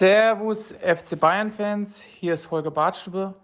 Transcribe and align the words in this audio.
Servus 0.00 0.72
FC 0.82 1.20
Bayern-Fans, 1.20 2.00
hier 2.00 2.32
ist 2.32 2.50
Holger 2.50 2.70
Bartstube. 2.70 3.34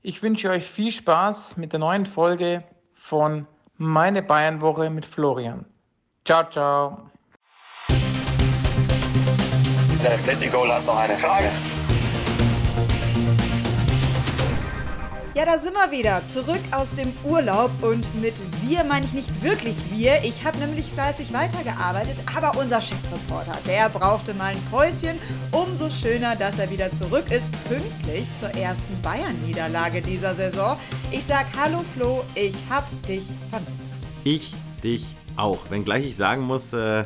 Ich 0.00 0.22
wünsche 0.22 0.48
euch 0.48 0.70
viel 0.70 0.90
Spaß 0.90 1.58
mit 1.58 1.72
der 1.72 1.80
neuen 1.80 2.06
Folge 2.06 2.64
von 2.94 3.46
Meine 3.76 4.22
Bayern-Woche 4.22 4.88
mit 4.88 5.04
Florian. 5.04 5.66
Ciao, 6.24 6.48
ciao. 6.48 7.10
Der 10.02 10.14
Atletico 10.14 10.66
hat 10.66 10.86
noch 10.86 10.96
eine 10.96 11.18
Frage. 11.18 11.50
Ja, 15.38 15.44
da 15.44 15.56
sind 15.56 15.74
wir 15.74 15.96
wieder. 15.96 16.26
Zurück 16.26 16.58
aus 16.72 16.96
dem 16.96 17.12
Urlaub. 17.22 17.70
Und 17.80 18.12
mit 18.20 18.34
wir 18.62 18.82
meine 18.82 19.06
ich 19.06 19.12
nicht 19.12 19.40
wirklich 19.40 19.76
wir. 19.88 20.24
Ich 20.24 20.44
habe 20.44 20.58
nämlich 20.58 20.90
fleißig 20.90 21.32
weitergearbeitet. 21.32 22.16
Aber 22.36 22.58
unser 22.58 22.82
Chefreporter, 22.82 23.56
der 23.64 23.88
brauchte 23.88 24.34
mal 24.34 24.52
ein 24.52 24.60
Päuschen. 24.68 25.16
Umso 25.52 25.90
schöner, 25.90 26.34
dass 26.34 26.58
er 26.58 26.68
wieder 26.72 26.90
zurück 26.90 27.30
ist. 27.30 27.52
Pünktlich 27.68 28.26
zur 28.34 28.48
ersten 28.48 29.00
Bayern-Niederlage 29.00 30.02
dieser 30.02 30.34
Saison. 30.34 30.76
Ich 31.12 31.24
sag 31.24 31.46
Hallo 31.56 31.84
Flo, 31.94 32.24
ich 32.34 32.56
hab 32.68 32.88
dich 33.06 33.22
vermisst. 33.50 33.94
Ich 34.24 34.52
dich 34.82 35.06
auch. 35.36 35.70
Wenngleich 35.70 36.04
ich 36.04 36.16
sagen 36.16 36.42
muss, 36.42 36.72
äh, 36.72 37.04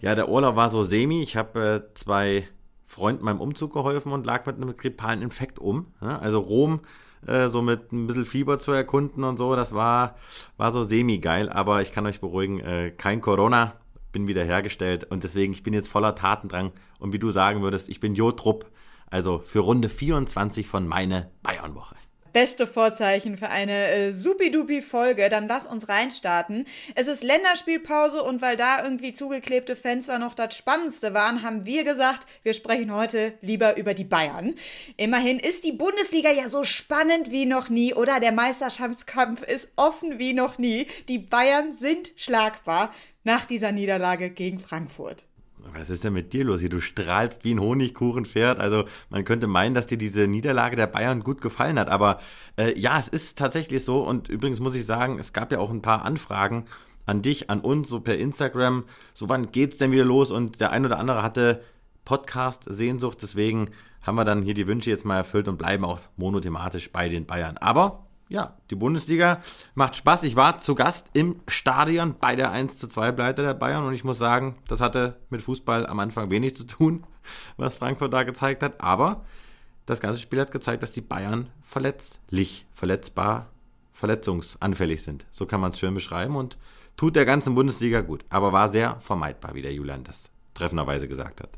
ja, 0.00 0.14
der 0.14 0.30
Urlaub 0.30 0.56
war 0.56 0.70
so 0.70 0.84
semi. 0.84 1.20
Ich 1.20 1.36
habe 1.36 1.84
äh, 1.84 1.94
zwei 1.94 2.48
Freunden 2.86 3.26
beim 3.26 3.42
Umzug 3.42 3.74
geholfen 3.74 4.12
und 4.12 4.24
lag 4.24 4.46
mit 4.46 4.56
einem 4.56 4.74
grippalen 4.74 5.20
Infekt 5.20 5.58
um. 5.58 5.92
Ja, 6.00 6.18
also 6.18 6.40
Rom 6.40 6.80
äh, 7.26 7.48
so 7.48 7.62
mit 7.62 7.92
ein 7.92 8.06
bisschen 8.06 8.24
Fieber 8.24 8.58
zu 8.58 8.72
erkunden 8.72 9.24
und 9.24 9.36
so. 9.36 9.56
Das 9.56 9.74
war, 9.74 10.16
war 10.56 10.72
so 10.72 10.82
semi-geil, 10.82 11.48
aber 11.48 11.82
ich 11.82 11.92
kann 11.92 12.06
euch 12.06 12.20
beruhigen, 12.20 12.60
äh, 12.60 12.90
kein 12.90 13.20
Corona, 13.20 13.74
bin 14.12 14.26
wieder 14.26 14.44
hergestellt 14.44 15.04
und 15.04 15.24
deswegen, 15.24 15.52
ich 15.52 15.62
bin 15.62 15.74
jetzt 15.74 15.88
voller 15.88 16.14
Tatendrang 16.14 16.72
und 16.98 17.12
wie 17.12 17.18
du 17.18 17.30
sagen 17.30 17.62
würdest, 17.62 17.88
ich 17.88 18.00
bin 18.00 18.14
Jotrupp, 18.14 18.66
also 19.10 19.40
für 19.44 19.60
Runde 19.60 19.88
24 19.88 20.66
von 20.66 20.86
meine 20.86 21.30
Bayernwoche 21.42 21.97
beste 22.38 22.68
Vorzeichen 22.68 23.36
für 23.36 23.48
eine 23.48 23.88
äh, 23.88 24.12
supidupi 24.12 24.80
Folge. 24.80 25.28
Dann 25.28 25.48
lass 25.48 25.66
uns 25.66 25.88
reinstarten. 25.88 26.66
Es 26.94 27.08
ist 27.08 27.24
Länderspielpause 27.24 28.22
und 28.22 28.40
weil 28.40 28.56
da 28.56 28.84
irgendwie 28.84 29.12
zugeklebte 29.12 29.74
Fenster 29.74 30.20
noch 30.20 30.34
das 30.34 30.56
Spannendste 30.56 31.14
waren, 31.14 31.42
haben 31.42 31.66
wir 31.66 31.82
gesagt, 31.82 32.28
wir 32.44 32.54
sprechen 32.54 32.94
heute 32.94 33.34
lieber 33.40 33.76
über 33.76 33.92
die 33.92 34.04
Bayern. 34.04 34.54
Immerhin 34.96 35.40
ist 35.40 35.64
die 35.64 35.72
Bundesliga 35.72 36.30
ja 36.30 36.48
so 36.48 36.62
spannend 36.62 37.32
wie 37.32 37.44
noch 37.44 37.70
nie 37.70 37.92
oder 37.92 38.20
der 38.20 38.30
Meisterschaftskampf 38.30 39.42
ist 39.42 39.72
offen 39.74 40.20
wie 40.20 40.32
noch 40.32 40.58
nie. 40.58 40.86
Die 41.08 41.18
Bayern 41.18 41.72
sind 41.72 42.12
schlagbar 42.14 42.94
nach 43.24 43.46
dieser 43.46 43.72
Niederlage 43.72 44.30
gegen 44.30 44.60
Frankfurt. 44.60 45.27
Was 45.74 45.90
ist 45.90 46.04
denn 46.04 46.12
mit 46.12 46.32
dir 46.32 46.44
los 46.44 46.60
hier? 46.60 46.68
Du 46.68 46.80
strahlst 46.80 47.44
wie 47.44 47.54
ein 47.54 47.60
Honigkuchenpferd. 47.60 48.58
Also 48.58 48.84
man 49.10 49.24
könnte 49.24 49.46
meinen, 49.46 49.74
dass 49.74 49.86
dir 49.86 49.98
diese 49.98 50.26
Niederlage 50.26 50.76
der 50.76 50.86
Bayern 50.86 51.22
gut 51.22 51.40
gefallen 51.40 51.78
hat. 51.78 51.88
Aber 51.88 52.20
äh, 52.56 52.78
ja, 52.78 52.98
es 52.98 53.08
ist 53.08 53.38
tatsächlich 53.38 53.84
so. 53.84 54.02
Und 54.06 54.28
übrigens 54.28 54.60
muss 54.60 54.74
ich 54.74 54.86
sagen, 54.86 55.18
es 55.18 55.32
gab 55.32 55.52
ja 55.52 55.58
auch 55.58 55.70
ein 55.70 55.82
paar 55.82 56.04
Anfragen 56.04 56.66
an 57.06 57.22
dich, 57.22 57.50
an 57.50 57.60
uns, 57.60 57.88
so 57.88 58.00
per 58.00 58.18
Instagram. 58.18 58.84
So 59.14 59.28
wann 59.28 59.52
geht's 59.52 59.78
denn 59.78 59.92
wieder 59.92 60.04
los? 60.04 60.30
Und 60.30 60.60
der 60.60 60.70
ein 60.70 60.84
oder 60.84 60.98
andere 60.98 61.22
hatte 61.22 61.62
Podcast-Sehnsucht. 62.04 63.22
Deswegen 63.22 63.70
haben 64.02 64.16
wir 64.16 64.24
dann 64.24 64.42
hier 64.42 64.54
die 64.54 64.66
Wünsche 64.66 64.90
jetzt 64.90 65.04
mal 65.04 65.16
erfüllt 65.16 65.48
und 65.48 65.58
bleiben 65.58 65.84
auch 65.84 66.00
monothematisch 66.16 66.90
bei 66.90 67.08
den 67.08 67.26
Bayern. 67.26 67.58
Aber 67.58 68.07
ja, 68.28 68.56
die 68.70 68.74
Bundesliga 68.74 69.42
macht 69.74 69.96
Spaß. 69.96 70.22
Ich 70.24 70.36
war 70.36 70.58
zu 70.58 70.74
Gast 70.74 71.06
im 71.12 71.40
Stadion 71.48 72.16
bei 72.18 72.36
der 72.36 72.50
1 72.50 72.78
zu 72.78 72.88
2 72.88 73.12
Pleite 73.12 73.42
der 73.42 73.54
Bayern 73.54 73.86
und 73.86 73.94
ich 73.94 74.04
muss 74.04 74.18
sagen, 74.18 74.56
das 74.68 74.80
hatte 74.80 75.16
mit 75.30 75.42
Fußball 75.42 75.86
am 75.86 75.98
Anfang 75.98 76.30
wenig 76.30 76.54
zu 76.54 76.64
tun, 76.64 77.04
was 77.56 77.76
Frankfurt 77.76 78.12
da 78.12 78.22
gezeigt 78.24 78.62
hat. 78.62 78.80
Aber 78.80 79.24
das 79.86 80.00
ganze 80.00 80.20
Spiel 80.20 80.40
hat 80.40 80.52
gezeigt, 80.52 80.82
dass 80.82 80.92
die 80.92 81.00
Bayern 81.00 81.48
verletzlich, 81.62 82.66
verletzbar, 82.72 83.46
verletzungsanfällig 83.92 85.02
sind. 85.02 85.26
So 85.30 85.46
kann 85.46 85.60
man 85.60 85.72
es 85.72 85.78
schön 85.78 85.94
beschreiben 85.94 86.36
und 86.36 86.58
tut 86.96 87.16
der 87.16 87.24
ganzen 87.24 87.54
Bundesliga 87.54 88.02
gut. 88.02 88.24
Aber 88.28 88.52
war 88.52 88.68
sehr 88.68 89.00
vermeidbar, 89.00 89.54
wie 89.54 89.62
der 89.62 89.72
Julian 89.72 90.04
das 90.04 90.30
treffenderweise 90.54 91.08
gesagt 91.08 91.40
hat. 91.40 91.50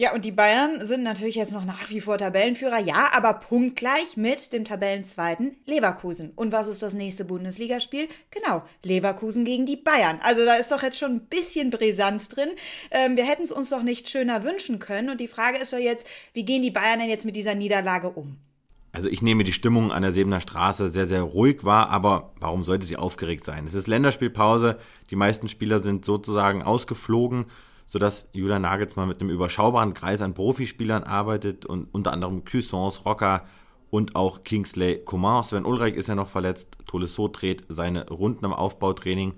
Ja, 0.00 0.14
und 0.14 0.24
die 0.24 0.32
Bayern 0.32 0.80
sind 0.80 1.02
natürlich 1.02 1.34
jetzt 1.34 1.52
noch 1.52 1.66
nach 1.66 1.90
wie 1.90 2.00
vor 2.00 2.16
Tabellenführer, 2.16 2.78
ja, 2.78 3.10
aber 3.12 3.34
punktgleich 3.34 4.16
mit 4.16 4.50
dem 4.54 4.64
Tabellenzweiten 4.64 5.58
Leverkusen. 5.66 6.32
Und 6.36 6.52
was 6.52 6.68
ist 6.68 6.82
das 6.82 6.94
nächste 6.94 7.26
Bundesligaspiel? 7.26 8.08
Genau, 8.30 8.62
Leverkusen 8.82 9.44
gegen 9.44 9.66
die 9.66 9.76
Bayern. 9.76 10.18
Also 10.22 10.46
da 10.46 10.54
ist 10.54 10.72
doch 10.72 10.82
jetzt 10.82 10.98
schon 10.98 11.16
ein 11.16 11.26
bisschen 11.26 11.68
Brisanz 11.68 12.30
drin. 12.30 12.48
Ähm, 12.90 13.18
wir 13.18 13.26
hätten 13.26 13.42
es 13.42 13.52
uns 13.52 13.68
doch 13.68 13.82
nicht 13.82 14.08
schöner 14.08 14.42
wünschen 14.42 14.78
können. 14.78 15.10
Und 15.10 15.20
die 15.20 15.28
Frage 15.28 15.58
ist 15.58 15.74
doch 15.74 15.78
jetzt, 15.78 16.06
wie 16.32 16.46
gehen 16.46 16.62
die 16.62 16.70
Bayern 16.70 17.00
denn 17.00 17.10
jetzt 17.10 17.26
mit 17.26 17.36
dieser 17.36 17.54
Niederlage 17.54 18.08
um? 18.08 18.38
Also 18.92 19.10
ich 19.10 19.20
nehme 19.20 19.44
die 19.44 19.52
Stimmung 19.52 19.92
an 19.92 20.00
der 20.00 20.12
Sebener 20.12 20.40
Straße 20.40 20.88
sehr, 20.88 21.04
sehr 21.04 21.20
ruhig 21.20 21.62
wahr, 21.62 21.90
aber 21.90 22.32
warum 22.40 22.64
sollte 22.64 22.86
sie 22.86 22.96
aufgeregt 22.96 23.44
sein? 23.44 23.66
Es 23.66 23.74
ist 23.74 23.86
Länderspielpause, 23.86 24.78
die 25.10 25.16
meisten 25.16 25.50
Spieler 25.50 25.80
sind 25.80 26.06
sozusagen 26.06 26.62
ausgeflogen 26.62 27.44
sodass 27.90 28.28
Julian 28.32 28.62
Nagelsmann 28.62 29.08
mit 29.08 29.20
einem 29.20 29.30
überschaubaren 29.30 29.94
Kreis 29.94 30.22
an 30.22 30.32
Profispielern 30.32 31.02
arbeitet 31.02 31.66
und 31.66 31.88
unter 31.90 32.12
anderem 32.12 32.44
Cuisance, 32.44 33.02
Rocker 33.02 33.44
und 33.90 34.14
auch 34.14 34.44
Kingsley 34.44 35.02
Coman. 35.04 35.42
Sven 35.42 35.64
Ulreich 35.64 35.96
ist 35.96 36.06
ja 36.06 36.14
noch 36.14 36.28
verletzt. 36.28 36.68
Tolisso 36.86 37.26
dreht 37.26 37.64
seine 37.68 38.08
Runden 38.08 38.44
am 38.44 38.52
Aufbautraining, 38.52 39.34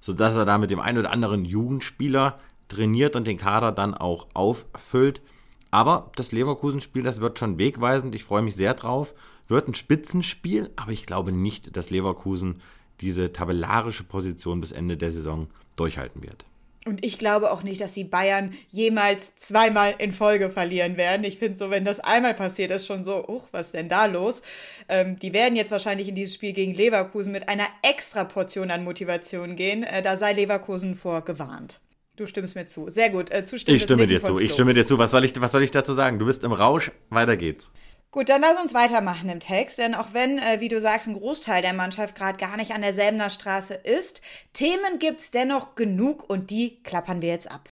sodass 0.00 0.36
er 0.36 0.44
da 0.44 0.56
mit 0.56 0.70
dem 0.70 0.78
einen 0.78 0.98
oder 0.98 1.10
anderen 1.10 1.44
Jugendspieler 1.44 2.38
trainiert 2.68 3.16
und 3.16 3.26
den 3.26 3.38
Kader 3.38 3.72
dann 3.72 3.92
auch 3.92 4.28
auffüllt. 4.34 5.20
Aber 5.72 6.12
das 6.14 6.30
Leverkusen-Spiel, 6.30 7.02
das 7.02 7.20
wird 7.20 7.40
schon 7.40 7.58
wegweisend. 7.58 8.14
Ich 8.14 8.22
freue 8.22 8.42
mich 8.42 8.54
sehr 8.54 8.74
drauf. 8.74 9.14
Wird 9.48 9.66
ein 9.66 9.74
Spitzenspiel, 9.74 10.70
aber 10.76 10.92
ich 10.92 11.06
glaube 11.06 11.32
nicht, 11.32 11.76
dass 11.76 11.90
Leverkusen 11.90 12.60
diese 13.00 13.32
tabellarische 13.32 14.04
Position 14.04 14.60
bis 14.60 14.70
Ende 14.70 14.96
der 14.96 15.10
Saison 15.10 15.48
durchhalten 15.74 16.22
wird. 16.22 16.46
Und 16.86 17.04
ich 17.04 17.18
glaube 17.18 17.50
auch 17.50 17.64
nicht, 17.64 17.80
dass 17.80 17.92
die 17.92 18.04
Bayern 18.04 18.54
jemals 18.70 19.34
zweimal 19.36 19.94
in 19.98 20.12
Folge 20.12 20.50
verlieren 20.50 20.96
werden. 20.96 21.24
Ich 21.24 21.38
finde 21.38 21.58
so, 21.58 21.70
wenn 21.70 21.84
das 21.84 21.98
einmal 21.98 22.34
passiert, 22.34 22.70
ist 22.70 22.86
schon 22.86 23.02
so, 23.02 23.26
uch, 23.26 23.48
was 23.50 23.66
ist 23.66 23.74
denn 23.74 23.88
da 23.88 24.06
los? 24.06 24.40
Ähm, 24.88 25.18
die 25.18 25.32
werden 25.32 25.56
jetzt 25.56 25.72
wahrscheinlich 25.72 26.08
in 26.08 26.14
dieses 26.14 26.34
Spiel 26.34 26.52
gegen 26.52 26.74
Leverkusen 26.74 27.32
mit 27.32 27.48
einer 27.48 27.66
extra 27.82 28.22
Portion 28.22 28.70
an 28.70 28.84
Motivation 28.84 29.56
gehen. 29.56 29.82
Äh, 29.82 30.00
da 30.00 30.16
sei 30.16 30.32
Leverkusen 30.32 30.94
vor 30.94 31.24
gewarnt. 31.24 31.80
Du 32.14 32.24
stimmst 32.24 32.54
mir 32.54 32.66
zu. 32.66 32.88
Sehr 32.88 33.10
gut. 33.10 33.30
Äh, 33.30 33.42
ich 33.66 33.82
stimme 33.82 34.06
dir 34.06 34.22
zu. 34.22 34.38
Ich 34.38 34.52
stimme 34.52 34.72
dir 34.72 34.86
zu. 34.86 34.96
Was 34.96 35.10
soll 35.10 35.24
ich, 35.24 35.38
was 35.40 35.50
soll 35.50 35.64
ich 35.64 35.72
dazu 35.72 35.92
sagen? 35.92 36.20
Du 36.20 36.26
bist 36.26 36.44
im 36.44 36.52
Rausch. 36.52 36.92
Weiter 37.10 37.36
geht's. 37.36 37.72
Gut, 38.16 38.30
dann 38.30 38.40
lass 38.40 38.58
uns 38.58 38.72
weitermachen 38.72 39.28
im 39.28 39.40
Text, 39.40 39.76
denn 39.76 39.94
auch 39.94 40.14
wenn, 40.14 40.38
äh, 40.38 40.58
wie 40.60 40.70
du 40.70 40.80
sagst, 40.80 41.06
ein 41.06 41.12
Großteil 41.12 41.60
der 41.60 41.74
Mannschaft 41.74 42.14
gerade 42.14 42.38
gar 42.38 42.56
nicht 42.56 42.72
an 42.72 42.80
derselben 42.80 43.20
Straße 43.28 43.74
ist, 43.74 44.22
Themen 44.54 44.98
gibt's 44.98 45.30
dennoch 45.30 45.74
genug 45.74 46.30
und 46.30 46.48
die 46.48 46.82
klappern 46.82 47.20
wir 47.20 47.28
jetzt 47.28 47.50
ab. 47.50 47.68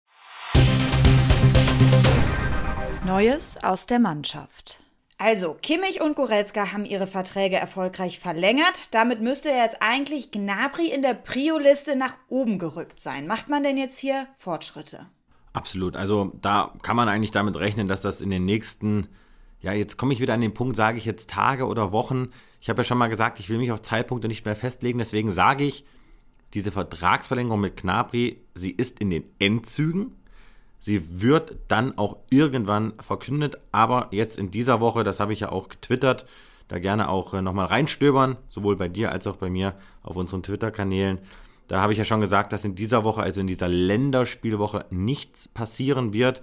Neues 3.07 3.57
aus 3.63 3.87
der 3.87 4.01
Mannschaft. 4.01 4.81
Also, 5.17 5.57
Kimmich 5.63 6.01
und 6.01 6.17
Goretzka 6.17 6.73
haben 6.73 6.87
ihre 6.87 7.07
Verträge 7.07 7.55
erfolgreich 7.55 8.19
verlängert. 8.19 8.93
Damit 8.93 9.21
müsste 9.21 9.49
jetzt 9.49 9.77
eigentlich 9.79 10.33
Gnabry 10.33 10.89
in 10.89 11.03
der 11.03 11.15
Prio-Liste 11.15 11.95
nach 11.95 12.19
oben 12.29 12.59
gerückt 12.59 13.01
sein. 13.01 13.29
Macht 13.29 13.49
man 13.49 13.63
denn 13.63 13.77
jetzt 13.77 14.01
hier 14.01 14.27
Fortschritte? 14.39 15.07
Absolut. 15.53 15.95
Also, 15.95 16.33
da 16.43 16.75
kann 16.83 16.97
man 16.97 17.09
eigentlich 17.09 17.31
damit 17.31 17.55
rechnen, 17.55 17.87
dass 17.87 18.03
das 18.03 18.21
in 18.21 18.31
den 18.31 18.45
nächsten 18.45 19.07
ja, 19.63 19.73
jetzt 19.73 19.97
komme 19.97 20.13
ich 20.13 20.21
wieder 20.21 20.35
an 20.35 20.41
den 20.41 20.55
Punkt, 20.55 20.77
sage 20.77 20.99
ich 20.99 21.05
jetzt 21.05 21.31
Tage 21.31 21.67
oder 21.67 21.93
Wochen. 21.93 22.31
Ich 22.61 22.69
habe 22.69 22.81
ja 22.81 22.85
schon 22.85 22.99
mal 22.99 23.09
gesagt, 23.09 23.39
ich 23.39 23.49
will 23.49 23.59
mich 23.59 23.71
auf 23.71 23.81
Zeitpunkte 23.81 24.29
nicht 24.29 24.45
mehr 24.45 24.57
festlegen. 24.57 24.99
Deswegen 24.99 25.31
sage 25.31 25.65
ich, 25.65 25.85
diese 26.53 26.73
Vertragsverlängerung 26.73 27.61
mit 27.61 27.77
Knabri, 27.77 28.41
sie 28.55 28.73
ist 28.73 28.99
in 28.99 29.11
den 29.11 29.25
Endzügen. 29.39 30.17
Sie 30.81 31.23
wird 31.23 31.57
dann 31.69 31.97
auch 31.97 32.19
irgendwann 32.29 32.95
verkündet. 32.99 33.59
Aber 33.71 34.09
jetzt 34.11 34.37
in 34.37 34.51
dieser 34.51 34.81
Woche, 34.81 35.05
das 35.05 35.21
habe 35.21 35.33
ich 35.33 35.41
ja 35.41 35.53
auch 35.53 35.69
getwittert, 35.69 36.27
da 36.67 36.81
gerne 36.81 37.09
auch 37.09 37.33
äh, 37.33 37.41
nochmal 37.41 37.67
reinstöbern, 37.67 38.37
sowohl 38.49 38.77
bei 38.77 38.89
dir 38.89 39.13
als 39.13 39.29
auch 39.29 39.37
bei 39.37 39.49
mir 39.49 39.75
auf 40.03 40.17
unseren 40.17 40.43
Twitter-Kanälen. 40.43 41.21
Da 41.69 41.81
habe 41.81 41.93
ich 41.93 41.99
ja 42.01 42.05
schon 42.05 42.21
gesagt, 42.21 42.53
dass 42.53 42.65
in 42.65 42.75
dieser 42.75 43.05
Woche, 43.05 43.23
also 43.23 43.41
in 43.41 43.47
dieser 43.47 43.69
Länderspielwoche, 43.69 44.87
nichts 44.91 45.47
passieren 45.49 46.13
wird. 46.13 46.43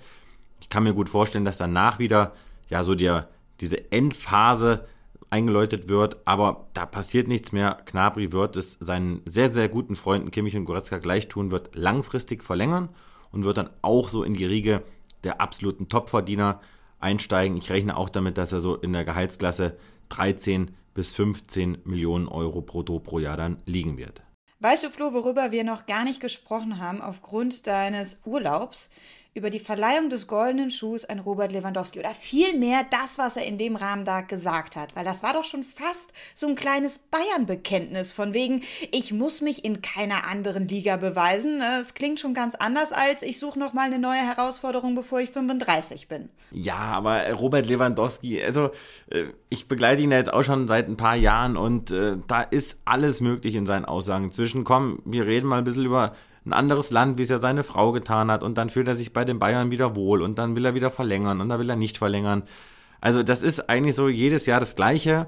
Ich 0.62 0.70
kann 0.70 0.84
mir 0.84 0.94
gut 0.94 1.10
vorstellen, 1.10 1.46
dass 1.46 1.58
danach 1.58 2.00
wieder 2.00 2.34
ja 2.70 2.84
so 2.84 2.96
der, 2.96 3.30
diese 3.60 3.92
Endphase 3.92 4.86
eingeläutet 5.30 5.90
wird, 5.90 6.18
aber 6.26 6.68
da 6.74 6.86
passiert 6.86 7.28
nichts 7.28 7.52
mehr. 7.52 7.82
Knabri 7.86 8.32
wird 8.32 8.58
es 8.58 8.78
seinen 8.80 9.22
sehr, 9.26 9.54
sehr 9.54 9.70
guten 9.70 9.96
Freunden 9.96 10.32
Kimmich 10.32 10.56
und 10.56 10.66
Goretzka 10.66 10.98
gleich 10.98 11.28
tun, 11.28 11.52
wird 11.52 11.76
langfristig 11.76 12.44
verlängern 12.44 12.90
und 13.32 13.44
wird 13.44 13.58
dann 13.58 13.70
auch 13.82 14.10
so 14.10 14.24
in 14.24 14.34
die 14.34 14.46
Riege 14.46 14.84
der 15.24 15.42
absoluten 15.42 15.90
Topverdiener 15.90 16.62
einsteigen. 17.00 17.58
Ich 17.58 17.70
rechne 17.70 17.96
auch 17.96 18.10
damit, 18.10 18.38
dass 18.38 18.52
er 18.52 18.60
so 18.60 18.76
in 18.76 18.94
der 18.94 19.06
Gehaltsklasse 19.06 19.78
13 20.10 20.72
bis 20.94 21.14
15 21.14 21.80
Millionen 21.86 22.28
Euro 22.28 22.62
brutto 22.62 23.00
pro 23.00 23.20
Jahr 23.20 23.38
dann 23.38 23.62
liegen 23.66 23.98
wird. 23.98 24.24
Weißt 24.62 24.84
du, 24.84 24.90
Flo, 24.90 25.14
worüber 25.14 25.52
wir 25.52 25.64
noch 25.64 25.86
gar 25.86 26.04
nicht 26.04 26.20
gesprochen 26.20 26.80
haben 26.80 27.00
aufgrund 27.00 27.66
deines 27.68 28.22
Urlaubs? 28.26 28.90
Über 29.34 29.50
die 29.50 29.60
Verleihung 29.60 30.10
des 30.10 30.28
goldenen 30.28 30.72
Schuhs 30.72 31.06
an 31.06 31.20
Robert 31.20 31.52
Lewandowski 31.52 32.00
oder 32.00 32.10
vielmehr 32.10 32.86
das, 32.90 33.18
was 33.18 33.38
er 33.38 33.46
in 33.46 33.58
dem 33.58 33.76
Rahmen 33.76 34.04
da 34.04 34.22
gesagt 34.22 34.76
hat, 34.76 34.96
weil 34.96 35.06
das 35.06 35.22
war 35.24 35.34
doch 35.34 35.46
schon 35.46 35.64
fast 35.64 36.12
so 36.34 36.48
ein 36.48 36.56
kleines 36.56 36.98
Bayern-Bekenntnis 36.98 38.12
von 38.12 38.34
wegen, 38.34 38.64
ich 38.92 39.14
muss 39.14 39.42
mich 39.42 39.64
in 39.64 39.82
keiner 39.82 40.26
anderen 40.26 40.68
Liga 40.68 40.98
beweisen. 40.98 41.62
Es 41.80 41.94
klingt 41.94 42.20
schon 42.20 42.34
ganz 42.34 42.56
anders 42.56 42.92
als 42.92 43.22
ich 43.22 43.40
suche 43.40 43.60
noch 43.60 43.74
mal 43.74 43.86
eine 43.86 44.00
neue 44.00 44.20
Herausforderung, 44.20 44.96
bevor 44.96 45.20
ich 45.20 45.30
35 45.30 46.08
bin. 46.08 46.30
Ja, 46.52 46.78
aber 46.78 47.32
Robert 47.34 47.68
Lewandowski, 47.68 48.44
also 48.44 48.72
äh, 49.12 49.26
ich 49.50 49.68
begleite 49.68 50.02
ihn 50.02 50.12
jetzt 50.12 50.34
auch 50.34 50.44
schon 50.44 50.68
seit 50.68 50.88
ein 50.88 50.98
paar 50.98 51.16
Jahren 51.16 51.56
und 51.56 51.92
äh, 51.92 52.18
da 52.28 52.42
ist 52.42 52.80
alles 52.86 53.22
möglich 53.22 53.56
in 53.56 53.68
seinen 53.68 53.86
Aussagen. 53.86 54.32
Zwischen, 54.32 54.64
komm, 54.64 55.02
wir 55.06 55.28
reden 55.28 55.48
mal 55.48 55.60
ein 55.60 55.64
bisschen 55.64 55.86
über 55.86 56.16
ein 56.46 56.54
anderes 56.54 56.92
Land, 56.92 57.18
wie 57.18 57.24
es 57.24 57.30
ja 57.30 57.40
seine 57.40 57.64
Frau 57.64 57.92
getan 57.92 58.32
hat 58.32 58.44
und 58.44 58.58
dann 58.58 58.70
fühlt 58.70 58.88
er 58.88 58.96
sich 58.96 59.14
bei 59.14 59.26
den 59.26 59.40
Bayern 59.40 59.72
wieder 59.72 59.96
wohl 59.96 60.22
und 60.22 60.40
dann 60.40 60.56
will 60.56 60.66
er 60.66 60.76
wieder 60.76 60.92
verlängern 60.92 61.42
und 61.42 61.50
dann 61.50 61.60
will 61.60 61.70
er 61.70 61.76
nicht 61.76 61.98
verlängern. 61.98 62.44
Also 63.02 63.24
das 63.24 63.42
ist 63.42 63.70
eigentlich 63.70 63.96
so 63.96 64.10
jedes 64.10 64.46
Jahr 64.46 64.60
das 64.60 64.76
Gleiche. 64.76 65.28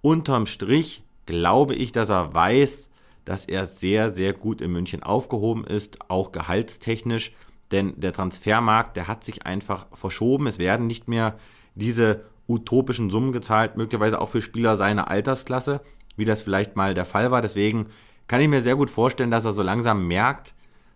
Unterm 0.00 0.46
Strich 0.46 1.04
glaube 1.26 1.74
ich, 1.74 1.92
dass 1.92 2.10
er 2.10 2.34
weiß, 2.34 2.90
dass 3.24 3.46
er 3.46 3.66
sehr, 3.66 4.10
sehr 4.10 4.32
gut 4.32 4.60
in 4.60 4.72
München 4.72 5.02
aufgehoben 5.02 5.64
ist, 5.64 6.10
auch 6.10 6.32
gehaltstechnisch. 6.32 7.32
Denn 7.70 7.98
der 7.98 8.12
Transfermarkt, 8.12 8.96
der 8.96 9.08
hat 9.08 9.24
sich 9.24 9.46
einfach 9.46 9.86
verschoben. 9.92 10.46
Es 10.46 10.58
werden 10.58 10.86
nicht 10.86 11.08
mehr 11.08 11.36
diese 11.74 12.24
utopischen 12.48 13.10
Summen 13.10 13.32
gezahlt, 13.32 13.76
möglicherweise 13.76 14.20
auch 14.20 14.28
für 14.28 14.42
Spieler 14.42 14.76
seiner 14.76 15.08
Altersklasse, 15.08 15.80
wie 16.16 16.24
das 16.24 16.42
vielleicht 16.42 16.76
mal 16.76 16.94
der 16.94 17.06
Fall 17.06 17.30
war. 17.30 17.40
Deswegen 17.40 17.86
kann 18.32 18.40
ich 18.40 18.48
mir 18.48 18.62
sehr 18.62 18.76
gut 18.76 18.88
vorstellen, 18.88 19.30
dass 19.30 19.44
er 19.44 19.52
so 19.52 19.62
langsam 19.62 20.08
merkt, 20.08 20.54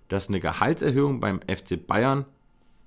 dass 0.09 0.29
eine 0.29 0.41
Gehaltserhöhung 0.41 1.21
beim 1.21 1.41
FC 1.43 1.87
Bayern, 1.87 2.25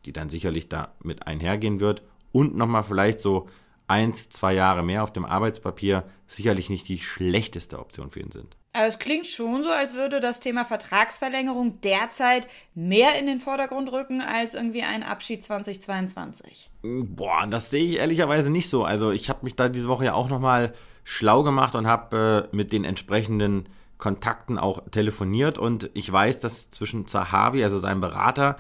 die 0.05 0.11
dann 0.11 0.31
sicherlich 0.31 0.69
damit 0.69 1.27
einhergehen 1.27 1.79
wird, 1.79 2.01
und 2.31 2.57
nochmal 2.57 2.83
vielleicht 2.83 3.19
so 3.19 3.47
eins, 3.87 4.27
zwei 4.29 4.55
Jahre 4.55 4.81
mehr 4.81 5.03
auf 5.03 5.13
dem 5.13 5.23
Arbeitspapier 5.23 6.03
sicherlich 6.27 6.71
nicht 6.71 6.87
die 6.87 6.97
schlechteste 6.97 7.77
Option 7.77 8.09
für 8.09 8.21
ihn 8.21 8.31
sind. 8.31 8.57
Aber 8.73 8.87
es 8.87 8.97
klingt 8.97 9.27
schon 9.27 9.61
so, 9.61 9.69
als 9.69 9.93
würde 9.93 10.19
das 10.19 10.39
Thema 10.39 10.65
Vertragsverlängerung 10.65 11.79
derzeit 11.81 12.47
mehr 12.73 13.19
in 13.19 13.27
den 13.27 13.39
Vordergrund 13.39 13.91
rücken 13.91 14.21
als 14.21 14.55
irgendwie 14.55 14.81
ein 14.81 15.03
Abschied 15.03 15.43
2022. 15.43 16.71
Boah, 16.81 17.45
das 17.45 17.69
sehe 17.69 17.83
ich 17.83 17.97
ehrlicherweise 17.97 18.49
nicht 18.49 18.71
so. 18.71 18.83
Also 18.83 19.11
ich 19.11 19.29
habe 19.29 19.43
mich 19.43 19.55
da 19.55 19.69
diese 19.69 19.89
Woche 19.89 20.05
ja 20.05 20.15
auch 20.15 20.27
nochmal 20.27 20.73
schlau 21.03 21.43
gemacht 21.43 21.75
und 21.75 21.85
habe 21.85 22.49
äh, 22.51 22.55
mit 22.55 22.73
den 22.73 22.83
entsprechenden 22.83 23.69
Kontakten 23.99 24.57
auch 24.57 24.81
telefoniert 24.89 25.59
und 25.59 25.91
ich 25.93 26.11
weiß, 26.11 26.39
dass 26.39 26.71
zwischen 26.71 27.05
Zahavi, 27.05 27.63
also 27.63 27.77
seinem 27.77 28.01
Berater, 28.01 28.57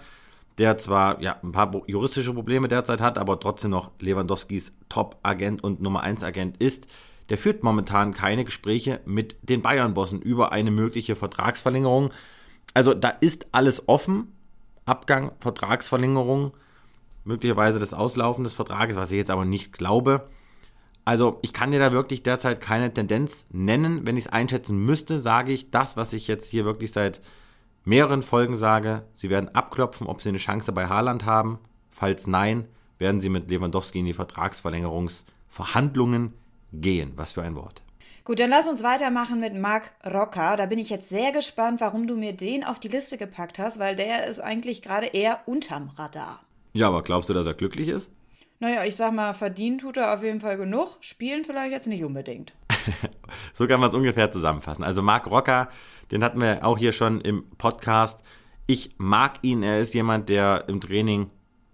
der 0.59 0.77
zwar 0.77 1.21
ja, 1.21 1.37
ein 1.41 1.53
paar 1.53 1.71
juristische 1.87 2.33
Probleme 2.33 2.67
derzeit 2.67 2.99
hat, 2.99 3.17
aber 3.17 3.39
trotzdem 3.39 3.71
noch 3.71 3.91
Lewandowskis 3.99 4.73
Top-Agent 4.89 5.63
und 5.63 5.81
Nummer 5.81 6.03
1-Agent 6.03 6.57
ist, 6.57 6.87
der 7.29 7.37
führt 7.37 7.63
momentan 7.63 8.13
keine 8.13 8.43
Gespräche 8.43 8.99
mit 9.05 9.37
den 9.41 9.61
Bayern-Bossen 9.61 10.21
über 10.21 10.51
eine 10.51 10.71
mögliche 10.71 11.15
Vertragsverlängerung. 11.15 12.11
Also 12.73 12.93
da 12.93 13.09
ist 13.09 13.47
alles 13.53 13.87
offen. 13.87 14.33
Abgang, 14.85 15.31
Vertragsverlängerung, 15.39 16.51
möglicherweise 17.23 17.79
das 17.79 17.93
Auslaufen 17.93 18.43
des 18.43 18.55
Vertrages, 18.55 18.97
was 18.97 19.11
ich 19.11 19.17
jetzt 19.17 19.31
aber 19.31 19.45
nicht 19.45 19.71
glaube. 19.71 20.27
Also 21.09 21.39
ich 21.41 21.53
kann 21.53 21.71
dir 21.71 21.79
da 21.79 21.91
wirklich 21.91 22.21
derzeit 22.21 22.61
keine 22.61 22.93
Tendenz 22.93 23.47
nennen. 23.49 24.05
Wenn 24.05 24.15
ich 24.15 24.25
es 24.25 24.31
einschätzen 24.31 24.85
müsste, 24.85 25.19
sage 25.19 25.51
ich 25.51 25.71
das, 25.71 25.97
was 25.97 26.13
ich 26.13 26.27
jetzt 26.27 26.47
hier 26.47 26.65
wirklich 26.65 26.91
seit 26.91 27.19
mehreren 27.83 28.21
Folgen 28.21 28.55
sage. 28.55 29.07
Sie 29.13 29.31
werden 29.31 29.49
abklopfen, 29.55 30.05
ob 30.05 30.21
sie 30.21 30.29
eine 30.29 30.37
Chance 30.37 30.71
bei 30.71 30.85
Haaland 30.85 31.25
haben. 31.25 31.57
Falls 31.89 32.27
nein, 32.27 32.67
werden 32.99 33.21
sie 33.21 33.29
mit 33.29 33.49
Lewandowski 33.49 33.97
in 33.97 34.05
die 34.05 34.13
Vertragsverlängerungsverhandlungen 34.13 36.35
gehen. 36.73 37.13
Was 37.15 37.33
für 37.33 37.41
ein 37.41 37.55
Wort. 37.55 37.81
Gut, 38.23 38.39
dann 38.39 38.51
lass 38.51 38.67
uns 38.67 38.83
weitermachen 38.83 39.39
mit 39.39 39.59
Marc 39.59 39.91
Rocker. 40.05 40.57
Da 40.57 40.67
bin 40.67 40.77
ich 40.77 40.91
jetzt 40.91 41.09
sehr 41.09 41.31
gespannt, 41.31 41.81
warum 41.81 42.05
du 42.05 42.17
mir 42.17 42.33
den 42.33 42.63
auf 42.63 42.79
die 42.79 42.87
Liste 42.87 43.17
gepackt 43.17 43.57
hast, 43.57 43.79
weil 43.79 43.95
der 43.95 44.27
ist 44.27 44.41
eigentlich 44.41 44.83
gerade 44.83 45.07
eher 45.07 45.39
unterm 45.47 45.89
Radar. 45.95 46.41
Ja, 46.73 46.87
aber 46.87 47.01
glaubst 47.01 47.29
du, 47.29 47.33
dass 47.33 47.47
er 47.47 47.55
glücklich 47.55 47.87
ist? 47.87 48.11
Naja, 48.61 48.83
ich 48.83 48.97
sag 48.97 49.13
mal, 49.13 49.33
verdienen 49.33 49.77
tut 49.77 49.95
er 49.95 50.13
auf 50.13 50.21
jeden 50.21 50.41
Fall 50.41 50.57
genug, 50.57 50.97
spielen 50.99 51.45
vielleicht 51.45 51.71
jetzt 51.71 51.87
nicht 51.87 52.03
unbedingt. 52.03 52.53
so 53.53 53.67
kann 53.67 53.79
man 53.79 53.87
es 53.87 53.95
ungefähr 53.95 54.31
zusammenfassen. 54.31 54.83
Also 54.83 55.01
Marc 55.01 55.27
Rocker, 55.27 55.69
den 56.11 56.25
hatten 56.25 56.41
wir 56.41 56.65
auch 56.65 56.77
hier 56.77 56.91
schon 56.91 57.21
im 57.21 57.45
Podcast. 57.57 58.21
Ich 58.67 58.89
mag 58.97 59.35
ihn, 59.43 59.63
er 59.63 59.79
ist 59.79 59.93
jemand, 59.93 60.27
der 60.27 60.65
im 60.67 60.81
Training 60.81 61.29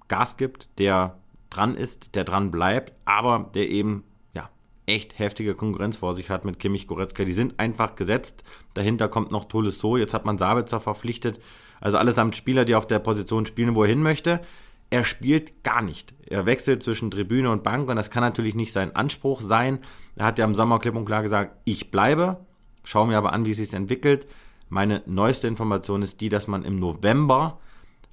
Gas 0.10 0.38
gibt, 0.38 0.70
der 0.78 1.18
dran 1.50 1.74
ist, 1.74 2.14
der 2.14 2.24
dran 2.24 2.52
bleibt, 2.52 2.94
aber 3.04 3.50
der 3.56 3.68
eben 3.68 4.04
ja 4.36 4.52
echt 4.86 5.18
heftige 5.18 5.56
Konkurrenz 5.56 5.98
vor 5.98 6.14
sich 6.14 6.30
hat 6.30 6.46
mit 6.46 6.60
Kimmich 6.60 6.86
Goretzka. 6.86 7.24
Die 7.24 7.34
sind 7.34 7.60
einfach 7.60 7.96
gesetzt. 7.96 8.44
Dahinter 8.76 9.08
kommt 9.08 9.32
noch 9.32 9.46
Tolisso, 9.46 9.98
jetzt 9.98 10.14
hat 10.14 10.26
man 10.26 10.38
Sabitzer 10.38 10.80
verpflichtet. 10.80 11.40
Also 11.82 11.98
allesamt 11.98 12.36
Spieler, 12.36 12.64
die 12.64 12.76
auf 12.76 12.86
der 12.86 13.00
Position 13.00 13.48
spielen, 13.48 13.74
wo 13.74 13.82
er 13.82 13.90
hin 13.90 14.04
möchte 14.04 14.42
er 14.90 15.04
spielt 15.04 15.64
gar 15.64 15.82
nicht. 15.82 16.14
Er 16.28 16.46
wechselt 16.46 16.84
zwischen 16.84 17.12
Tribüne 17.12 17.52
und 17.52 17.64
Bank 17.64 17.90
und 17.90 17.96
das 17.96 18.10
kann 18.10 18.24
natürlich 18.24 18.56
nicht 18.56 18.72
sein 18.72 18.96
Anspruch 18.96 19.42
sein. 19.42 19.80
Er 20.16 20.26
hat 20.26 20.38
ja 20.38 20.46
im 20.46 20.56
Sommer 20.56 20.80
klipp 20.80 20.96
und 20.96 21.06
klar 21.06 21.22
gesagt, 21.22 21.58
ich 21.66 21.92
bleibe, 21.92 22.46
schaue 22.84 23.08
mir 23.08 23.18
aber 23.18 23.34
an, 23.34 23.46
wie 23.46 23.52
es 23.52 23.58
sich 23.58 23.74
entwickelt. 23.74 24.28
Meine 24.70 25.04
neueste 25.06 25.48
Information 25.48 26.02
ist 26.02 26.22
die, 26.22 26.30
dass 26.30 26.48
man 26.48 26.64
im 26.64 26.80
November 26.80 27.60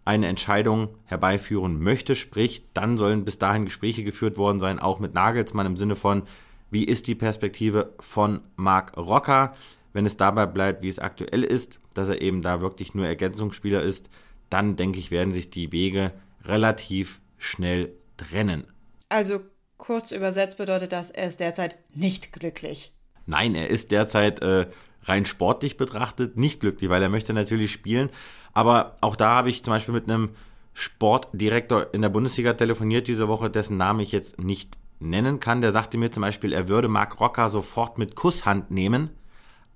eine 0.05 0.27
Entscheidung 0.27 0.89
herbeiführen 1.05 1.81
möchte, 1.81 2.17
sprich, 2.17 2.67
dann 2.75 2.99
sollen 2.99 3.25
bis 3.25 3.39
dahin 3.39 3.65
Gespräche 3.65 4.03
geführt 4.03 4.37
worden 4.37 4.59
sein, 4.59 4.81
auch 4.81 4.99
mit 4.99 5.15
Nagelsmann 5.15 5.67
im 5.67 5.77
Sinne 5.77 5.95
von, 5.95 6.23
wie 6.71 6.85
ist 6.85 7.07
die 7.07 7.15
Perspektive 7.15 7.93
von 8.01 8.41
Marc 8.57 8.97
Rocker, 8.97 9.55
wenn 9.93 10.07
es 10.07 10.17
dabei 10.17 10.47
bleibt, 10.47 10.83
wie 10.83 10.89
es 10.89 10.99
aktuell 10.99 11.45
ist, 11.45 11.81
dass 11.95 12.09
er 12.09 12.21
eben 12.21 12.43
da 12.43 12.61
wirklich 12.61 12.95
nur 12.95 13.07
Ergänzungsspieler 13.07 13.83
ist, 13.83 14.09
dann 14.51 14.77
denke 14.77 14.99
ich, 14.99 15.11
werden 15.11 15.33
sich 15.33 15.51
die 15.51 15.71
Wege 15.71 16.13
relativ 16.45 17.21
schnell 17.39 17.93
trennen. 18.17 18.67
Also 19.09 19.41
kurz 19.77 20.13
übersetzt 20.13 20.59
bedeutet 20.59 20.93
das, 20.93 21.11
er 21.11 21.29
ist 21.29 21.41
derzeit 21.41 21.77
nicht 21.95 22.33
glücklich. 22.33 22.93
Nein, 23.27 23.55
er 23.55 23.69
ist 23.69 23.91
derzeit 23.91 24.41
äh, 24.43 24.67
rein 25.05 25.27
sportlich 25.27 25.77
betrachtet 25.77 26.37
nicht 26.37 26.61
glücklich, 26.61 26.91
weil 26.91 27.03
er 27.03 27.09
möchte 27.09 27.33
natürlich 27.33 27.73
spielen. 27.73 28.11
Aber 28.53 28.97
auch 29.01 29.17
da 29.17 29.31
habe 29.37 29.51
ich 29.51 29.63
zum 29.63 29.73
Beispiel 29.73 29.95
mit 29.95 30.09
einem 30.09 30.31
Sportdirektor 30.75 31.93
in 31.93 32.03
der 32.03 32.09
Bundesliga 32.09 32.55
telefoniert 32.55 33.09
diese 33.09 33.29
Woche, 33.29 33.51
dessen 33.51 33.77
Namen 33.77 34.01
ich 34.01 34.13
jetzt 34.13 34.41
nicht 34.41 34.79
nennen 35.01 35.41
kann. 35.41 35.61
Der 35.61 35.73
sagte 35.73 35.99
mir 35.99 36.11
zum 36.11 36.23
Beispiel, 36.23 36.53
er 36.53 36.69
würde 36.69 36.89
Marc 36.89 37.21
Rocker 37.21 37.49
sofort 37.49 37.99
mit 37.99 38.15
Kusshand 38.15 38.71
nehmen, 38.71 39.11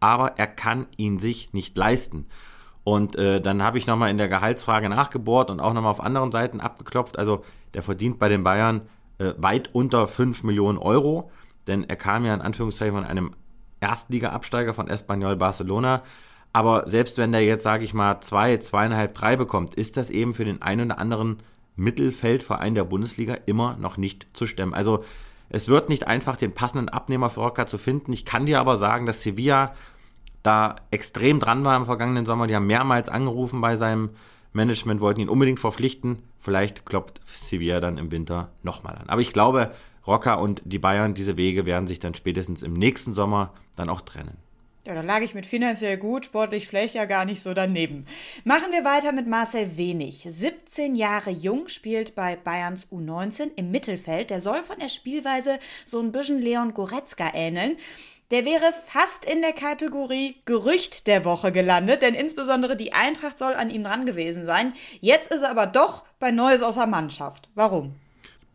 aber 0.01 0.39
er 0.39 0.47
kann 0.47 0.87
ihn 0.97 1.19
sich 1.19 1.53
nicht 1.53 1.77
leisten. 1.77 2.27
Und 2.87 3.17
äh, 3.17 3.41
dann 3.41 3.65
habe 3.65 3.79
ich 3.79 3.89
nochmal 3.89 4.11
in 4.11 4.17
der 4.17 4.29
Gehaltsfrage 4.29 4.89
nachgebohrt 4.89 5.51
und 5.51 5.59
auch 5.59 5.73
nochmal 5.73 5.91
auf 5.91 6.01
anderen 6.01 6.31
Seiten 6.31 6.61
abgeklopft. 6.61 7.19
Also 7.19 7.43
der 7.75 7.83
verdient 7.83 8.21
bei 8.21 8.29
den 8.29 8.45
Bayern 8.45 8.83
äh, 9.19 9.33
weit 9.39 9.71
unter 9.73 10.07
5 10.07 10.45
Millionen 10.45 10.79
Euro, 10.79 11.33
denn 11.67 11.83
er 11.83 11.97
kam 11.97 12.25
ja 12.25 12.33
in 12.33 12.41
Anführungszeichen 12.41 12.95
von 12.95 13.05
einem 13.05 13.33
Erstliga-Absteiger 13.81 14.73
von 14.73 14.87
Espanyol 14.87 15.35
Barcelona. 15.35 16.05
Aber 16.53 16.89
selbst 16.89 17.19
wenn 17.19 17.33
der 17.33 17.43
jetzt, 17.43 17.65
sage 17.65 17.83
ich 17.83 17.93
mal, 17.93 18.21
zwei, 18.21 18.57
zweieinhalb, 18.59 19.17
drei 19.17 19.35
bekommt, 19.35 19.75
ist 19.75 19.97
das 19.97 20.09
eben 20.09 20.33
für 20.33 20.45
den 20.45 20.63
einen 20.63 20.93
oder 20.93 21.01
anderen 21.01 21.39
Mittelfeldverein 21.75 22.77
der 22.77 22.85
Bundesliga 22.85 23.35
immer 23.47 23.77
noch 23.81 23.97
nicht 23.97 24.29
zu 24.33 24.47
stemmen. 24.47 24.75
Also 24.75 25.03
es 25.49 25.67
wird 25.67 25.89
nicht 25.89 26.07
einfach, 26.07 26.37
den 26.37 26.53
passenden 26.55 26.89
Abnehmer 26.89 27.31
für 27.31 27.41
Rocker 27.41 27.67
zu 27.67 27.79
finden. 27.79 28.13
Ich 28.13 28.25
kann 28.25 28.47
dir 28.47 28.61
aber 28.61 28.77
sagen, 28.77 29.07
dass 29.07 29.23
Sevilla 29.23 29.75
da 30.47 30.77
extrem 30.91 31.41
dran 31.41 31.65
war 31.65 31.77
im 31.77 31.87
vergangenen 31.87 32.25
Sommer. 32.25 32.47
Die 32.47 32.55
haben 32.55 32.67
mehrmals 32.67 33.09
angerufen 33.09 33.61
bei 33.61 33.77
seinem 33.77 34.11
Management, 34.53 35.01
wollten 35.01 35.21
ihn 35.21 35.29
unbedingt 35.29 35.61
verpflichten. 35.61 36.23
Vielleicht 36.39 36.87
kloppt 36.87 37.21
Sevilla 37.25 37.81
dann 37.81 37.99
im 37.99 38.11
Winter 38.11 38.51
nochmal 38.63 38.97
an. 38.97 39.09
Aber 39.09 39.21
ich 39.21 39.33
glaube, 39.33 39.73
Rocker 40.07 40.41
und 40.41 40.63
die 40.65 40.79
Bayern, 40.79 41.15
diese 41.15 41.37
Wege 41.37 41.67
werden 41.67 41.89
sich 41.89 41.99
dann 41.99 42.15
spätestens 42.15 42.63
im 42.63 42.75
nächsten 42.75 43.13
Sommer 43.13 43.53
dann 43.75 43.89
auch 43.89 44.01
trennen. 44.01 44.39
Ja, 44.87 44.95
da 44.95 45.01
lag 45.01 45.21
ich 45.23 45.35
mit 45.35 45.47
finanziell 45.47 45.97
gut, 45.97 46.27
sportlich 46.27 46.67
schlecht 46.67 46.95
ja 46.95 47.07
gar 47.07 47.25
nicht 47.25 47.43
so 47.43 47.55
daneben. 47.55 48.07
Machen 48.45 48.71
wir 48.71 48.85
weiter 48.85 49.11
mit 49.11 49.27
Marcel 49.27 49.77
Wenig. 49.77 50.25
17 50.31 50.95
Jahre 50.95 51.31
jung, 51.31 51.67
spielt 51.67 52.15
bei 52.15 52.37
Bayerns 52.37 52.87
U19 52.93 53.51
im 53.57 53.73
Mittelfeld. 53.73 54.31
Der 54.31 54.41
soll 54.41 54.63
von 54.63 54.79
der 54.79 54.89
Spielweise 54.89 55.59
so 55.85 55.99
ein 55.99 56.13
bisschen 56.13 56.41
Leon 56.41 56.73
Goretzka 56.73 57.33
ähneln. 57.35 57.77
Der 58.33 58.45
wäre 58.45 58.73
fast 58.89 59.25
in 59.25 59.41
der 59.41 59.53
Kategorie 59.53 60.35
Gerücht 60.47 61.07
der 61.07 61.25
Woche 61.25 61.53
gelandet, 61.53 62.03
denn 62.03 62.15
insbesondere 62.15 62.77
die 62.77 62.93
Eintracht 62.93 63.39
soll 63.39 63.55
an 63.55 63.71
ihm 63.71 63.85
dran 63.85 64.05
gewesen 64.05 64.47
sein. 64.47 64.73
Jetzt 65.01 65.33
ist 65.33 65.43
er 65.43 65.51
aber 65.53 65.67
doch 65.67 66.03
bei 66.19 66.33
Neues 66.33 66.65
aus 66.65 66.75
der 66.75 66.89
Mannschaft. 66.89 67.49
Warum? 67.55 67.95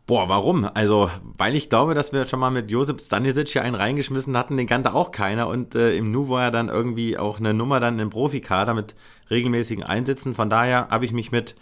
Boah, 0.06 0.28
warum? 0.28 0.68
Also, 0.74 1.10
weil 1.38 1.54
ich 1.56 1.70
glaube, 1.70 1.94
dass 1.94 2.12
wir 2.12 2.26
schon 2.26 2.40
mal 2.40 2.50
mit 2.50 2.70
Josip 2.70 3.00
Stanisic 3.00 3.48
hier 3.48 3.62
einen 3.62 3.74
reingeschmissen 3.74 4.36
hatten, 4.36 4.58
den 4.58 4.66
kannte 4.66 4.92
auch 4.92 5.10
keiner. 5.10 5.48
Und 5.48 5.74
äh, 5.74 5.96
im 5.96 6.12
Nu 6.12 6.28
war 6.28 6.42
er 6.42 6.50
dann 6.50 6.68
irgendwie 6.68 7.16
auch 7.16 7.38
eine 7.38 7.54
Nummer 7.54 7.80
dann 7.80 7.98
im 7.98 8.10
Profikader 8.10 8.74
mit 8.74 8.94
regelmäßigen 9.30 9.84
Einsätzen. 9.84 10.34
Von 10.34 10.50
daher 10.50 10.88
habe 10.90 11.06
ich 11.06 11.12
mich 11.12 11.32
mit 11.32 11.54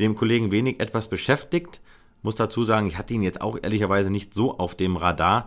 dem 0.00 0.16
Kollegen 0.16 0.50
wenig 0.50 0.80
etwas 0.80 1.06
beschäftigt. 1.06 1.80
Muss 2.22 2.34
dazu 2.34 2.64
sagen, 2.64 2.88
ich 2.88 2.98
hatte 2.98 3.14
ihn 3.14 3.22
jetzt 3.22 3.40
auch 3.40 3.56
ehrlicherweise 3.62 4.10
nicht 4.10 4.34
so 4.34 4.58
auf 4.58 4.74
dem 4.74 4.96
Radar. 4.96 5.46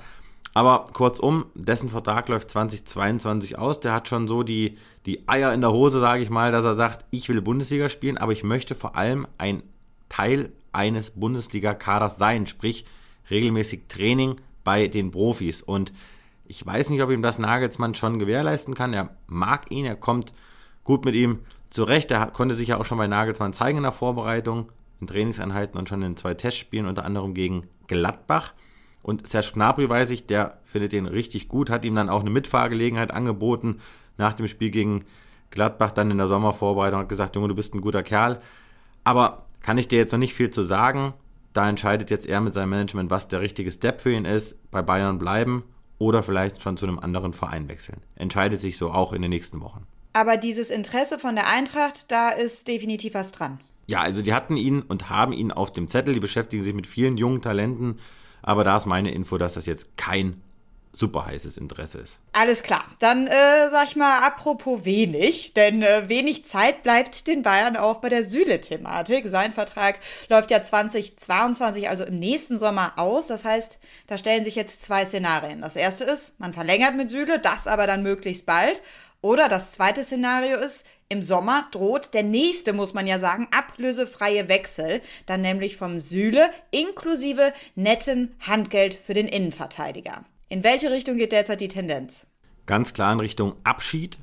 Aber 0.55 0.85
kurzum, 0.93 1.47
dessen 1.53 1.89
Vertrag 1.89 2.29
läuft 2.29 2.49
2022 2.49 3.59
aus. 3.59 3.81
Der 3.81 3.91
hat 3.91 4.07
schon 4.07 4.29
so 4.29 4.41
die, 4.41 4.77
die 5.05 5.27
Eier 5.27 5.53
in 5.53 5.59
der 5.59 5.73
Hose, 5.73 5.99
sage 5.99 6.23
ich 6.23 6.29
mal, 6.29 6.53
dass 6.53 6.63
er 6.63 6.75
sagt, 6.75 7.03
ich 7.11 7.27
will 7.27 7.41
Bundesliga 7.41 7.89
spielen, 7.89 8.17
aber 8.17 8.31
ich 8.31 8.45
möchte 8.45 8.73
vor 8.73 8.95
allem 8.95 9.27
ein 9.37 9.63
Teil 10.07 10.53
eines 10.71 11.11
Bundesliga-Kaders 11.11 12.17
sein, 12.17 12.47
sprich 12.47 12.85
regelmäßig 13.29 13.81
Training 13.89 14.37
bei 14.63 14.87
den 14.87 15.11
Profis. 15.11 15.61
Und 15.61 15.91
ich 16.45 16.65
weiß 16.65 16.89
nicht, 16.89 17.01
ob 17.03 17.11
ihm 17.11 17.21
das 17.21 17.37
Nagelsmann 17.37 17.93
schon 17.93 18.17
gewährleisten 18.17 18.75
kann. 18.75 18.93
Er 18.93 19.09
mag 19.27 19.69
ihn, 19.71 19.83
er 19.83 19.97
kommt 19.97 20.31
gut 20.85 21.03
mit 21.03 21.15
ihm 21.15 21.39
zurecht. 21.69 22.11
Er 22.11 22.27
konnte 22.27 22.55
sich 22.55 22.69
ja 22.69 22.77
auch 22.77 22.85
schon 22.85 22.97
bei 22.97 23.07
Nagelsmann 23.07 23.51
zeigen 23.51 23.79
in 23.79 23.83
der 23.83 23.91
Vorbereitung, 23.91 24.71
in 25.01 25.07
Trainingseinheiten 25.07 25.77
und 25.77 25.89
schon 25.89 26.01
in 26.01 26.15
zwei 26.15 26.33
Testspielen, 26.33 26.87
unter 26.87 27.03
anderem 27.03 27.33
gegen 27.33 27.67
Gladbach. 27.87 28.53
Und 29.05 29.27
Serge 29.27 29.51
Gnabry 29.53 29.87
weiß 29.87 30.09
ich, 30.09 30.25
der 30.25 30.57
findet 30.63 30.91
den 30.91 31.05
richtig 31.05 31.47
gut, 31.47 31.69
hat 31.69 31.85
ihm 31.85 31.93
dann 31.93 32.09
auch 32.09 32.21
eine 32.21 32.31
Mitfahrgelegenheit 32.31 33.11
angeboten 33.11 33.79
nach 34.17 34.33
dem 34.33 34.47
Spiel 34.47 34.71
gegen 34.71 35.05
Gladbach, 35.51 35.91
dann 35.91 36.09
in 36.09 36.17
der 36.17 36.27
Sommervorbereitung, 36.27 37.01
hat 37.01 37.09
gesagt, 37.09 37.35
Junge, 37.35 37.49
du 37.49 37.53
bist 37.53 37.75
ein 37.75 37.81
guter 37.81 38.01
Kerl. 38.01 38.41
Aber 39.03 39.45
kann 39.61 39.77
ich 39.77 39.87
dir 39.87 39.99
jetzt 39.99 40.11
noch 40.11 40.17
nicht 40.17 40.33
viel 40.33 40.49
zu 40.49 40.63
sagen. 40.63 41.13
Da 41.53 41.69
entscheidet 41.69 42.09
jetzt 42.09 42.25
er 42.25 42.41
mit 42.41 42.53
seinem 42.53 42.71
Management, 42.71 43.11
was 43.11 43.27
der 43.27 43.41
richtige 43.41 43.71
Step 43.71 44.01
für 44.01 44.11
ihn 44.11 44.25
ist. 44.25 44.55
Bei 44.71 44.81
Bayern 44.81 45.19
bleiben 45.19 45.65
oder 45.99 46.23
vielleicht 46.23 46.63
schon 46.63 46.75
zu 46.75 46.87
einem 46.87 46.97
anderen 46.97 47.33
Verein 47.33 47.69
wechseln. 47.69 48.01
Entscheidet 48.15 48.59
sich 48.59 48.75
so 48.75 48.91
auch 48.91 49.13
in 49.13 49.21
den 49.21 49.29
nächsten 49.29 49.61
Wochen. 49.61 49.85
Aber 50.13 50.35
dieses 50.35 50.71
Interesse 50.71 51.19
von 51.19 51.35
der 51.35 51.47
Eintracht, 51.47 52.11
da 52.11 52.29
ist 52.29 52.67
definitiv 52.67 53.13
was 53.13 53.31
dran. 53.31 53.59
Ja, 53.85 54.01
also 54.01 54.23
die 54.23 54.33
hatten 54.33 54.57
ihn 54.57 54.81
und 54.81 55.11
haben 55.11 55.31
ihn 55.31 55.51
auf 55.51 55.71
dem 55.71 55.87
Zettel. 55.87 56.15
Die 56.15 56.19
beschäftigen 56.19 56.63
sich 56.63 56.73
mit 56.73 56.87
vielen 56.87 57.17
jungen 57.17 57.43
Talenten. 57.43 57.99
Aber 58.45 58.63
da 58.63 58.77
ist 58.77 58.85
meine 58.85 59.09
Info, 59.09 59.39
dass 59.39 59.55
das 59.55 59.65
jetzt 59.65 59.97
kein 59.97 60.39
super 60.93 61.25
heißes 61.25 61.57
Interesse 61.57 61.97
ist. 61.97 62.19
Alles 62.31 62.61
klar. 62.61 62.85
Dann 62.99 63.25
äh, 63.25 63.69
sag 63.71 63.87
ich 63.87 63.95
mal, 63.95 64.19
apropos 64.19 64.85
wenig, 64.85 65.53
denn 65.53 65.81
äh, 65.81 66.07
wenig 66.07 66.45
Zeit 66.45 66.83
bleibt 66.83 67.25
den 67.25 67.41
Bayern 67.41 67.75
auch 67.75 67.97
bei 67.97 68.09
der 68.09 68.23
Süle-Thematik. 68.23 69.25
Sein 69.27 69.51
Vertrag 69.51 69.99
läuft 70.29 70.51
ja 70.51 70.61
2022, 70.61 71.89
also 71.89 72.05
im 72.05 72.19
nächsten 72.19 72.59
Sommer 72.59 72.93
aus. 72.97 73.25
Das 73.25 73.43
heißt, 73.43 73.79
da 74.05 74.17
stellen 74.19 74.45
sich 74.45 74.55
jetzt 74.55 74.83
zwei 74.83 75.05
Szenarien. 75.05 75.61
Das 75.61 75.75
erste 75.75 76.03
ist, 76.03 76.39
man 76.39 76.53
verlängert 76.53 76.95
mit 76.95 77.09
Süle, 77.09 77.39
das 77.39 77.65
aber 77.65 77.87
dann 77.87 78.03
möglichst 78.03 78.45
bald. 78.45 78.83
Oder 79.21 79.49
das 79.49 79.71
zweite 79.71 80.03
Szenario 80.03 80.59
ist, 80.59 80.85
im 81.09 81.21
Sommer 81.21 81.67
droht 81.71 82.13
der 82.13 82.23
nächste, 82.23 82.73
muss 82.73 82.93
man 82.93 83.05
ja 83.07 83.19
sagen, 83.19 83.47
ablösefreie 83.51 84.49
Wechsel, 84.49 85.01
dann 85.25 85.41
nämlich 85.41 85.77
vom 85.77 85.99
Süle 85.99 86.49
inklusive 86.71 87.53
netten 87.75 88.35
Handgeld 88.39 88.95
für 88.95 89.13
den 89.13 89.27
Innenverteidiger. 89.27 90.25
In 90.49 90.63
welche 90.63 90.91
Richtung 90.91 91.17
geht 91.17 91.31
derzeit 91.31 91.61
die 91.61 91.67
Tendenz? 91.67 92.27
Ganz 92.65 92.93
klar 92.93 93.13
in 93.13 93.19
Richtung 93.19 93.53
Abschied. 93.63 94.17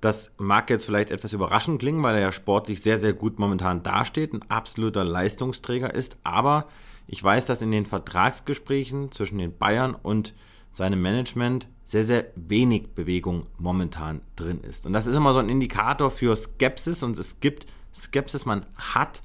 Das 0.00 0.32
mag 0.38 0.70
jetzt 0.70 0.86
vielleicht 0.86 1.10
etwas 1.10 1.32
überraschend 1.32 1.78
klingen, 1.78 2.02
weil 2.02 2.14
er 2.14 2.22
ja 2.22 2.32
sportlich 2.32 2.82
sehr, 2.82 2.98
sehr 2.98 3.12
gut 3.12 3.38
momentan 3.38 3.82
dasteht, 3.82 4.32
ein 4.32 4.42
absoluter 4.50 5.04
Leistungsträger 5.04 5.92
ist. 5.92 6.16
Aber 6.24 6.68
ich 7.06 7.22
weiß, 7.22 7.46
dass 7.46 7.62
in 7.62 7.70
den 7.70 7.86
Vertragsgesprächen 7.86 9.12
zwischen 9.12 9.38
den 9.38 9.56
Bayern 9.56 9.94
und 9.94 10.34
seinem 10.72 11.02
Management 11.02 11.66
sehr, 11.90 12.04
sehr 12.04 12.26
wenig 12.36 12.94
Bewegung 12.94 13.46
momentan 13.58 14.20
drin 14.36 14.62
ist. 14.62 14.86
Und 14.86 14.92
das 14.92 15.08
ist 15.08 15.16
immer 15.16 15.32
so 15.32 15.40
ein 15.40 15.48
Indikator 15.48 16.12
für 16.12 16.36
Skepsis 16.36 17.02
und 17.02 17.18
es 17.18 17.40
gibt 17.40 17.66
Skepsis. 17.92 18.46
Man 18.46 18.64
hat 18.76 19.22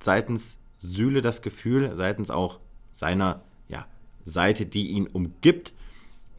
seitens 0.00 0.56
Süle 0.78 1.20
das 1.20 1.42
Gefühl, 1.42 1.94
seitens 1.94 2.30
auch 2.30 2.60
seiner 2.92 3.42
ja, 3.68 3.84
Seite, 4.24 4.64
die 4.64 4.88
ihn 4.88 5.06
umgibt, 5.06 5.74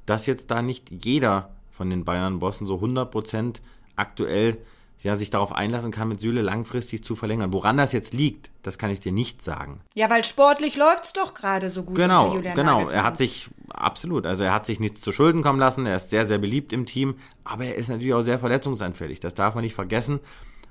dass 0.07 0.25
jetzt 0.25 0.49
da 0.49 0.63
nicht 0.63 0.89
jeder 1.05 1.51
von 1.69 1.91
den 1.91 2.03
Bayern-Bossen 2.03 2.65
so 2.65 2.77
100% 2.77 3.57
aktuell 3.95 4.57
ja, 5.01 5.15
sich 5.15 5.29
darauf 5.29 5.53
einlassen 5.53 5.91
kann, 5.91 6.09
mit 6.09 6.19
Süle 6.19 6.41
langfristig 6.41 7.03
zu 7.03 7.15
verlängern. 7.15 7.53
Woran 7.53 7.77
das 7.77 7.91
jetzt 7.91 8.13
liegt, 8.13 8.49
das 8.63 8.79
kann 8.79 8.89
ich 8.89 9.01
dir 9.01 9.11
nicht 9.11 9.43
sagen. 9.43 9.81
Ja, 9.93 10.09
weil 10.09 10.25
sportlich 10.25 10.75
läuft 10.77 11.03
es 11.03 11.13
doch 11.13 11.35
gerade 11.35 11.69
so 11.69 11.83
gut. 11.83 11.95
Genau, 11.95 12.41
genau. 12.41 12.89
Er 12.89 13.03
hat 13.03 13.17
sich, 13.17 13.49
absolut, 13.79 14.25
also 14.25 14.43
er 14.43 14.53
hat 14.53 14.65
sich 14.65 14.79
nichts 14.79 15.01
zu 15.01 15.11
Schulden 15.11 15.41
kommen 15.41 15.59
lassen. 15.59 15.85
Er 15.85 15.97
ist 15.97 16.09
sehr, 16.09 16.25
sehr 16.25 16.37
beliebt 16.37 16.73
im 16.73 16.85
Team, 16.85 17.15
aber 17.43 17.65
er 17.65 17.75
ist 17.75 17.89
natürlich 17.89 18.13
auch 18.13 18.21
sehr 18.21 18.39
verletzungsanfällig. 18.39 19.19
Das 19.19 19.33
darf 19.33 19.55
man 19.55 19.63
nicht 19.63 19.75
vergessen. 19.75 20.19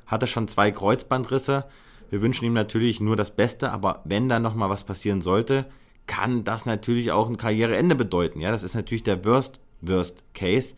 Hatte 0.07 0.27
schon 0.27 0.49
zwei 0.49 0.71
Kreuzbandrisse. 0.71 1.65
Wir 2.11 2.23
wünschen 2.23 2.45
ihm 2.45 2.55
natürlich 2.55 3.01
nur 3.01 3.17
das 3.17 3.35
Beste, 3.35 3.71
aber 3.71 4.03
wenn 4.05 4.29
da 4.29 4.39
nochmal 4.41 4.71
was 4.71 4.85
passieren 4.85 5.21
sollte, 5.21 5.67
kann 6.07 6.45
das 6.45 6.67
natürlich 6.67 7.13
auch 7.13 7.29
ein 7.29 7.37
Karriereende 7.37 7.95
bedeuten. 7.95 8.41
Ja, 8.41 8.51
das 8.51 8.63
ist 8.63 8.75
natürlich 8.75 9.03
der 9.03 9.25
Worst, 9.25 9.61
Worst 9.81 10.23
Case. 10.35 10.75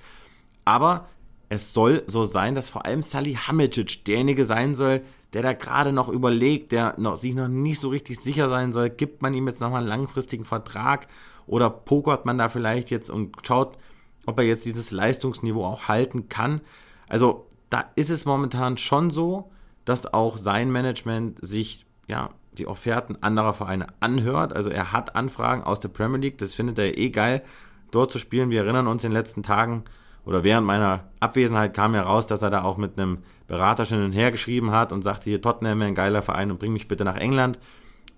Aber 0.65 1.09
es 1.49 1.73
soll 1.73 2.03
so 2.07 2.25
sein, 2.25 2.55
dass 2.55 2.71
vor 2.71 2.85
allem 2.85 3.03
Salihamidzic 3.03 4.05
derjenige 4.05 4.45
sein 4.45 4.75
soll, 4.75 5.03
der 5.33 5.43
da 5.43 5.53
gerade 5.53 5.93
noch 5.93 6.09
überlegt, 6.09 6.73
der 6.73 6.95
noch, 6.99 7.17
sich 7.17 7.35
noch 7.35 7.49
nicht 7.49 7.81
so 7.81 7.89
richtig 7.89 8.21
sicher 8.21 8.49
sein 8.49 8.73
soll, 8.73 8.91
gibt 8.91 9.23
man 9.23 9.35
ihm 9.35 9.47
jetzt 9.47 9.61
nochmal 9.61 9.81
einen 9.81 9.89
langfristigen 9.89 10.45
Vertrag 10.45 11.07
oder 11.47 11.71
pokert 11.71 12.27
man 12.27 12.39
da 12.39 12.49
vielleicht 12.49 12.91
jetzt 12.91 13.11
und 13.11 13.35
schaut, 13.47 13.79
ob 14.27 14.39
er 14.39 14.45
jetzt 14.45 14.65
dieses 14.65 14.91
Leistungsniveau 14.91 15.65
auch 15.65 15.89
halten 15.89 16.29
kann. 16.29 16.61
Also 17.09 17.47
da 17.71 17.85
ist 17.97 18.11
es 18.11 18.25
momentan 18.25 18.79
schon 18.79 19.11
so, 19.11 19.51
dass 19.85 20.13
auch 20.13 20.37
sein 20.37 20.71
Management 20.71 21.45
sich 21.45 21.87
ja 22.07 22.31
die 22.53 22.67
Offerten 22.67 23.17
anderer 23.21 23.53
Vereine 23.53 23.87
anhört. 24.01 24.53
Also 24.53 24.71
er 24.71 24.93
hat 24.93 25.17
Anfragen 25.17 25.63
aus 25.63 25.81
der 25.81 25.89
Premier 25.89 26.19
League, 26.19 26.39
das 26.39 26.55
findet 26.55 26.79
er 26.79 26.99
eh 26.99 27.11
geil, 27.11 27.43
dort 27.91 28.13
zu 28.13 28.19
spielen. 28.19 28.51
Wir 28.51 28.63
erinnern 28.63 28.87
uns 28.87 29.05
in 29.05 29.11
den 29.11 29.17
letzten 29.17 29.43
Tagen 29.43 29.85
oder 30.25 30.45
während 30.45 30.67
meiner 30.67 31.05
Abwesenheit 31.21 31.75
kam 31.75 31.95
heraus, 31.95 32.27
dass 32.27 32.43
er 32.43 32.51
da 32.51 32.63
auch 32.63 32.77
mit 32.77 32.99
einem 32.99 33.19
Berater 33.47 33.85
schon 33.85 34.03
hin 34.03 34.13
her 34.13 34.31
geschrieben 34.31 34.71
hat 34.71 34.93
und 34.93 35.03
sagte, 35.03 35.31
hier 35.31 35.41
Tottenham 35.41 35.81
wäre 35.81 35.89
ein 35.89 35.95
geiler 35.95 36.23
Verein 36.23 36.51
und 36.51 36.59
bring 36.59 36.73
mich 36.73 36.89
bitte 36.89 37.05
nach 37.05 37.17
England. 37.17 37.59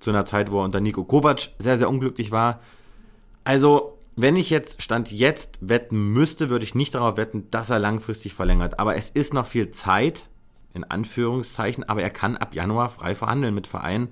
Zu 0.00 0.10
einer 0.10 0.24
Zeit, 0.24 0.50
wo 0.50 0.60
er 0.60 0.64
unter 0.64 0.80
Nico 0.80 1.04
Kovac 1.04 1.50
sehr, 1.58 1.78
sehr 1.78 1.88
unglücklich 1.88 2.32
war. 2.32 2.60
Also, 3.44 3.98
wenn 4.16 4.36
ich 4.36 4.50
jetzt 4.50 4.82
Stand 4.82 5.10
jetzt 5.10 5.58
wetten 5.60 6.12
müsste, 6.12 6.50
würde 6.50 6.64
ich 6.64 6.74
nicht 6.74 6.94
darauf 6.94 7.16
wetten, 7.16 7.50
dass 7.50 7.70
er 7.70 7.78
langfristig 7.78 8.34
verlängert. 8.34 8.78
Aber 8.78 8.96
es 8.96 9.10
ist 9.10 9.34
noch 9.34 9.46
viel 9.46 9.70
Zeit, 9.70 10.28
in 10.74 10.84
Anführungszeichen, 10.84 11.84
aber 11.84 12.02
er 12.02 12.10
kann 12.10 12.36
ab 12.36 12.54
Januar 12.54 12.88
frei 12.88 13.14
verhandeln 13.14 13.54
mit 13.54 13.66
Vereinen. 13.66 14.08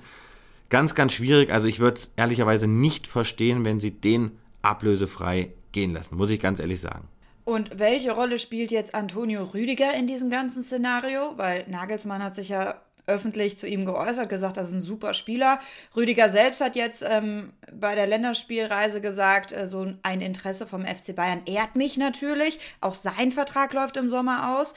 Ganz, 0.69 0.95
ganz 0.95 1.13
schwierig. 1.13 1.53
Also 1.53 1.69
ich 1.69 1.81
würde 1.81 1.97
es 1.97 2.13
ehrlicherweise 2.17 2.67
nicht 2.67 3.07
verstehen, 3.07 3.65
wenn 3.65 3.81
sie 3.81 3.91
den 3.91 4.33
ablösefrei 4.63 5.53
gehen 5.73 5.93
lassen, 5.93 6.17
muss 6.17 6.31
ich 6.31 6.41
ganz 6.41 6.61
ehrlich 6.61 6.81
sagen. 6.81 7.09
Und 7.45 7.79
welche 7.79 8.13
Rolle 8.13 8.39
spielt 8.39 8.71
jetzt 8.71 8.95
Antonio 8.95 9.43
Rüdiger 9.43 9.93
in 9.95 10.07
diesem 10.07 10.31
ganzen 10.31 10.63
Szenario? 10.63 11.33
Weil 11.37 11.65
Nagelsmann 11.69 12.23
hat 12.23 12.35
sich 12.35 12.51
ja 12.51 12.81
öffentlich 13.11 13.59
zu 13.59 13.67
ihm 13.67 13.85
geäußert, 13.85 14.29
gesagt, 14.29 14.57
das 14.57 14.69
ist 14.69 14.75
ein 14.75 14.83
super 14.83 15.13
Spieler. 15.15 15.59
Rüdiger 15.95 16.31
selbst 16.31 16.61
hat 16.61 16.77
jetzt 16.77 17.05
ähm, 17.07 17.51
bei 17.73 17.95
der 17.95 18.07
Länderspielreise 18.07 19.01
gesagt, 19.01 19.53
äh, 19.53 19.67
so 19.67 19.87
ein 20.03 20.21
Interesse 20.21 20.67
vom 20.67 20.83
FC 20.83 21.15
Bayern 21.15 21.43
ehrt 21.47 21.77
mich 21.77 21.97
natürlich. 21.97 22.59
Auch 22.81 22.95
sein 22.95 23.33
Vertrag 23.33 23.73
läuft 23.73 23.97
im 23.97 24.09
Sommer 24.09 24.59
aus. 24.59 24.75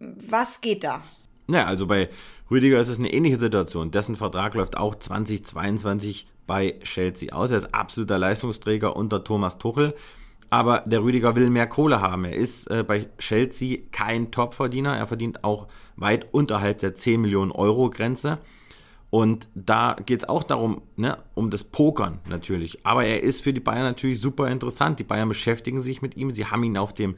Was 0.00 0.60
geht 0.60 0.84
da? 0.84 1.02
Ja, 1.48 1.66
also 1.66 1.86
bei 1.86 2.08
Rüdiger 2.50 2.80
ist 2.80 2.88
es 2.88 2.98
eine 2.98 3.12
ähnliche 3.12 3.38
Situation. 3.38 3.90
Dessen 3.90 4.16
Vertrag 4.16 4.54
läuft 4.54 4.76
auch 4.76 4.94
2022 4.94 6.26
bei 6.46 6.78
Chelsea 6.82 7.32
aus. 7.32 7.50
Er 7.50 7.58
ist 7.58 7.74
absoluter 7.74 8.18
Leistungsträger 8.18 8.96
unter 8.96 9.24
Thomas 9.24 9.58
Tuchel. 9.58 9.94
Aber 10.52 10.82
der 10.84 11.02
Rüdiger 11.02 11.34
will 11.34 11.48
mehr 11.48 11.66
Kohle 11.66 12.02
haben. 12.02 12.26
Er 12.26 12.36
ist 12.36 12.70
äh, 12.70 12.84
bei 12.86 13.06
Chelsea 13.16 13.78
kein 13.90 14.30
Topverdiener. 14.30 14.94
Er 14.94 15.06
verdient 15.06 15.44
auch 15.44 15.66
weit 15.96 16.26
unterhalb 16.34 16.80
der 16.80 16.94
10 16.94 17.22
Millionen 17.22 17.52
Euro 17.52 17.88
Grenze. 17.88 18.36
Und 19.08 19.48
da 19.54 19.96
geht 20.04 20.24
es 20.24 20.28
auch 20.28 20.42
darum, 20.42 20.82
ne, 20.96 21.16
um 21.32 21.48
das 21.48 21.64
Pokern 21.64 22.20
natürlich. 22.28 22.84
Aber 22.84 23.02
er 23.02 23.22
ist 23.22 23.40
für 23.40 23.54
die 23.54 23.60
Bayern 23.60 23.84
natürlich 23.84 24.20
super 24.20 24.48
interessant. 24.48 24.98
Die 24.98 25.04
Bayern 25.04 25.30
beschäftigen 25.30 25.80
sich 25.80 26.02
mit 26.02 26.18
ihm. 26.18 26.32
Sie 26.32 26.44
haben 26.44 26.64
ihn 26.64 26.76
auf 26.76 26.92
dem 26.92 27.16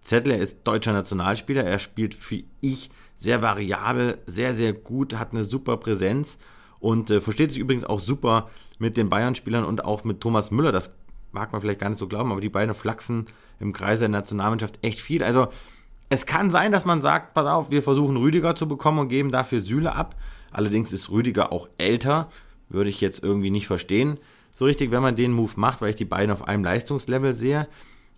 Zettel. 0.00 0.34
Er 0.34 0.38
ist 0.38 0.60
deutscher 0.62 0.92
Nationalspieler. 0.92 1.64
Er 1.64 1.80
spielt 1.80 2.14
für 2.14 2.44
ich 2.60 2.90
sehr 3.16 3.42
variabel, 3.42 4.18
sehr, 4.26 4.54
sehr 4.54 4.72
gut, 4.72 5.14
hat 5.14 5.32
eine 5.32 5.42
super 5.42 5.76
Präsenz 5.78 6.38
und 6.78 7.10
äh, 7.10 7.20
versteht 7.20 7.50
sich 7.50 7.60
übrigens 7.60 7.84
auch 7.84 7.98
super 7.98 8.48
mit 8.78 8.96
den 8.96 9.08
Bayern-Spielern 9.08 9.64
und 9.64 9.84
auch 9.84 10.04
mit 10.04 10.20
Thomas 10.20 10.52
Müller. 10.52 10.70
Das 10.70 10.92
mag 11.32 11.52
man 11.52 11.60
vielleicht 11.60 11.80
gar 11.80 11.88
nicht 11.88 11.98
so 11.98 12.08
glauben, 12.08 12.32
aber 12.32 12.40
die 12.40 12.48
beiden 12.48 12.74
flachsen 12.74 13.26
im 13.60 13.72
Kreis 13.72 14.00
der 14.00 14.08
Nationalmannschaft 14.08 14.78
echt 14.82 15.00
viel. 15.00 15.22
Also 15.22 15.48
es 16.08 16.26
kann 16.26 16.50
sein, 16.50 16.72
dass 16.72 16.84
man 16.84 17.02
sagt, 17.02 17.34
pass 17.34 17.46
auf, 17.46 17.70
wir 17.70 17.82
versuchen 17.82 18.16
Rüdiger 18.16 18.54
zu 18.54 18.68
bekommen 18.68 19.00
und 19.00 19.08
geben 19.08 19.32
dafür 19.32 19.60
Sühle 19.60 19.94
ab. 19.94 20.14
Allerdings 20.50 20.92
ist 20.92 21.10
Rüdiger 21.10 21.52
auch 21.52 21.68
älter, 21.78 22.28
würde 22.68 22.90
ich 22.90 23.00
jetzt 23.00 23.22
irgendwie 23.22 23.50
nicht 23.50 23.66
verstehen. 23.66 24.18
So 24.50 24.64
richtig, 24.64 24.90
wenn 24.90 25.02
man 25.02 25.16
den 25.16 25.32
Move 25.32 25.52
macht, 25.56 25.80
weil 25.80 25.90
ich 25.90 25.96
die 25.96 26.04
beiden 26.04 26.32
auf 26.32 26.46
einem 26.46 26.64
Leistungslevel 26.64 27.32
sehe. 27.32 27.68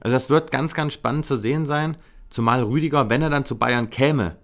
Also 0.01 0.15
das 0.15 0.31
wird 0.31 0.51
ganz, 0.51 0.75
ganz 0.75 0.95
spannend 0.95 1.27
zu 1.27 1.37
sehen 1.37 1.67
sein. 1.67 1.97
Zumal 2.31 2.63
Rüdiger, 2.63 3.11
wenn 3.11 3.23
er 3.23 3.31
dann 3.31 3.45
zu 3.45 3.59
Bayern 3.59 3.91
käme, 3.91 4.37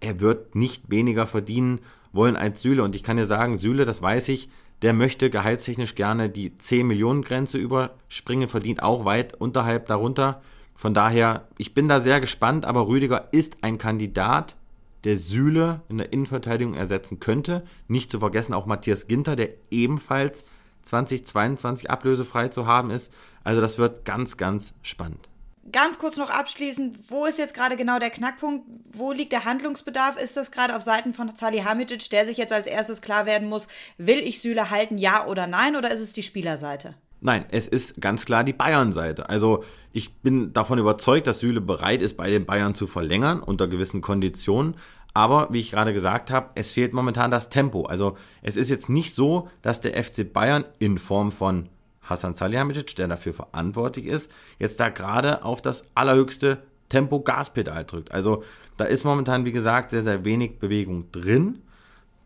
er 0.00 0.20
wird 0.20 0.54
nicht 0.54 0.90
weniger 0.90 1.26
verdienen 1.26 1.80
wollen 2.12 2.36
als 2.36 2.62
Süle. 2.62 2.82
Und 2.82 2.94
ich 2.94 3.02
kann 3.02 3.16
dir 3.16 3.26
sagen, 3.26 3.56
Süle, 3.56 3.86
das 3.86 4.02
weiß 4.02 4.28
ich, 4.28 4.50
der 4.82 4.92
möchte 4.92 5.30
gehaltstechnisch 5.30 5.94
gerne 5.94 6.28
die 6.28 6.58
10 6.58 6.86
Millionen 6.86 7.22
Grenze 7.22 7.56
überspringen, 7.56 8.48
verdient 8.48 8.82
auch 8.82 9.04
weit 9.04 9.34
unterhalb 9.34 9.86
darunter. 9.86 10.42
Von 10.74 10.92
daher, 10.92 11.48
ich 11.56 11.74
bin 11.74 11.88
da 11.88 12.00
sehr 12.00 12.20
gespannt, 12.20 12.64
aber 12.64 12.88
Rüdiger 12.88 13.28
ist 13.30 13.58
ein 13.62 13.78
Kandidat, 13.78 14.56
der 15.04 15.16
Süle 15.16 15.82
in 15.88 15.98
der 15.98 16.12
Innenverteidigung 16.12 16.74
ersetzen 16.74 17.20
könnte. 17.20 17.64
Nicht 17.88 18.10
zu 18.10 18.18
vergessen 18.18 18.54
auch 18.54 18.66
Matthias 18.66 19.06
Ginter, 19.06 19.36
der 19.36 19.50
ebenfalls 19.70 20.44
2022 20.82 21.90
ablösefrei 21.90 22.48
zu 22.48 22.66
haben 22.66 22.90
ist. 22.90 23.12
Also 23.44 23.60
das 23.60 23.78
wird 23.78 24.04
ganz, 24.04 24.36
ganz 24.36 24.74
spannend. 24.82 25.28
Ganz 25.70 25.98
kurz 25.98 26.16
noch 26.16 26.30
abschließend, 26.30 27.10
wo 27.10 27.24
ist 27.24 27.38
jetzt 27.38 27.54
gerade 27.54 27.76
genau 27.76 28.00
der 28.00 28.10
Knackpunkt? 28.10 28.66
Wo 28.92 29.12
liegt 29.12 29.30
der 29.30 29.44
Handlungsbedarf? 29.44 30.16
Ist 30.16 30.36
das 30.36 30.50
gerade 30.50 30.74
auf 30.74 30.82
Seiten 30.82 31.14
von 31.14 31.30
Salihamidzic, 31.34 32.10
der 32.10 32.26
sich 32.26 32.36
jetzt 32.36 32.52
als 32.52 32.66
erstes 32.66 33.00
klar 33.00 33.26
werden 33.26 33.48
muss, 33.48 33.68
will 33.96 34.18
ich 34.18 34.40
Süle 34.40 34.70
halten, 34.70 34.98
ja 34.98 35.26
oder 35.26 35.46
nein, 35.46 35.76
oder 35.76 35.90
ist 35.92 36.00
es 36.00 36.12
die 36.12 36.24
Spielerseite? 36.24 36.94
Nein, 37.20 37.44
es 37.50 37.68
ist 37.68 38.00
ganz 38.00 38.24
klar 38.24 38.42
die 38.42 38.52
Bayern-Seite. 38.52 39.28
Also 39.28 39.62
ich 39.92 40.12
bin 40.16 40.52
davon 40.52 40.80
überzeugt, 40.80 41.28
dass 41.28 41.38
Süle 41.38 41.60
bereit 41.60 42.02
ist, 42.02 42.16
bei 42.16 42.28
den 42.28 42.44
Bayern 42.44 42.74
zu 42.74 42.88
verlängern 42.88 43.40
unter 43.40 43.68
gewissen 43.68 44.00
Konditionen. 44.00 44.74
Aber 45.14 45.48
wie 45.52 45.60
ich 45.60 45.70
gerade 45.70 45.92
gesagt 45.92 46.32
habe, 46.32 46.50
es 46.56 46.72
fehlt 46.72 46.94
momentan 46.94 47.30
das 47.30 47.48
Tempo. 47.48 47.84
Also 47.84 48.16
es 48.42 48.56
ist 48.56 48.70
jetzt 48.70 48.88
nicht 48.88 49.14
so, 49.14 49.48
dass 49.60 49.80
der 49.80 50.02
FC 50.02 50.32
Bayern 50.32 50.64
in 50.80 50.98
Form 50.98 51.30
von 51.30 51.68
Hasan 52.02 52.34
Salihamidzic, 52.34 52.96
der 52.96 53.08
dafür 53.08 53.32
verantwortlich 53.32 54.06
ist, 54.06 54.30
jetzt 54.58 54.80
da 54.80 54.88
gerade 54.88 55.44
auf 55.44 55.62
das 55.62 55.84
allerhöchste 55.94 56.62
Tempo 56.88 57.20
Gaspedal 57.20 57.84
drückt. 57.84 58.12
Also 58.12 58.44
da 58.76 58.84
ist 58.84 59.04
momentan, 59.04 59.44
wie 59.44 59.52
gesagt, 59.52 59.90
sehr, 59.90 60.02
sehr 60.02 60.24
wenig 60.24 60.58
Bewegung 60.58 61.10
drin. 61.12 61.62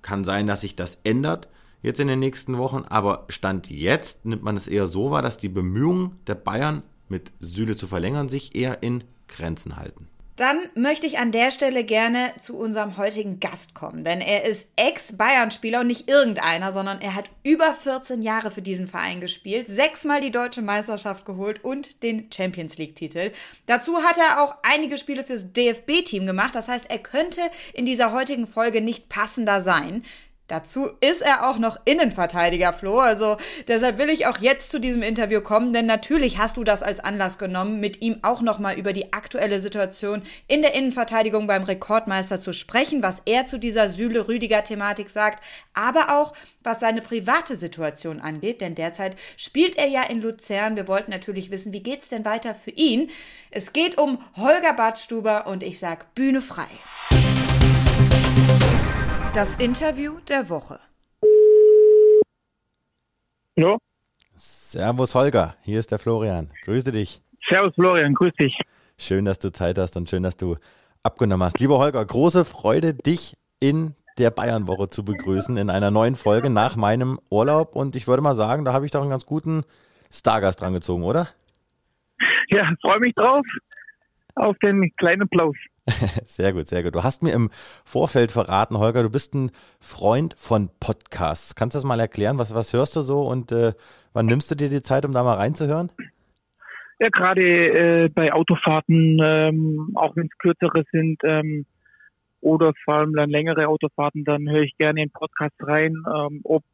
Kann 0.02 0.24
sein, 0.24 0.46
dass 0.46 0.62
sich 0.62 0.76
das 0.76 0.98
ändert 1.04 1.48
jetzt 1.82 2.00
in 2.00 2.08
den 2.08 2.18
nächsten 2.18 2.58
Wochen. 2.58 2.84
Aber 2.88 3.26
Stand 3.28 3.70
jetzt 3.70 4.24
nimmt 4.24 4.42
man 4.42 4.56
es 4.56 4.68
eher 4.68 4.86
so 4.86 5.10
wahr, 5.10 5.22
dass 5.22 5.36
die 5.36 5.48
Bemühungen 5.48 6.18
der 6.26 6.34
Bayern 6.34 6.82
mit 7.08 7.32
Süle 7.40 7.76
zu 7.76 7.86
verlängern 7.86 8.28
sich 8.28 8.54
eher 8.54 8.82
in 8.82 9.04
Grenzen 9.28 9.76
halten. 9.76 10.08
Dann 10.36 10.58
möchte 10.74 11.06
ich 11.06 11.18
an 11.18 11.32
der 11.32 11.50
Stelle 11.50 11.82
gerne 11.82 12.32
zu 12.38 12.58
unserem 12.58 12.98
heutigen 12.98 13.40
Gast 13.40 13.74
kommen, 13.74 14.04
denn 14.04 14.20
er 14.20 14.44
ist 14.44 14.68
Ex-Bayern-Spieler 14.76 15.80
und 15.80 15.86
nicht 15.86 16.10
irgendeiner, 16.10 16.74
sondern 16.74 17.00
er 17.00 17.14
hat 17.14 17.30
über 17.42 17.74
14 17.74 18.20
Jahre 18.20 18.50
für 18.50 18.60
diesen 18.60 18.86
Verein 18.86 19.22
gespielt, 19.22 19.68
sechsmal 19.68 20.20
die 20.20 20.30
deutsche 20.30 20.60
Meisterschaft 20.60 21.24
geholt 21.24 21.64
und 21.64 22.02
den 22.02 22.30
Champions 22.30 22.76
League-Titel. 22.76 23.32
Dazu 23.64 24.02
hat 24.02 24.18
er 24.18 24.42
auch 24.42 24.56
einige 24.62 24.98
Spiele 24.98 25.24
fürs 25.24 25.52
DFB-Team 25.52 26.26
gemacht, 26.26 26.54
das 26.54 26.68
heißt, 26.68 26.90
er 26.90 26.98
könnte 26.98 27.40
in 27.72 27.86
dieser 27.86 28.12
heutigen 28.12 28.46
Folge 28.46 28.82
nicht 28.82 29.08
passender 29.08 29.62
sein. 29.62 30.02
Dazu 30.48 30.90
ist 31.00 31.22
er 31.22 31.50
auch 31.50 31.58
noch 31.58 31.78
Innenverteidiger, 31.84 32.72
Flo. 32.72 32.98
Also 32.98 33.36
deshalb 33.66 33.98
will 33.98 34.10
ich 34.10 34.26
auch 34.26 34.38
jetzt 34.38 34.70
zu 34.70 34.78
diesem 34.78 35.02
Interview 35.02 35.40
kommen, 35.40 35.72
denn 35.72 35.86
natürlich 35.86 36.38
hast 36.38 36.56
du 36.56 36.62
das 36.62 36.84
als 36.84 37.00
Anlass 37.00 37.38
genommen, 37.38 37.80
mit 37.80 38.00
ihm 38.00 38.18
auch 38.22 38.42
nochmal 38.42 38.78
über 38.78 38.92
die 38.92 39.12
aktuelle 39.12 39.60
Situation 39.60 40.22
in 40.46 40.62
der 40.62 40.74
Innenverteidigung 40.74 41.48
beim 41.48 41.64
Rekordmeister 41.64 42.40
zu 42.40 42.52
sprechen, 42.52 43.02
was 43.02 43.22
er 43.26 43.46
zu 43.46 43.58
dieser 43.58 43.88
Süle-Rüdiger-Thematik 43.88 45.10
sagt, 45.10 45.42
aber 45.74 46.16
auch 46.20 46.32
was 46.62 46.80
seine 46.80 47.02
private 47.02 47.56
Situation 47.56 48.20
angeht, 48.20 48.60
denn 48.60 48.74
derzeit 48.76 49.16
spielt 49.36 49.76
er 49.76 49.86
ja 49.86 50.04
in 50.04 50.22
Luzern. 50.22 50.76
Wir 50.76 50.86
wollten 50.86 51.10
natürlich 51.10 51.50
wissen, 51.50 51.72
wie 51.72 51.82
geht's 51.82 52.08
denn 52.08 52.24
weiter 52.24 52.54
für 52.54 52.70
ihn? 52.70 53.10
Es 53.50 53.72
geht 53.72 53.98
um 53.98 54.18
Holger 54.36 54.74
Badstuber 54.74 55.46
und 55.46 55.62
ich 55.62 55.78
sag 55.78 56.14
Bühne 56.14 56.42
frei. 56.42 56.68
Das 59.36 59.54
Interview 59.56 60.14
der 60.30 60.48
Woche. 60.48 60.80
Hallo? 63.54 63.76
Servus 64.34 65.14
Holger, 65.14 65.56
hier 65.60 65.78
ist 65.78 65.90
der 65.90 65.98
Florian. 65.98 66.48
Grüße 66.64 66.90
dich. 66.90 67.20
Servus 67.46 67.74
Florian, 67.74 68.14
grüß 68.14 68.32
dich. 68.40 68.58
Schön, 68.96 69.26
dass 69.26 69.38
du 69.38 69.52
Zeit 69.52 69.76
hast 69.76 69.94
und 69.98 70.08
schön, 70.08 70.22
dass 70.22 70.38
du 70.38 70.56
abgenommen 71.02 71.44
hast. 71.44 71.60
Lieber 71.60 71.76
Holger, 71.76 72.02
große 72.02 72.46
Freude, 72.46 72.94
dich 72.94 73.36
in 73.60 73.94
der 74.16 74.30
Bayernwoche 74.30 74.88
zu 74.88 75.04
begrüßen 75.04 75.58
in 75.58 75.68
einer 75.68 75.90
neuen 75.90 76.16
Folge 76.16 76.48
nach 76.48 76.76
meinem 76.76 77.20
Urlaub. 77.28 77.76
Und 77.76 77.94
ich 77.94 78.08
würde 78.08 78.22
mal 78.22 78.36
sagen, 78.36 78.64
da 78.64 78.72
habe 78.72 78.86
ich 78.86 78.90
doch 78.90 79.02
einen 79.02 79.10
ganz 79.10 79.26
guten 79.26 79.64
Stargast 80.10 80.62
dran 80.62 80.72
gezogen, 80.72 81.04
oder? 81.04 81.28
Ja, 82.48 82.72
freue 82.80 83.00
mich 83.00 83.14
drauf 83.14 83.44
auf 84.36 84.56
den 84.60 84.90
kleinen 84.96 85.24
Applaus. 85.24 85.56
Sehr 86.26 86.52
gut, 86.52 86.66
sehr 86.66 86.82
gut. 86.82 86.94
Du 86.94 87.04
hast 87.04 87.22
mir 87.22 87.32
im 87.32 87.48
Vorfeld 87.84 88.32
verraten, 88.32 88.78
Holger, 88.78 89.04
du 89.04 89.10
bist 89.10 89.34
ein 89.34 89.50
Freund 89.80 90.34
von 90.36 90.68
Podcasts. 90.80 91.54
Kannst 91.54 91.74
du 91.74 91.78
das 91.78 91.84
mal 91.84 92.00
erklären? 92.00 92.38
Was, 92.38 92.54
was 92.54 92.72
hörst 92.72 92.96
du 92.96 93.02
so 93.02 93.22
und 93.22 93.52
äh, 93.52 93.72
wann 94.12 94.26
nimmst 94.26 94.50
du 94.50 94.56
dir 94.56 94.68
die 94.68 94.82
Zeit, 94.82 95.04
um 95.04 95.12
da 95.12 95.22
mal 95.22 95.36
reinzuhören? 95.36 95.92
Ja, 96.98 97.08
gerade 97.08 97.42
äh, 97.42 98.08
bei 98.08 98.32
Autofahrten, 98.32 99.20
ähm, 99.22 99.92
auch 99.94 100.16
wenn 100.16 100.26
es 100.26 100.38
kürzere 100.38 100.84
sind 100.90 101.20
ähm, 101.24 101.66
oder 102.40 102.72
vor 102.84 102.96
allem 102.96 103.14
dann 103.14 103.30
längere 103.30 103.68
Autofahrten, 103.68 104.24
dann 104.24 104.48
höre 104.48 104.62
ich 104.62 104.76
gerne 104.78 105.02
in 105.02 105.10
Podcasts 105.10 105.58
rein, 105.60 105.94
ähm, 106.12 106.40
ob 106.44 106.64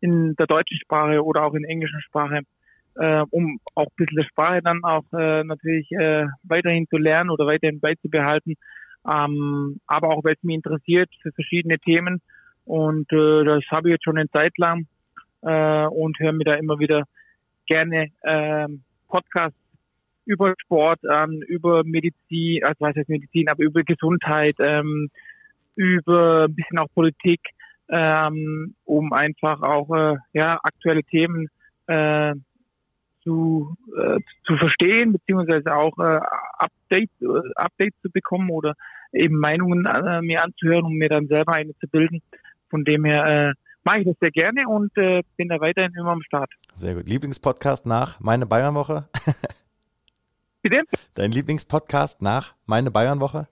in 0.00 0.36
der 0.36 0.46
deutschen 0.46 0.78
Sprache 0.78 1.24
oder 1.24 1.44
auch 1.44 1.54
in 1.54 1.62
der 1.62 1.70
englischen 1.70 2.00
Sprache 2.00 2.42
äh, 2.96 3.22
um 3.30 3.60
auch 3.74 3.86
ein 3.86 3.96
bisschen 3.96 4.24
Sprache 4.24 4.60
dann 4.62 4.82
auch 4.84 5.04
äh, 5.12 5.44
natürlich 5.44 5.90
äh, 5.92 6.26
weiterhin 6.42 6.86
zu 6.88 6.96
lernen 6.96 7.30
oder 7.30 7.46
weiterhin 7.46 7.80
beizubehalten. 7.80 8.56
Ähm, 9.08 9.80
aber 9.86 10.08
auch 10.08 10.24
weil 10.24 10.34
es 10.34 10.42
mich 10.42 10.56
interessiert 10.56 11.10
für 11.22 11.32
verschiedene 11.32 11.78
Themen. 11.78 12.20
Und 12.64 13.10
äh, 13.12 13.44
das 13.44 13.62
habe 13.70 13.88
ich 13.88 13.94
jetzt 13.94 14.04
schon 14.04 14.18
eine 14.18 14.30
Zeit 14.30 14.56
lang 14.58 14.86
äh, 15.42 15.86
und 15.86 16.18
höre 16.18 16.32
mir 16.32 16.44
da 16.44 16.54
immer 16.54 16.78
wieder 16.78 17.04
gerne 17.66 18.08
äh, 18.22 18.68
Podcasts 19.08 19.58
über 20.26 20.54
Sport 20.58 21.08
an, 21.08 21.40
über 21.40 21.84
Medizin, 21.84 22.62
also 22.62 22.76
was 22.80 22.94
heißt 22.94 23.08
Medizin, 23.08 23.48
aber 23.48 23.62
über 23.62 23.82
Gesundheit, 23.82 24.56
ähm, 24.60 25.08
über 25.74 26.44
ein 26.44 26.54
bisschen 26.54 26.78
auch 26.78 26.92
Politik, 26.94 27.40
ähm, 27.88 28.74
um 28.84 29.12
einfach 29.14 29.62
auch 29.62 29.90
äh, 29.94 30.16
ja 30.34 30.58
aktuelle 30.62 31.02
Themen 31.04 31.48
äh, 31.86 32.34
zu, 33.28 33.76
äh, 33.94 34.18
zu 34.44 34.56
verstehen, 34.56 35.12
beziehungsweise 35.12 35.74
auch 35.74 35.96
äh, 35.98 36.20
Updates, 36.58 37.10
äh, 37.20 37.52
Updates 37.56 38.00
zu 38.00 38.10
bekommen 38.10 38.50
oder 38.50 38.74
eben 39.12 39.38
Meinungen 39.38 39.84
äh, 39.84 40.22
mir 40.22 40.42
anzuhören, 40.42 40.84
um 40.84 40.94
mir 40.94 41.10
dann 41.10 41.26
selber 41.26 41.54
eine 41.54 41.76
zu 41.78 41.88
bilden. 41.88 42.22
Von 42.70 42.84
dem 42.84 43.04
her 43.04 43.26
äh, 43.26 43.52
mache 43.84 44.00
ich 44.00 44.06
das 44.06 44.16
sehr 44.20 44.30
gerne 44.30 44.66
und 44.66 44.96
äh, 44.96 45.22
bin 45.36 45.48
da 45.48 45.60
weiterhin 45.60 45.92
immer 45.94 46.12
am 46.12 46.22
Start. 46.22 46.50
Sehr 46.72 46.94
gut. 46.94 47.06
Lieblingspodcast 47.06 47.86
nach 47.86 48.18
Meine 48.20 48.46
Bayernwoche? 48.46 49.08
Bitte? 50.62 50.82
Dein 51.14 51.30
Lieblingspodcast 51.30 52.22
nach 52.22 52.54
Meine 52.66 52.90
Bayernwoche? 52.90 53.46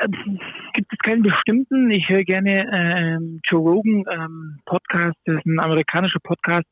Ähm, 0.00 0.38
gibt 0.74 0.92
es 0.92 0.98
keinen 0.98 1.22
bestimmten. 1.22 1.90
Ich 1.90 2.08
höre 2.08 2.24
gerne 2.24 2.66
ähm, 2.72 3.40
Joe 3.44 3.60
Rogan 3.60 4.04
ähm, 4.10 4.58
Podcast. 4.66 5.16
Das 5.24 5.36
ist 5.36 5.46
ein 5.46 5.60
amerikanischer 5.60 6.20
Podcast 6.20 6.66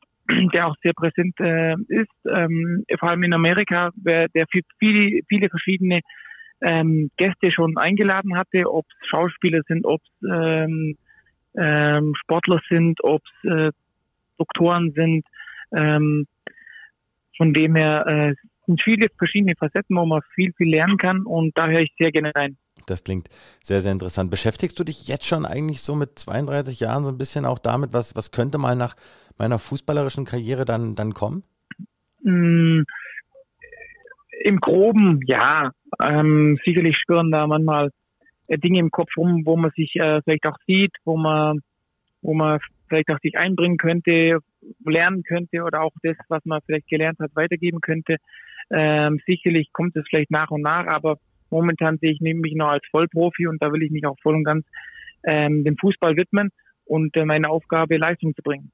der 0.53 0.67
auch 0.67 0.75
sehr 0.81 0.93
präsent 0.93 1.39
äh, 1.39 1.75
ist, 1.87 2.09
ähm, 2.25 2.83
vor 2.99 3.09
allem 3.09 3.23
in 3.23 3.33
Amerika, 3.33 3.91
der 3.95 4.45
viele, 4.79 5.21
viele 5.27 5.49
verschiedene 5.49 5.99
ähm, 6.61 7.11
Gäste 7.17 7.51
schon 7.51 7.77
eingeladen 7.77 8.37
hatte, 8.37 8.71
ob 8.71 8.85
es 8.89 9.07
Schauspieler 9.07 9.61
sind, 9.67 9.85
ob 9.85 10.01
es 10.01 10.29
ähm, 10.31 10.97
ähm, 11.57 12.13
Sportler 12.15 12.61
sind, 12.69 13.03
ob 13.03 13.21
es 13.43 13.51
äh, 13.51 13.71
Doktoren 14.37 14.91
sind. 14.93 15.25
Ähm, 15.75 16.27
von 17.37 17.53
dem 17.53 17.75
her 17.75 18.05
äh, 18.07 18.35
sind 18.65 18.81
viele 18.81 19.07
verschiedene 19.17 19.55
Facetten, 19.57 19.95
wo 19.95 20.05
man 20.05 20.21
viel, 20.33 20.53
viel 20.53 20.69
lernen 20.69 20.97
kann 20.97 21.25
und 21.25 21.57
da 21.57 21.67
höre 21.67 21.81
ich 21.81 21.93
sehr 21.99 22.11
gerne 22.11 22.31
rein. 22.35 22.57
Das 22.87 23.03
klingt 23.03 23.29
sehr, 23.61 23.81
sehr 23.81 23.91
interessant. 23.91 24.29
Beschäftigst 24.29 24.79
du 24.79 24.83
dich 24.83 25.07
jetzt 25.07 25.25
schon 25.25 25.45
eigentlich 25.45 25.81
so 25.81 25.95
mit 25.95 26.19
32 26.19 26.79
Jahren 26.79 27.03
so 27.03 27.09
ein 27.09 27.17
bisschen 27.17 27.45
auch 27.45 27.59
damit, 27.59 27.93
was, 27.93 28.15
was 28.15 28.31
könnte 28.31 28.57
mal 28.57 28.75
nach 28.75 28.95
meiner 29.37 29.59
fußballerischen 29.59 30.25
Karriere 30.25 30.65
dann, 30.65 30.95
dann 30.95 31.13
kommen? 31.13 31.43
Mm, 32.21 32.83
Im 34.43 34.59
Groben 34.59 35.21
ja. 35.25 35.71
Ähm, 36.03 36.59
sicherlich 36.65 36.97
spüren 36.97 37.31
da 37.31 37.47
manchmal 37.47 37.89
äh, 38.47 38.57
Dinge 38.57 38.79
im 38.79 38.91
Kopf 38.91 39.09
rum, 39.17 39.43
wo 39.45 39.55
man 39.55 39.71
sich 39.75 39.95
äh, 39.95 40.21
vielleicht 40.23 40.47
auch 40.47 40.57
sieht, 40.67 40.91
wo 41.05 41.17
man, 41.17 41.61
wo 42.21 42.33
man 42.33 42.59
vielleicht 42.87 43.09
auch 43.09 43.19
sich 43.21 43.37
einbringen 43.37 43.77
könnte, 43.77 44.39
lernen 44.85 45.23
könnte 45.23 45.63
oder 45.63 45.81
auch 45.81 45.93
das, 46.03 46.17
was 46.27 46.43
man 46.45 46.61
vielleicht 46.65 46.87
gelernt 46.87 47.19
hat, 47.19 47.31
weitergeben 47.35 47.81
könnte. 47.81 48.17
Ähm, 48.71 49.19
sicherlich 49.25 49.71
kommt 49.71 49.95
es 49.95 50.05
vielleicht 50.09 50.31
nach 50.31 50.51
und 50.51 50.61
nach, 50.61 50.87
aber 50.87 51.17
momentan 51.49 51.97
sehe 51.99 52.11
ich 52.11 52.21
mich 52.21 52.55
noch 52.55 52.69
als 52.69 52.83
Vollprofi 52.91 53.47
und 53.47 53.61
da 53.61 53.71
will 53.71 53.83
ich 53.83 53.91
mich 53.91 54.05
auch 54.05 54.17
voll 54.21 54.35
und 54.35 54.43
ganz 54.43 54.65
ähm, 55.23 55.63
dem 55.63 55.77
Fußball 55.77 56.15
widmen 56.17 56.49
und 56.85 57.15
äh, 57.15 57.25
meine 57.25 57.49
Aufgabe 57.49 57.97
Leistung 57.97 58.35
zu 58.35 58.41
bringen. 58.41 58.71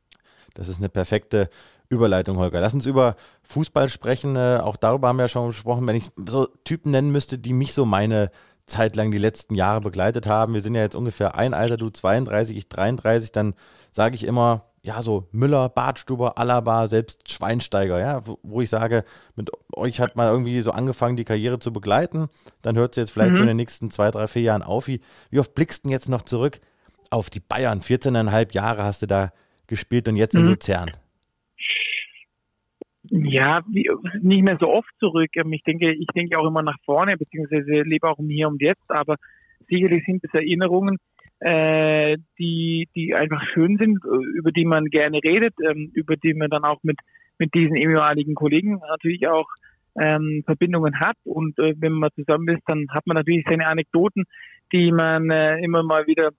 Das 0.54 0.68
ist 0.68 0.80
eine 0.80 0.90
perfekte 0.90 1.50
Überleitung, 1.90 2.38
Holger. 2.38 2.60
Lass 2.60 2.74
uns 2.74 2.86
über 2.86 3.16
Fußball 3.44 3.90
sprechen. 3.90 4.36
Äh, 4.36 4.60
auch 4.62 4.76
darüber 4.76 5.08
haben 5.08 5.18
wir 5.18 5.24
ja 5.24 5.30
schon 5.30 5.48
gesprochen. 5.48 5.88
Wenn 5.88 5.96
ich 5.96 6.10
so 6.28 6.48
Typen 6.64 6.92
nennen 6.92 7.12
müsste, 7.12 7.38
die 7.38 7.54
mich 7.54 7.74
so 7.74 7.86
meine 7.86 8.32
Zeit 8.66 8.96
lang 8.96 9.12
die 9.12 9.18
letzten 9.18 9.56
Jahre 9.56 9.82
begleitet 9.82 10.26
haben. 10.26 10.54
Wir 10.54 10.62
sind 10.62 10.76
ja 10.76 10.82
jetzt 10.82 10.96
ungefähr 10.96 11.36
ein 11.36 11.54
Alter, 11.54 11.78
du 11.78 11.90
32, 11.90 12.58
ich 12.58 12.70
33, 12.70 13.32
dann 13.32 13.54
sage 13.92 14.16
ich 14.16 14.24
immer, 14.24 14.71
ja, 14.84 15.02
so 15.02 15.28
Müller, 15.32 15.70
Bartstuber, 15.70 16.38
Alaba, 16.38 16.88
selbst 16.88 17.32
Schweinsteiger, 17.32 18.00
ja, 18.00 18.26
wo, 18.26 18.40
wo, 18.42 18.62
ich 18.62 18.70
sage, 18.70 19.04
mit 19.36 19.52
euch 19.74 20.00
hat 20.00 20.16
man 20.16 20.28
irgendwie 20.28 20.60
so 20.62 20.72
angefangen, 20.72 21.18
die 21.18 21.24
Karriere 21.24 21.60
zu 21.60 21.72
begleiten. 21.72 22.28
Dann 22.62 22.78
hört 22.78 22.96
sie 22.96 23.02
jetzt 23.02 23.12
vielleicht 23.12 23.34
mhm. 23.34 23.38
so 23.38 23.42
in 23.44 23.48
den 23.50 23.58
nächsten 23.58 23.92
zwei, 23.92 24.10
drei, 24.10 24.28
vier 24.28 24.42
Jahren 24.42 24.64
auf. 24.64 24.88
Wie, 24.88 25.02
wie 25.30 25.40
oft 25.40 25.54
blickst 25.54 25.86
du 25.86 25.90
jetzt 25.90 26.10
noch 26.10 26.24
zurück 26.24 26.60
auf 27.12 27.30
die 27.30 27.40
Bayern? 27.40 27.82
14,5 27.82 28.56
Jahre 28.56 28.84
hast 28.84 29.04
du 29.04 29.08
da 29.08 29.32
gespielt 29.68 30.08
und 30.08 30.16
jetzt 30.16 30.34
in 30.34 30.44
mhm. 30.44 30.50
Luzern. 30.50 30.92
Ja, 33.04 33.60
nicht 34.22 34.42
mehr 34.42 34.58
so 34.60 34.70
oft 34.70 34.90
zurück. 35.00 35.30
Ähm, 35.36 35.54
ich 35.54 35.64
denke, 35.64 35.94
ich 35.94 36.08
denke 36.16 36.40
auch 36.40 36.48
immer 36.48 36.64
nach 36.64 36.78
vorne, 36.86 37.18
beziehungsweise 37.18 37.82
lebe 37.82 38.10
auch 38.10 38.18
im 38.18 38.30
Hier 38.30 38.48
und 38.48 38.62
Jetzt, 38.62 38.90
aber 38.90 39.18
sicherlich 39.70 40.04
sind 40.06 40.24
es 40.24 40.34
Erinnerungen, 40.34 40.98
äh, 41.42 42.18
die, 42.38 42.88
die 42.96 43.16
einfach 43.16 43.44
schön 43.54 43.78
sind, 43.78 44.00
äh, 44.06 44.38
über 44.38 44.52
die 44.52 44.66
man 44.66 44.86
gerne 44.86 45.20
redet, 45.24 45.56
ähm, 45.68 45.92
über 45.94 46.16
die 46.16 46.34
man 46.34 46.50
dann 46.50 46.64
auch 46.64 46.80
mit, 46.84 46.98
mit 47.40 47.54
diesen 47.54 47.76
ehemaligen 47.76 48.36
Kollegen 48.36 48.80
natürlich 48.88 49.28
auch 49.28 49.48
ähm, 50.00 50.44
Verbindungen 50.46 51.00
hat. 51.00 51.18
Und 51.24 51.58
äh, 51.60 51.74
wenn 51.78 51.94
man 51.94 52.12
zusammen 52.16 52.48
ist, 52.50 52.64
dann 52.68 52.88
hat 52.92 53.08
man 53.08 53.16
natürlich 53.16 53.46
seine 53.50 53.68
Anekdoten, 53.68 54.24
die 54.72 54.92
man 54.92 55.30
äh, 55.32 55.60
immer 55.64 55.84
mal 55.84 56.06
wieder 56.06 56.30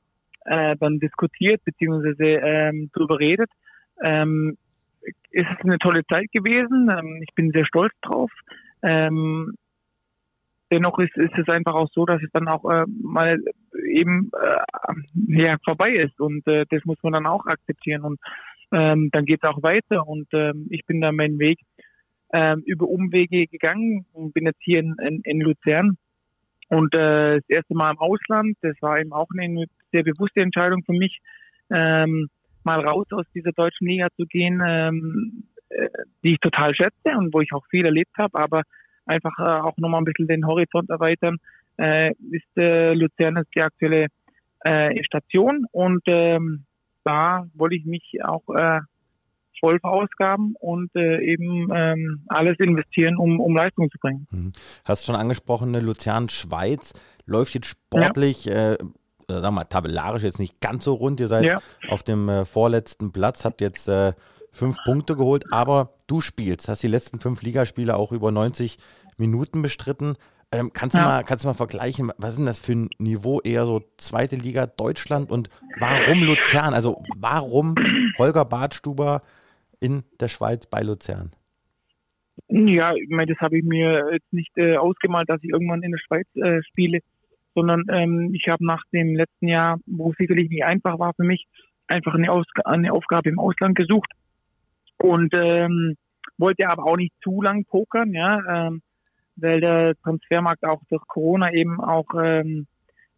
äh, 0.44 0.76
dann 0.78 1.00
diskutiert, 1.00 1.62
beziehungsweise 1.64 2.24
ähm, 2.24 2.90
darüber 2.94 3.18
redet. 3.18 3.50
Ähm, 4.02 4.56
ist 5.30 5.48
es 5.50 5.64
eine 5.64 5.78
tolle 5.78 6.06
Zeit 6.06 6.30
gewesen. 6.32 6.88
Ähm, 6.90 7.20
ich 7.22 7.34
bin 7.34 7.50
sehr 7.50 7.66
stolz 7.66 7.92
drauf. 8.02 8.30
Ähm, 8.82 9.54
dennoch 10.72 10.98
ist, 10.98 11.16
ist 11.16 11.36
es 11.36 11.48
einfach 11.48 11.74
auch 11.74 11.88
so, 11.92 12.06
dass 12.06 12.22
es 12.22 12.30
dann 12.32 12.48
auch 12.48 12.64
äh, 12.70 12.84
mal 13.02 13.38
eben 13.90 14.30
äh, 14.32 15.42
ja, 15.42 15.56
vorbei 15.64 15.90
ist 15.90 16.18
und 16.18 16.46
äh, 16.46 16.64
das 16.70 16.84
muss 16.84 16.96
man 17.02 17.12
dann 17.12 17.26
auch 17.26 17.44
akzeptieren 17.46 18.02
und 18.02 18.18
ähm, 18.72 19.10
dann 19.12 19.26
geht 19.26 19.40
es 19.42 19.48
auch 19.48 19.62
weiter 19.62 20.08
und 20.08 20.28
ähm, 20.32 20.66
ich 20.70 20.86
bin 20.86 21.00
da 21.00 21.12
meinen 21.12 21.38
Weg 21.38 21.58
ähm, 22.32 22.62
über 22.64 22.88
Umwege 22.88 23.46
gegangen 23.46 24.06
und 24.12 24.32
bin 24.32 24.46
jetzt 24.46 24.62
hier 24.62 24.78
in, 24.80 24.96
in, 25.06 25.20
in 25.24 25.40
Luzern 25.42 25.98
und 26.68 26.96
äh, 26.96 27.36
das 27.36 27.48
erste 27.48 27.74
Mal 27.74 27.90
im 27.90 27.98
Ausland, 27.98 28.56
das 28.62 28.74
war 28.80 28.98
eben 28.98 29.12
auch 29.12 29.28
eine 29.38 29.66
sehr 29.92 30.02
bewusste 30.02 30.40
Entscheidung 30.40 30.82
für 30.84 30.94
mich, 30.94 31.18
ähm, 31.70 32.28
mal 32.64 32.80
raus 32.80 33.06
aus 33.10 33.26
dieser 33.34 33.52
deutschen 33.52 33.88
Liga 33.88 34.08
zu 34.16 34.24
gehen, 34.24 34.62
ähm, 34.66 35.44
äh, 35.68 35.88
die 36.22 36.32
ich 36.32 36.38
total 36.38 36.74
schätze 36.74 37.16
und 37.18 37.34
wo 37.34 37.40
ich 37.40 37.52
auch 37.52 37.66
viel 37.68 37.84
erlebt 37.84 38.16
habe, 38.16 38.38
aber 38.38 38.62
einfach 39.06 39.38
äh, 39.38 39.60
auch 39.60 39.76
nochmal 39.76 40.00
ein 40.00 40.04
bisschen 40.04 40.28
den 40.28 40.46
Horizont 40.46 40.90
erweitern, 40.90 41.38
äh, 41.78 42.10
ist 42.30 42.56
äh, 42.56 42.94
Luzern 42.94 43.36
ist 43.36 43.48
die 43.54 43.62
aktuelle 43.62 44.06
äh, 44.60 45.02
Station 45.04 45.66
und 45.72 46.02
ähm, 46.06 46.64
da 47.04 47.46
wollte 47.54 47.76
ich 47.76 47.84
mich 47.84 48.18
auch 48.24 48.42
äh, 48.54 48.80
voll 49.62 49.78
verausgaben 49.80 50.54
und 50.58 50.90
äh, 50.94 51.20
eben 51.24 51.68
ähm, 51.72 52.24
alles 52.28 52.58
investieren, 52.58 53.16
um, 53.16 53.40
um 53.40 53.56
Leistung 53.56 53.90
zu 53.90 53.98
bringen. 53.98 54.26
Mhm. 54.30 54.52
Hast 54.84 55.06
schon 55.06 55.14
angesprochen, 55.14 55.72
Luzern 55.74 56.28
Schweiz 56.28 56.92
läuft 57.26 57.54
jetzt 57.54 57.68
sportlich, 57.68 58.44
ja. 58.44 58.74
äh, 58.74 58.78
sag 59.28 59.52
mal, 59.52 59.64
tabellarisch 59.64 60.24
jetzt 60.24 60.40
nicht 60.40 60.60
ganz 60.60 60.84
so 60.84 60.94
rund. 60.94 61.20
Ihr 61.20 61.28
seid 61.28 61.44
ja. 61.44 61.60
auf 61.88 62.02
dem 62.02 62.28
äh, 62.28 62.44
vorletzten 62.44 63.12
Platz, 63.12 63.44
habt 63.44 63.60
jetzt 63.60 63.88
äh, 63.88 64.12
fünf 64.52 64.76
Punkte 64.84 65.16
geholt, 65.16 65.44
aber 65.50 65.94
du 66.06 66.20
spielst, 66.20 66.68
hast 66.68 66.82
die 66.82 66.88
letzten 66.88 67.18
fünf 67.18 67.42
Ligaspiele 67.42 67.96
auch 67.96 68.12
über 68.12 68.30
90 68.30 68.76
Minuten 69.18 69.62
bestritten. 69.62 70.14
Ähm, 70.54 70.70
kannst, 70.74 70.94
ja. 70.94 71.02
du 71.02 71.08
mal, 71.08 71.22
kannst 71.24 71.44
du 71.44 71.48
mal 71.48 71.54
vergleichen, 71.54 72.12
was 72.18 72.30
ist 72.30 72.38
denn 72.38 72.46
das 72.46 72.60
für 72.60 72.72
ein 72.72 72.90
Niveau, 72.98 73.40
eher 73.40 73.64
so 73.64 73.82
zweite 73.96 74.36
Liga 74.36 74.66
Deutschland 74.66 75.30
und 75.30 75.48
warum 75.78 76.22
Luzern? 76.22 76.74
Also 76.74 77.02
warum 77.16 77.74
Holger 78.18 78.44
Badstuber 78.44 79.22
in 79.80 80.04
der 80.20 80.28
Schweiz 80.28 80.66
bei 80.66 80.82
Luzern? 80.82 81.30
Ja, 82.48 82.94
ich 82.94 83.08
meine, 83.08 83.32
das 83.32 83.40
habe 83.40 83.58
ich 83.58 83.64
mir 83.64 84.10
jetzt 84.12 84.30
nicht 84.32 84.52
äh, 84.56 84.76
ausgemalt, 84.76 85.30
dass 85.30 85.42
ich 85.42 85.50
irgendwann 85.50 85.82
in 85.82 85.92
der 85.92 85.98
Schweiz 85.98 86.26
äh, 86.34 86.62
spiele, 86.64 87.00
sondern 87.54 87.84
ähm, 87.90 88.34
ich 88.34 88.46
habe 88.50 88.64
nach 88.64 88.82
dem 88.92 89.14
letzten 89.14 89.48
Jahr, 89.48 89.78
wo 89.86 90.10
es 90.10 90.16
sicherlich 90.18 90.50
nicht 90.50 90.64
einfach 90.64 90.98
war 90.98 91.14
für 91.14 91.24
mich, 91.24 91.46
einfach 91.86 92.14
eine, 92.14 92.30
Aus 92.30 92.44
eine 92.64 92.92
Aufgabe 92.92 93.30
im 93.30 93.38
Ausland 93.38 93.76
gesucht 93.76 94.12
und 95.02 95.34
ähm, 95.36 95.96
wollte 96.38 96.68
aber 96.68 96.84
auch 96.84 96.96
nicht 96.96 97.12
zu 97.22 97.42
lang 97.42 97.64
pokern, 97.64 98.12
ja, 98.12 98.66
ähm, 98.66 98.82
weil 99.36 99.60
der 99.60 99.94
Transfermarkt 100.02 100.64
auch 100.64 100.80
durch 100.88 101.02
Corona 101.08 101.52
eben 101.52 101.80
auch 101.80 102.06
ähm, 102.22 102.66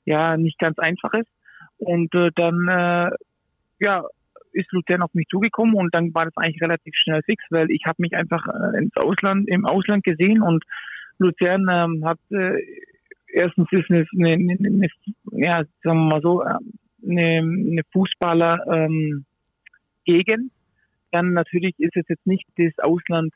ja 0.05 0.37
nicht 0.37 0.59
ganz 0.59 0.79
einfach 0.79 1.13
ist. 1.15 1.31
Und 1.79 2.15
äh, 2.15 2.31
dann 2.35 2.69
äh, 2.69 3.11
ja 3.81 4.05
ist 4.53 4.71
Luzern 4.71 5.03
auf 5.03 5.13
mich 5.15 5.27
zugekommen 5.29 5.75
und 5.75 5.93
dann 5.95 6.15
war 6.15 6.25
das 6.25 6.37
eigentlich 6.37 6.63
relativ 6.63 6.95
schnell 6.95 7.23
fix, 7.23 7.43
weil 7.51 7.71
ich 7.71 7.83
habe 7.87 8.01
mich 8.01 8.15
einfach 8.15 8.47
äh, 8.47 8.79
ins 8.79 8.97
Ausland 8.97 9.49
im 9.49 9.67
Ausland 9.67 10.05
gesehen 10.05 10.43
und 10.43 10.65
Luzern 11.19 11.67
ähm, 11.71 12.05
hat 12.05 12.19
äh, 12.31 12.61
erstens 13.29 13.67
ist 13.73 13.91
eine, 13.91 14.07
eine, 14.15 14.33
eine, 14.33 14.69
eine 14.69 14.89
ja 15.33 15.65
sagen 15.83 15.99
wir 15.99 16.15
mal 16.15 16.23
so 16.23 16.43
äh, 16.43 16.55
eine, 17.03 17.39
eine 17.39 17.83
Fußballer 17.93 18.59
ähm, 18.73 19.25
Gegend 20.05 20.53
dann 21.15 21.33
natürlich 21.33 21.79
ist 21.79 21.97
es 21.97 22.05
jetzt 22.09 22.27
nicht 22.27 22.45
das 22.57 22.73
Ausland 22.79 23.33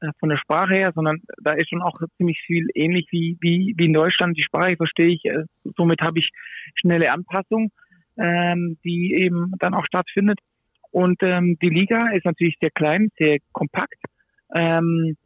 äh, 0.00 0.08
von 0.18 0.28
der 0.28 0.38
Sprache 0.38 0.74
her, 0.74 0.92
sondern 0.94 1.22
da 1.40 1.52
ist 1.52 1.70
schon 1.70 1.82
auch 1.82 2.00
ziemlich 2.16 2.40
viel 2.44 2.66
ähnlich 2.74 3.06
wie, 3.10 3.38
wie, 3.40 3.74
wie 3.76 3.84
in 3.84 3.92
Deutschland. 3.92 4.36
Die 4.36 4.42
Sprache 4.42 4.76
verstehe 4.76 5.08
ich, 5.08 5.24
äh, 5.24 5.44
somit 5.76 6.00
habe 6.00 6.18
ich 6.18 6.30
schnelle 6.74 7.12
Anpassung, 7.12 7.70
ähm, 8.18 8.78
die 8.84 9.14
eben 9.14 9.52
dann 9.60 9.74
auch 9.74 9.86
stattfindet. 9.86 10.40
Und 10.90 11.22
ähm, 11.22 11.56
die 11.62 11.68
Liga 11.68 12.10
ist 12.10 12.24
natürlich 12.24 12.56
sehr 12.60 12.72
klein, 12.72 13.10
sehr 13.16 13.38
kompakt. 13.52 14.02
Ähm, 14.56 15.16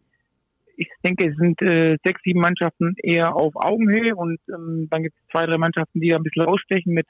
ich 0.76 0.88
denke, 1.02 1.28
es 1.28 1.36
sind 1.36 1.62
äh, 1.62 1.96
sechs, 2.04 2.20
sieben 2.22 2.40
Mannschaften 2.40 2.94
eher 3.02 3.34
auf 3.34 3.54
Augenhöhe 3.56 4.14
und 4.14 4.38
ähm, 4.52 4.88
dann 4.90 5.04
gibt 5.04 5.16
es 5.16 5.30
zwei, 5.30 5.46
drei 5.46 5.56
Mannschaften, 5.56 6.00
die 6.00 6.10
da 6.10 6.16
ein 6.16 6.22
bisschen 6.22 6.42
rausstechen 6.42 6.92
mit, 6.92 7.06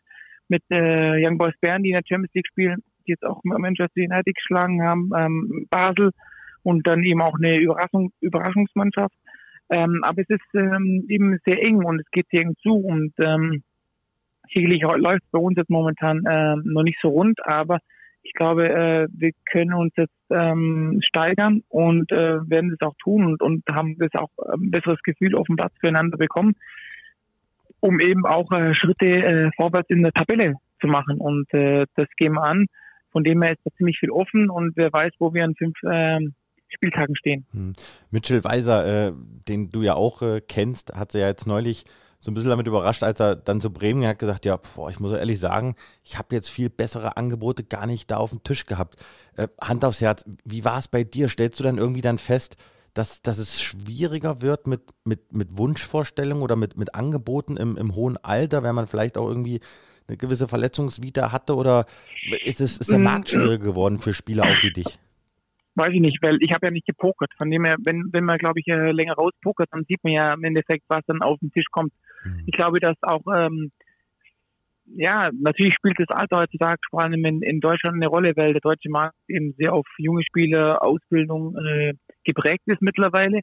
mit 0.47 0.63
äh, 0.71 1.27
Young 1.27 1.39
Boys 1.39 1.55
Bern, 1.61 1.83
die 1.83 1.91
in 1.91 1.97
der 1.97 2.05
Champions 2.07 2.35
League 2.35 2.47
spielen 2.47 2.85
die 3.07 3.13
jetzt 3.13 3.25
auch 3.25 3.41
Manchester 3.45 4.01
United 4.01 4.35
geschlagen 4.35 4.83
haben, 4.83 5.11
ähm, 5.17 5.67
Basel 5.71 6.11
und 6.63 6.87
dann 6.87 7.03
eben 7.05 7.23
auch 7.23 7.37
eine 7.37 7.59
Überraschung, 7.59 8.13
Überraschungsmannschaft. 8.21 9.15
Ähm, 9.71 10.01
aber 10.03 10.23
es 10.23 10.31
ist 10.31 10.55
ähm, 10.55 11.05
eben 11.09 11.39
sehr 11.47 11.63
eng 11.65 11.85
und 11.85 12.01
es 12.01 12.11
geht 12.11 12.27
sehr 12.31 12.43
eng 12.43 12.55
zu 12.63 12.75
und 12.75 13.13
ähm, 13.19 13.63
sicherlich 14.53 14.83
läuft 14.83 15.25
bei 15.31 15.39
uns 15.39 15.57
jetzt 15.57 15.71
momentan 15.71 16.23
ähm, 16.29 16.63
noch 16.65 16.83
nicht 16.83 16.99
so 17.01 17.09
rund, 17.09 17.39
aber 17.47 17.79
ich 18.25 18.33
glaube, 18.33 18.69
äh, 18.69 19.07
wir 19.13 19.33
können 19.45 19.75
uns 19.75 19.93
jetzt 19.97 20.15
ähm, 20.31 21.01
steigern 21.03 21.63
und 21.69 22.11
äh, 22.11 22.41
werden 22.49 22.71
das 22.71 22.89
auch 22.89 22.95
tun 23.03 23.27
und, 23.27 23.43
und 23.43 23.63
haben 23.71 23.97
das 23.99 24.11
auch 24.15 24.31
ein 24.53 24.71
besseres 24.71 25.01
Gefühl 25.03 25.37
auf 25.37 25.47
dem 25.47 25.57
Platz 25.57 25.75
füreinander 25.79 26.17
bekommen, 26.17 26.57
um 27.81 28.01
eben 28.01 28.25
auch 28.25 28.51
äh, 28.53 28.75
Schritte 28.75 29.07
äh, 29.07 29.51
vorwärts 29.57 29.91
in 29.91 30.03
der 30.03 30.13
Tabelle 30.13 30.55
zu 30.81 30.87
machen. 30.87 31.19
Und 31.19 31.53
äh, 31.53 31.85
das 31.97 32.09
gehen 32.17 32.33
wir 32.33 32.45
an. 32.45 32.67
Von 33.15 33.23
dem 33.23 33.43
her 33.43 33.53
ist 33.53 33.61
da 33.65 33.71
ziemlich 33.77 33.97
viel 34.01 34.11
offen 34.11 34.51
und 34.51 34.77
wer 34.77 34.93
weiß, 34.93 35.13
wo 35.21 35.33
wir 35.33 35.45
in 35.45 35.55
fünf 35.55 35.77
ähm, 35.89 36.35
Spieltagen 36.67 37.15
stehen. 37.15 37.47
Hm. 37.53 37.73
Mitchell 38.11 38.43
Weiser, 38.43 39.09
äh, 39.09 39.13
den 39.49 39.71
du 39.71 39.83
ja 39.83 39.95
auch 39.95 40.21
äh, 40.21 40.41
kennst, 40.41 40.93
hat 40.97 41.13
sie 41.13 41.21
ja 41.21 41.29
jetzt 41.29 41.47
neulich 41.47 41.85
so 42.19 42.33
ein 42.33 42.35
bisschen 42.35 42.51
damit 42.51 42.67
überrascht, 42.67 43.05
als 43.05 43.21
er 43.21 43.37
dann 43.37 43.61
zu 43.61 43.73
Bremen 43.73 44.05
hat 44.05 44.19
gesagt, 44.19 44.47
ja, 44.47 44.57
boah, 44.57 44.91
ich 44.91 44.99
muss 44.99 45.13
ehrlich 45.13 45.39
sagen, 45.39 45.77
ich 46.03 46.19
habe 46.19 46.35
jetzt 46.35 46.51
viel 46.51 46.71
bessere 46.71 47.17
Angebote 47.17 47.63
gar 47.63 47.87
nicht 47.87 48.11
da 48.11 48.17
auf 48.17 48.31
dem 48.31 48.43
Tisch 48.43 48.67
gehabt. 48.67 48.97
Äh, 49.37 49.47
Hand 49.61 49.85
aufs 49.85 50.01
Herz, 50.01 50.25
wie 50.45 50.65
war 50.65 50.79
es 50.79 50.89
bei 50.89 51.05
dir? 51.05 51.29
Stellst 51.29 51.61
du 51.61 51.65
dann 51.65 51.79
irgendwie 51.79 52.01
dann 52.01 52.19
fest, 52.19 52.57
dass, 52.95 53.23
dass 53.23 53.39
es 53.39 53.61
schwieriger 53.61 54.43
wird 54.43 54.67
mit, 54.67 54.83
mit, 55.05 55.33
mit 55.33 55.57
Wunschvorstellungen 55.57 56.43
oder 56.43 56.57
mit, 56.57 56.77
mit 56.77 56.97
Angeboten 56.97 57.57
im, 57.57 57.77
im 57.77 57.95
hohen 57.95 58.17
Alter, 58.17 58.65
wenn 58.65 58.75
man 58.75 58.89
vielleicht 58.89 59.19
auch 59.19 59.29
irgendwie 59.29 59.61
eine 60.09 60.17
gewisse 60.17 60.49
Verletzungsvita 60.49 61.33
hatte 61.33 61.55
oder 61.55 61.87
ist, 62.45 62.61
es, 62.61 62.79
ist 62.79 62.91
der 62.91 62.99
mm. 62.99 63.03
Markt 63.03 63.31
schwieriger 63.31 63.65
geworden 63.65 63.99
für 63.99 64.13
Spieler 64.13 64.45
auch 64.45 64.63
wie 64.63 64.73
dich? 64.73 64.99
Weiß 65.77 65.93
ich 65.93 66.01
nicht, 66.01 66.19
weil 66.23 66.39
ich 66.41 66.53
habe 66.53 66.67
ja 66.67 66.71
nicht 66.71 66.87
gepokert. 66.87 67.33
Von 67.37 67.51
dem 67.51 67.65
her, 67.65 67.77
wenn, 67.85 68.05
wenn 68.13 68.25
man, 68.25 68.39
glaube 68.39 68.61
ich, 68.61 68.69
äh, 68.69 68.93
länger 68.93 69.15
rauspokert, 69.15 69.69
dann 69.73 69.85
sieht 69.89 70.05
man 70.05 70.13
ja 70.13 70.35
im 70.35 70.45
Endeffekt, 70.45 70.85
was 70.89 71.01
dann 71.07 71.23
auf 71.23 71.41
den 71.41 71.51
Tisch 71.51 71.67
kommt. 71.73 71.93
Mhm. 72.25 72.45
Ich 72.47 72.55
glaube, 72.55 72.79
dass 72.79 72.97
auch, 73.03 73.23
ähm, 73.37 73.73
ja, 74.87 75.31
natürlich 75.33 75.75
spielt 75.75 75.99
das 75.99 76.17
Alter 76.17 76.41
heutzutage 76.41 76.81
vor 76.91 77.03
allem 77.03 77.25
in, 77.25 77.43
in 77.43 77.61
Deutschland 77.61 77.97
eine 77.97 78.07
Rolle, 78.07 78.33
weil 78.37 78.53
der 78.53 78.61
deutsche 78.61 78.91
Markt 78.91 79.17
eben 79.27 79.55
sehr 79.59 79.73
auf 79.73 79.87
junge 79.99 80.23
Spieler, 80.23 80.83
Ausbildung 80.83 81.57
äh, 81.57 81.95
geprägt 82.23 82.63
ist 82.67 82.83
mittlerweile 82.83 83.41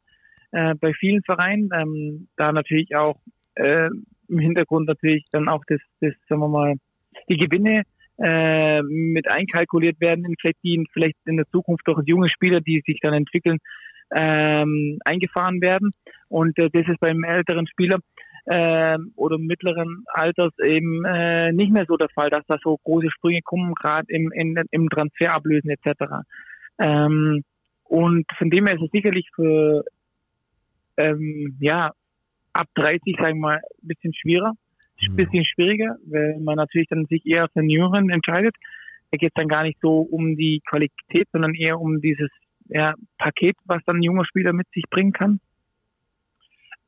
äh, 0.51 0.75
bei 0.75 0.93
vielen 0.93 1.23
Vereinen. 1.23 1.69
Ähm, 1.73 2.27
da 2.37 2.53
natürlich 2.53 2.95
auch 2.95 3.19
äh, 3.55 3.89
im 4.31 4.39
Hintergrund 4.39 4.87
natürlich 4.87 5.25
dann 5.31 5.49
auch 5.49 5.63
das, 5.67 5.79
das 5.99 6.13
sagen 6.27 6.41
wir 6.41 6.47
mal, 6.47 6.75
die 7.29 7.37
Gewinne 7.37 7.83
äh, 8.17 8.81
mit 8.83 9.29
einkalkuliert 9.31 9.99
werden, 9.99 10.35
vielleicht 10.39 10.63
die 10.63 10.83
vielleicht 10.93 11.17
in 11.25 11.37
der 11.37 11.47
Zukunft 11.49 11.87
durch 11.87 12.01
junge 12.05 12.29
Spieler, 12.29 12.61
die 12.61 12.81
sich 12.85 12.99
dann 13.01 13.13
entwickeln, 13.13 13.57
ähm, 14.15 14.99
eingefahren 15.05 15.61
werden. 15.61 15.91
Und 16.27 16.57
äh, 16.59 16.69
das 16.71 16.87
ist 16.87 16.99
beim 16.99 17.23
älteren 17.23 17.67
Spieler 17.67 17.99
ähm, 18.47 19.11
oder 19.15 19.37
mittleren 19.37 20.03
Alters 20.13 20.53
eben 20.63 21.05
äh, 21.05 21.51
nicht 21.51 21.71
mehr 21.71 21.85
so 21.87 21.97
der 21.97 22.09
Fall, 22.09 22.29
dass 22.29 22.45
da 22.47 22.57
so 22.63 22.77
große 22.83 23.11
Sprünge 23.11 23.41
kommen, 23.43 23.73
gerade 23.75 24.07
im, 24.09 24.31
in, 24.31 24.55
im 24.71 24.89
Transferablösen 24.89 25.69
etc. 25.69 26.03
Ähm, 26.79 27.43
und 27.83 28.25
von 28.37 28.49
dem 28.49 28.65
her 28.67 28.75
ist 28.75 28.83
es 28.83 28.91
sicherlich 28.91 29.29
für 29.35 29.83
ähm, 30.97 31.57
ja 31.59 31.91
ab 32.53 32.67
30, 32.75 33.15
sagen 33.17 33.37
wir 33.37 33.41
mal, 33.41 33.55
ein 33.55 33.87
bisschen 33.87 34.13
schwieriger, 34.13 34.53
ein 35.01 35.15
bisschen 35.15 35.45
schwieriger, 35.45 35.95
weil 36.05 36.39
man 36.39 36.57
natürlich 36.57 36.87
dann 36.89 37.05
sich 37.05 37.25
eher 37.25 37.47
für 37.47 37.61
Senioren 37.61 38.09
entscheidet. 38.09 38.55
Da 39.11 39.17
geht 39.17 39.31
es 39.31 39.35
dann 39.35 39.47
gar 39.47 39.63
nicht 39.63 39.79
so 39.81 39.99
um 39.99 40.35
die 40.35 40.61
Qualität, 40.69 41.27
sondern 41.31 41.53
eher 41.53 41.79
um 41.79 42.01
dieses 42.01 42.29
ja, 42.69 42.93
Paket, 43.17 43.57
was 43.65 43.83
dann 43.85 43.97
ein 43.97 44.03
junger 44.03 44.25
Spieler 44.25 44.53
mit 44.53 44.67
sich 44.73 44.83
bringen 44.89 45.11
kann. 45.11 45.39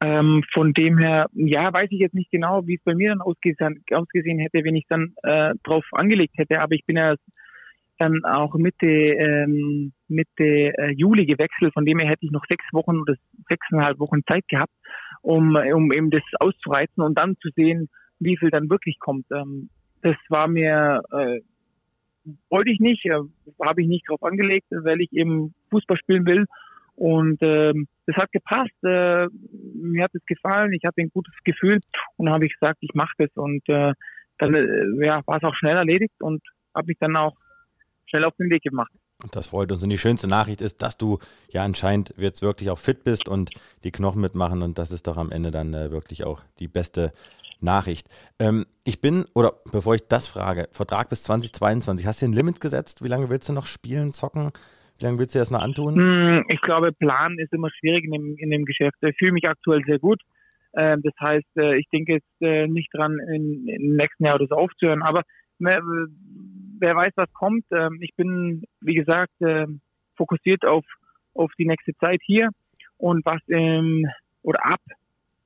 Ähm, 0.04 0.44
von 0.54 0.74
dem 0.74 0.98
her, 0.98 1.28
ja, 1.34 1.74
weiß 1.74 1.88
ich 1.92 2.00
jetzt 2.00 2.14
nicht 2.14 2.32
genau, 2.32 2.66
wie 2.68 2.76
es 2.76 2.84
bei 2.84 2.94
mir 2.94 3.10
dann 3.10 3.22
ausgesehen, 3.22 3.84
ausgesehen 3.92 4.40
hätte, 4.40 4.64
wenn 4.64 4.76
ich 4.76 4.86
dann 4.90 5.14
äh, 5.24 5.54
drauf 5.64 5.86
angelegt 5.92 6.34
hätte. 6.38 6.62
Aber 6.62 6.76
ich 6.76 6.86
bin 6.86 6.98
ja 6.98 7.16
dann 8.00 8.24
auch 8.26 8.54
Mitte, 8.56 8.88
ähm, 8.88 9.94
Mitte 10.08 10.44
äh, 10.78 10.92
Juli 10.92 11.26
gewechselt. 11.26 11.74
Von 11.74 11.86
dem 11.86 12.00
her 12.00 12.10
hätte 12.10 12.26
ich 12.26 12.32
noch 12.32 12.44
sechs 12.50 12.66
Wochen 12.74 13.00
oder 13.00 13.16
sechseinhalb 13.50 14.00
Wochen 14.00 14.22
Zeit 14.28 14.48
gehabt, 14.50 14.74
um, 15.24 15.56
um 15.56 15.92
eben 15.92 16.12
das 16.12 16.22
auszureizen 16.40 17.02
und 17.02 17.18
dann 17.18 17.38
zu 17.42 17.50
sehen, 17.56 17.90
wie 18.20 18.38
viel 18.38 18.52
dann 18.52 18.70
wirklich 18.70 19.00
kommt. 19.00 19.26
Ähm, 19.32 19.70
das 20.02 20.16
war 20.30 20.48
mir, 20.48 21.02
äh, 21.12 21.40
wollte 22.50 22.72
ich 22.72 22.80
nicht, 22.80 23.06
äh, 23.06 23.20
habe 23.66 23.82
ich 23.82 23.88
nicht 23.88 24.08
drauf 24.08 24.22
angelegt, 24.22 24.68
weil 24.70 25.02
ich 25.02 25.12
eben 25.14 25.56
Fußball 25.72 25.98
spielen 25.98 26.26
will. 26.26 26.46
Und 26.96 27.40
ähm, 27.42 27.88
das 28.06 28.18
hat 28.18 28.32
gepasst, 28.32 28.84
äh, 28.84 29.28
mir 29.74 30.04
hat 30.04 30.14
es 30.14 30.26
gefallen, 30.26 30.74
ich 30.74 30.84
hatte 30.86 31.02
ein 31.02 31.10
gutes 31.10 31.34
Gefühl 31.44 31.80
und 32.18 32.30
habe 32.30 32.46
ich 32.46 32.54
gesagt, 32.60 32.78
ich 32.82 32.94
mache 32.94 33.14
das. 33.18 33.32
Und 33.36 33.68
äh, 33.70 33.94
dann 34.38 34.54
äh, 34.54 35.06
ja, 35.06 35.22
war 35.26 35.38
es 35.38 35.44
auch 35.44 35.56
schnell 35.56 35.78
erledigt 35.78 36.14
und 36.20 36.44
habe 36.76 36.88
mich 36.88 36.98
dann 37.00 37.16
auch 37.16 37.36
schnell 38.06 38.26
auf 38.26 38.36
den 38.36 38.50
Weg 38.50 38.62
gemacht. 38.62 38.92
Das 39.32 39.48
freut 39.48 39.72
uns. 39.72 39.84
Und 39.84 39.90
die 39.90 39.98
schönste 39.98 40.28
Nachricht 40.28 40.62
ist, 40.62 40.82
dass 40.82 40.98
du 40.98 41.20
ja 41.52 41.64
anscheinend 41.64 42.14
jetzt 42.18 42.42
wirklich 42.42 42.70
auch 42.70 42.80
fit 42.80 43.04
bist 43.04 43.28
und 43.28 43.52
die 43.84 43.92
Knochen 43.92 44.22
mitmachen. 44.22 44.62
Und 44.62 44.78
das 44.78 44.92
ist 44.92 45.08
doch 45.08 45.18
am 45.18 45.32
Ende 45.32 45.52
dann 45.52 45.74
äh, 45.74 45.92
wirklich 45.92 46.24
auch 46.24 46.42
die 46.60 46.68
beste 46.68 47.12
Nachricht. 47.62 48.08
Ähm, 48.40 48.66
ich 48.84 49.02
bin, 49.02 49.26
oder 49.34 49.54
bevor 49.72 49.96
ich 49.96 50.08
das 50.08 50.28
frage, 50.28 50.68
Vertrag 50.72 51.10
bis 51.10 51.24
2022. 51.24 52.06
Hast 52.06 52.22
du 52.22 52.26
ein 52.26 52.34
Limit 52.34 52.60
gesetzt? 52.60 53.04
Wie 53.04 53.08
lange 53.08 53.30
willst 53.30 53.50
du 53.50 53.54
noch 53.54 53.66
spielen, 53.66 54.12
zocken? 54.12 54.52
Wie 54.98 55.06
lange 55.06 55.18
willst 55.18 55.34
du 55.36 55.40
das 55.40 55.52
noch 55.52 55.62
antun? 55.62 55.96
Hm, 55.96 56.46
ich 56.50 56.62
glaube, 56.62 56.92
Plan 56.92 57.38
ist 57.40 57.54
immer 57.54 57.70
schwierig 57.72 58.06
in 58.06 58.12
dem, 58.12 58.36
in 58.38 58.52
dem 58.52 58.66
Geschäft. 58.66 58.98
Ich 59.02 59.16
fühle 59.18 59.32
mich 59.32 59.48
aktuell 59.48 59.82
sehr 59.86 60.00
gut. 60.00 60.22
Ähm, 60.78 61.02
das 61.04 61.14
heißt, 61.20 61.58
äh, 61.58 61.78
ich 61.78 61.88
denke 61.92 62.14
jetzt 62.16 62.42
äh, 62.42 62.68
nicht 62.68 62.90
dran, 62.94 63.18
im 63.34 63.96
nächsten 63.96 64.26
Jahr 64.26 64.40
so 64.48 64.56
aufzuhören. 64.56 65.02
Aber 65.02 65.24
wer 66.84 66.96
weiß, 66.96 67.14
was 67.16 67.32
kommt. 67.34 67.66
Ähm, 67.72 68.00
ich 68.02 68.14
bin, 68.16 68.64
wie 68.82 68.96
gesagt, 68.96 69.34
ähm, 69.42 69.80
fokussiert 70.18 70.66
auf, 70.66 70.86
auf 71.34 71.52
die 71.58 71.66
nächste 71.66 71.96
Zeit 71.96 72.20
hier 72.24 72.50
und 72.98 73.26
was 73.26 73.42
im, 73.48 74.06
oder 74.42 74.66
ab 74.66 74.82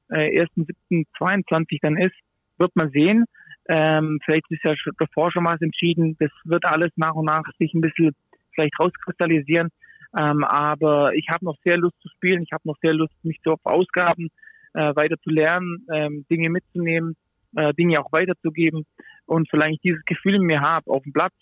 äh, 0.09 0.41
1.7.22 0.41 1.79
dann 1.81 1.97
ist, 1.97 2.15
wird 2.57 2.75
man 2.75 2.89
sehen. 2.89 3.25
Ähm, 3.69 4.19
vielleicht 4.25 4.49
ist 4.49 4.63
ja 4.63 4.75
schon 4.75 4.93
davor 4.97 5.31
schon 5.31 5.45
was 5.45 5.61
entschieden. 5.61 6.15
Das 6.19 6.31
wird 6.43 6.65
alles 6.65 6.91
nach 6.95 7.13
und 7.13 7.25
nach 7.25 7.43
sich 7.59 7.73
ein 7.73 7.81
bisschen 7.81 8.15
vielleicht 8.53 8.79
rauskristallisieren. 8.79 9.69
Ähm, 10.17 10.43
aber 10.43 11.13
ich 11.13 11.27
habe 11.29 11.45
noch 11.45 11.57
sehr 11.63 11.77
Lust 11.77 11.99
zu 12.01 12.09
spielen. 12.09 12.41
Ich 12.41 12.51
habe 12.51 12.63
noch 12.65 12.77
sehr 12.81 12.93
Lust, 12.93 13.13
mich 13.23 13.39
zu 13.43 13.55
verausgaben, 13.61 14.29
äh, 14.73 14.95
weiter 14.95 15.17
zu 15.21 15.29
lernen, 15.29 15.85
ähm, 15.93 16.25
Dinge 16.31 16.49
mitzunehmen, 16.49 17.15
äh, 17.57 17.73
Dinge 17.73 17.99
auch 17.99 18.11
weiterzugeben. 18.11 18.85
Und 19.25 19.47
solange 19.51 19.73
ich 19.73 19.81
dieses 19.81 20.03
Gefühl 20.05 20.39
mir 20.39 20.61
habe, 20.61 20.89
auf 20.89 21.03
dem 21.03 21.11
Platz, 21.11 21.33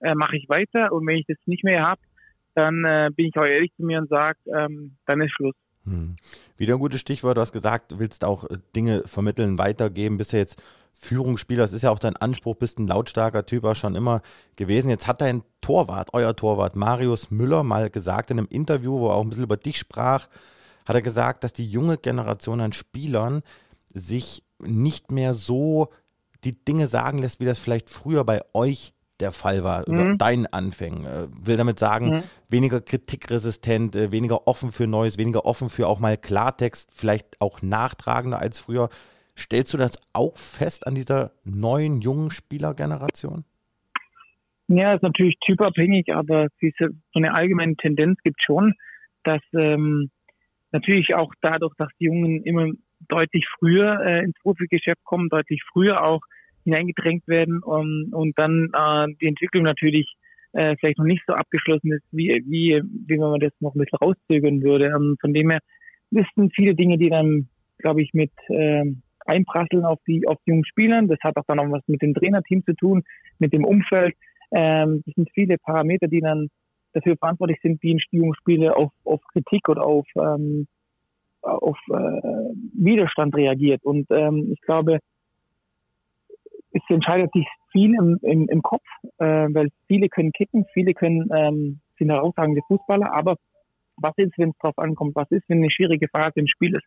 äh, 0.00 0.14
mache 0.14 0.36
ich 0.36 0.48
weiter. 0.48 0.92
Und 0.92 1.06
wenn 1.06 1.16
ich 1.16 1.26
das 1.26 1.38
nicht 1.46 1.64
mehr 1.64 1.82
habe, 1.82 2.00
dann 2.54 2.84
äh, 2.84 3.10
bin 3.14 3.26
ich 3.26 3.36
auch 3.36 3.46
ehrlich 3.46 3.72
zu 3.76 3.84
mir 3.84 3.98
und 3.98 4.08
sage, 4.08 4.38
ähm, 4.46 4.96
dann 5.06 5.20
ist 5.20 5.32
Schluss. 5.32 5.56
Hm. 5.84 6.16
Wieder 6.56 6.74
ein 6.74 6.80
gutes 6.80 7.00
Stichwort. 7.00 7.36
Du 7.36 7.40
hast 7.40 7.52
gesagt, 7.52 7.98
willst 7.98 8.24
auch 8.24 8.44
äh, 8.44 8.58
Dinge 8.76 9.02
vermitteln, 9.06 9.58
weitergeben. 9.58 10.18
Bist 10.18 10.32
ja 10.32 10.38
jetzt 10.38 10.62
Führungsspieler. 10.92 11.62
Das 11.62 11.72
ist 11.72 11.82
ja 11.82 11.90
auch 11.90 11.98
dein 11.98 12.16
Anspruch. 12.16 12.56
Bist 12.56 12.78
ein 12.78 12.86
lautstarker 12.86 13.44
Typ 13.44 13.64
auch 13.64 13.74
schon 13.74 13.96
immer 13.96 14.22
gewesen. 14.56 14.88
Jetzt 14.88 15.06
hat 15.06 15.20
dein 15.20 15.42
Torwart, 15.60 16.10
euer 16.12 16.36
Torwart, 16.36 16.76
Marius 16.76 17.30
Müller, 17.30 17.64
mal 17.64 17.90
gesagt 17.90 18.30
in 18.30 18.38
einem 18.38 18.48
Interview, 18.48 18.98
wo 18.98 19.08
er 19.08 19.14
auch 19.14 19.22
ein 19.22 19.30
bisschen 19.30 19.44
über 19.44 19.56
dich 19.56 19.78
sprach, 19.78 20.28
hat 20.86 20.94
er 20.94 21.02
gesagt, 21.02 21.42
dass 21.42 21.52
die 21.52 21.66
junge 21.66 21.98
Generation 21.98 22.60
an 22.60 22.72
Spielern 22.72 23.42
sich 23.92 24.42
nicht 24.66 25.10
mehr 25.10 25.34
so 25.34 25.88
die 26.44 26.52
Dinge 26.64 26.86
sagen 26.86 27.18
lässt, 27.18 27.40
wie 27.40 27.46
das 27.46 27.58
vielleicht 27.58 27.90
früher 27.90 28.24
bei 28.24 28.42
euch 28.52 28.92
der 29.20 29.32
Fall 29.32 29.64
war, 29.64 29.88
mhm. 29.88 29.94
über 29.94 30.16
deinen 30.16 30.46
Anfängen. 30.46 31.04
Äh, 31.04 31.28
will 31.46 31.56
damit 31.56 31.78
sagen, 31.78 32.16
mhm. 32.16 32.22
weniger 32.48 32.80
kritikresistent, 32.80 33.96
äh, 33.96 34.10
weniger 34.10 34.46
offen 34.46 34.72
für 34.72 34.86
Neues, 34.86 35.18
weniger 35.18 35.46
offen 35.46 35.68
für 35.68 35.86
auch 35.88 36.00
mal 36.00 36.16
Klartext, 36.16 36.92
vielleicht 36.94 37.40
auch 37.40 37.62
nachtragender 37.62 38.38
als 38.38 38.58
früher. 38.58 38.88
Stellst 39.36 39.72
du 39.72 39.78
das 39.78 40.00
auch 40.12 40.36
fest 40.36 40.86
an 40.86 40.94
dieser 40.94 41.32
neuen, 41.44 42.00
jungen 42.00 42.30
Spielergeneration? 42.30 43.44
Ja, 44.68 44.94
ist 44.94 45.02
natürlich 45.02 45.36
typabhängig, 45.44 46.14
aber 46.14 46.48
diese, 46.60 46.90
so 47.12 47.18
eine 47.18 47.34
allgemeine 47.34 47.76
Tendenz 47.76 48.18
gibt 48.22 48.42
schon, 48.42 48.74
dass 49.22 49.42
ähm, 49.52 50.10
natürlich 50.72 51.14
auch 51.14 51.32
dadurch, 51.42 51.74
dass 51.76 51.88
die 52.00 52.06
Jungen 52.06 52.42
immer 52.42 52.68
deutlich 53.08 53.46
früher 53.58 54.00
äh, 54.04 54.24
ins 54.24 54.38
Profigeschäft 54.40 55.02
kommen, 55.04 55.28
deutlich 55.28 55.62
früher 55.72 56.04
auch 56.04 56.20
hineingedrängt 56.64 57.26
werden 57.28 57.62
um, 57.62 58.08
und 58.12 58.38
dann 58.38 58.70
äh, 58.74 59.14
die 59.20 59.26
Entwicklung 59.26 59.64
natürlich 59.64 60.14
äh, 60.52 60.76
vielleicht 60.78 60.98
noch 60.98 61.04
nicht 61.04 61.22
so 61.26 61.34
abgeschlossen 61.34 61.92
ist, 61.92 62.04
wie, 62.12 62.42
wie, 62.46 62.80
wie 62.82 63.14
wenn 63.14 63.30
man 63.30 63.40
das 63.40 63.52
noch 63.60 63.74
ein 63.74 63.80
bisschen 63.80 63.98
rauszögern 63.98 64.62
würde. 64.62 64.86
Ähm, 64.86 65.16
von 65.20 65.34
dem 65.34 65.50
her 65.50 65.60
wissen 66.10 66.50
viele 66.54 66.74
Dinge, 66.74 66.96
die 66.96 67.10
dann, 67.10 67.48
glaube 67.78 68.02
ich, 68.02 68.12
mit 68.14 68.30
äh, 68.48 68.84
einprasseln 69.26 69.84
auf 69.84 69.98
die, 70.06 70.26
auf 70.26 70.38
die 70.46 70.50
jungen 70.50 70.64
Spielern. 70.64 71.08
Das 71.08 71.18
hat 71.22 71.36
auch 71.36 71.44
dann 71.46 71.58
auch 71.58 71.70
was 71.70 71.82
mit 71.86 72.02
dem 72.02 72.14
Trainerteam 72.14 72.64
zu 72.64 72.74
tun, 72.74 73.02
mit 73.38 73.52
dem 73.52 73.64
Umfeld. 73.64 74.14
Ähm, 74.52 75.02
das 75.04 75.14
sind 75.14 75.30
viele 75.34 75.58
Parameter, 75.58 76.06
die 76.06 76.20
dann 76.20 76.48
dafür 76.92 77.16
verantwortlich 77.16 77.58
sind, 77.62 77.82
wie 77.82 77.94
ein 77.94 78.00
Jungspieler 78.10 78.76
auf, 78.76 78.92
auf 79.04 79.20
Kritik 79.32 79.68
oder 79.68 79.84
auf, 79.84 80.06
ähm, 80.16 80.66
auf 81.44 81.78
äh, 81.88 81.94
Widerstand 82.72 83.34
reagiert. 83.34 83.84
Und 83.84 84.06
ähm, 84.10 84.50
ich 84.52 84.60
glaube, 84.62 84.98
es 86.72 86.82
entscheidet 86.88 87.32
sich 87.32 87.46
viel 87.72 87.94
im, 87.94 88.18
im, 88.22 88.48
im 88.48 88.62
Kopf, 88.62 88.84
äh, 89.18 89.24
weil 89.24 89.68
viele 89.86 90.08
können 90.08 90.32
kicken, 90.32 90.64
viele 90.72 90.94
können 90.94 91.28
ähm, 91.34 91.80
sind 91.98 92.10
herausragende 92.10 92.62
Fußballer, 92.66 93.12
aber 93.12 93.36
was 93.96 94.14
ist, 94.16 94.36
wenn 94.38 94.50
es 94.50 94.58
drauf 94.58 94.76
ankommt? 94.78 95.14
Was 95.14 95.30
ist, 95.30 95.44
wenn 95.48 95.58
eine 95.58 95.70
schwierige 95.70 96.08
Phase 96.08 96.32
im 96.40 96.48
Spiel 96.48 96.74
ist? 96.74 96.84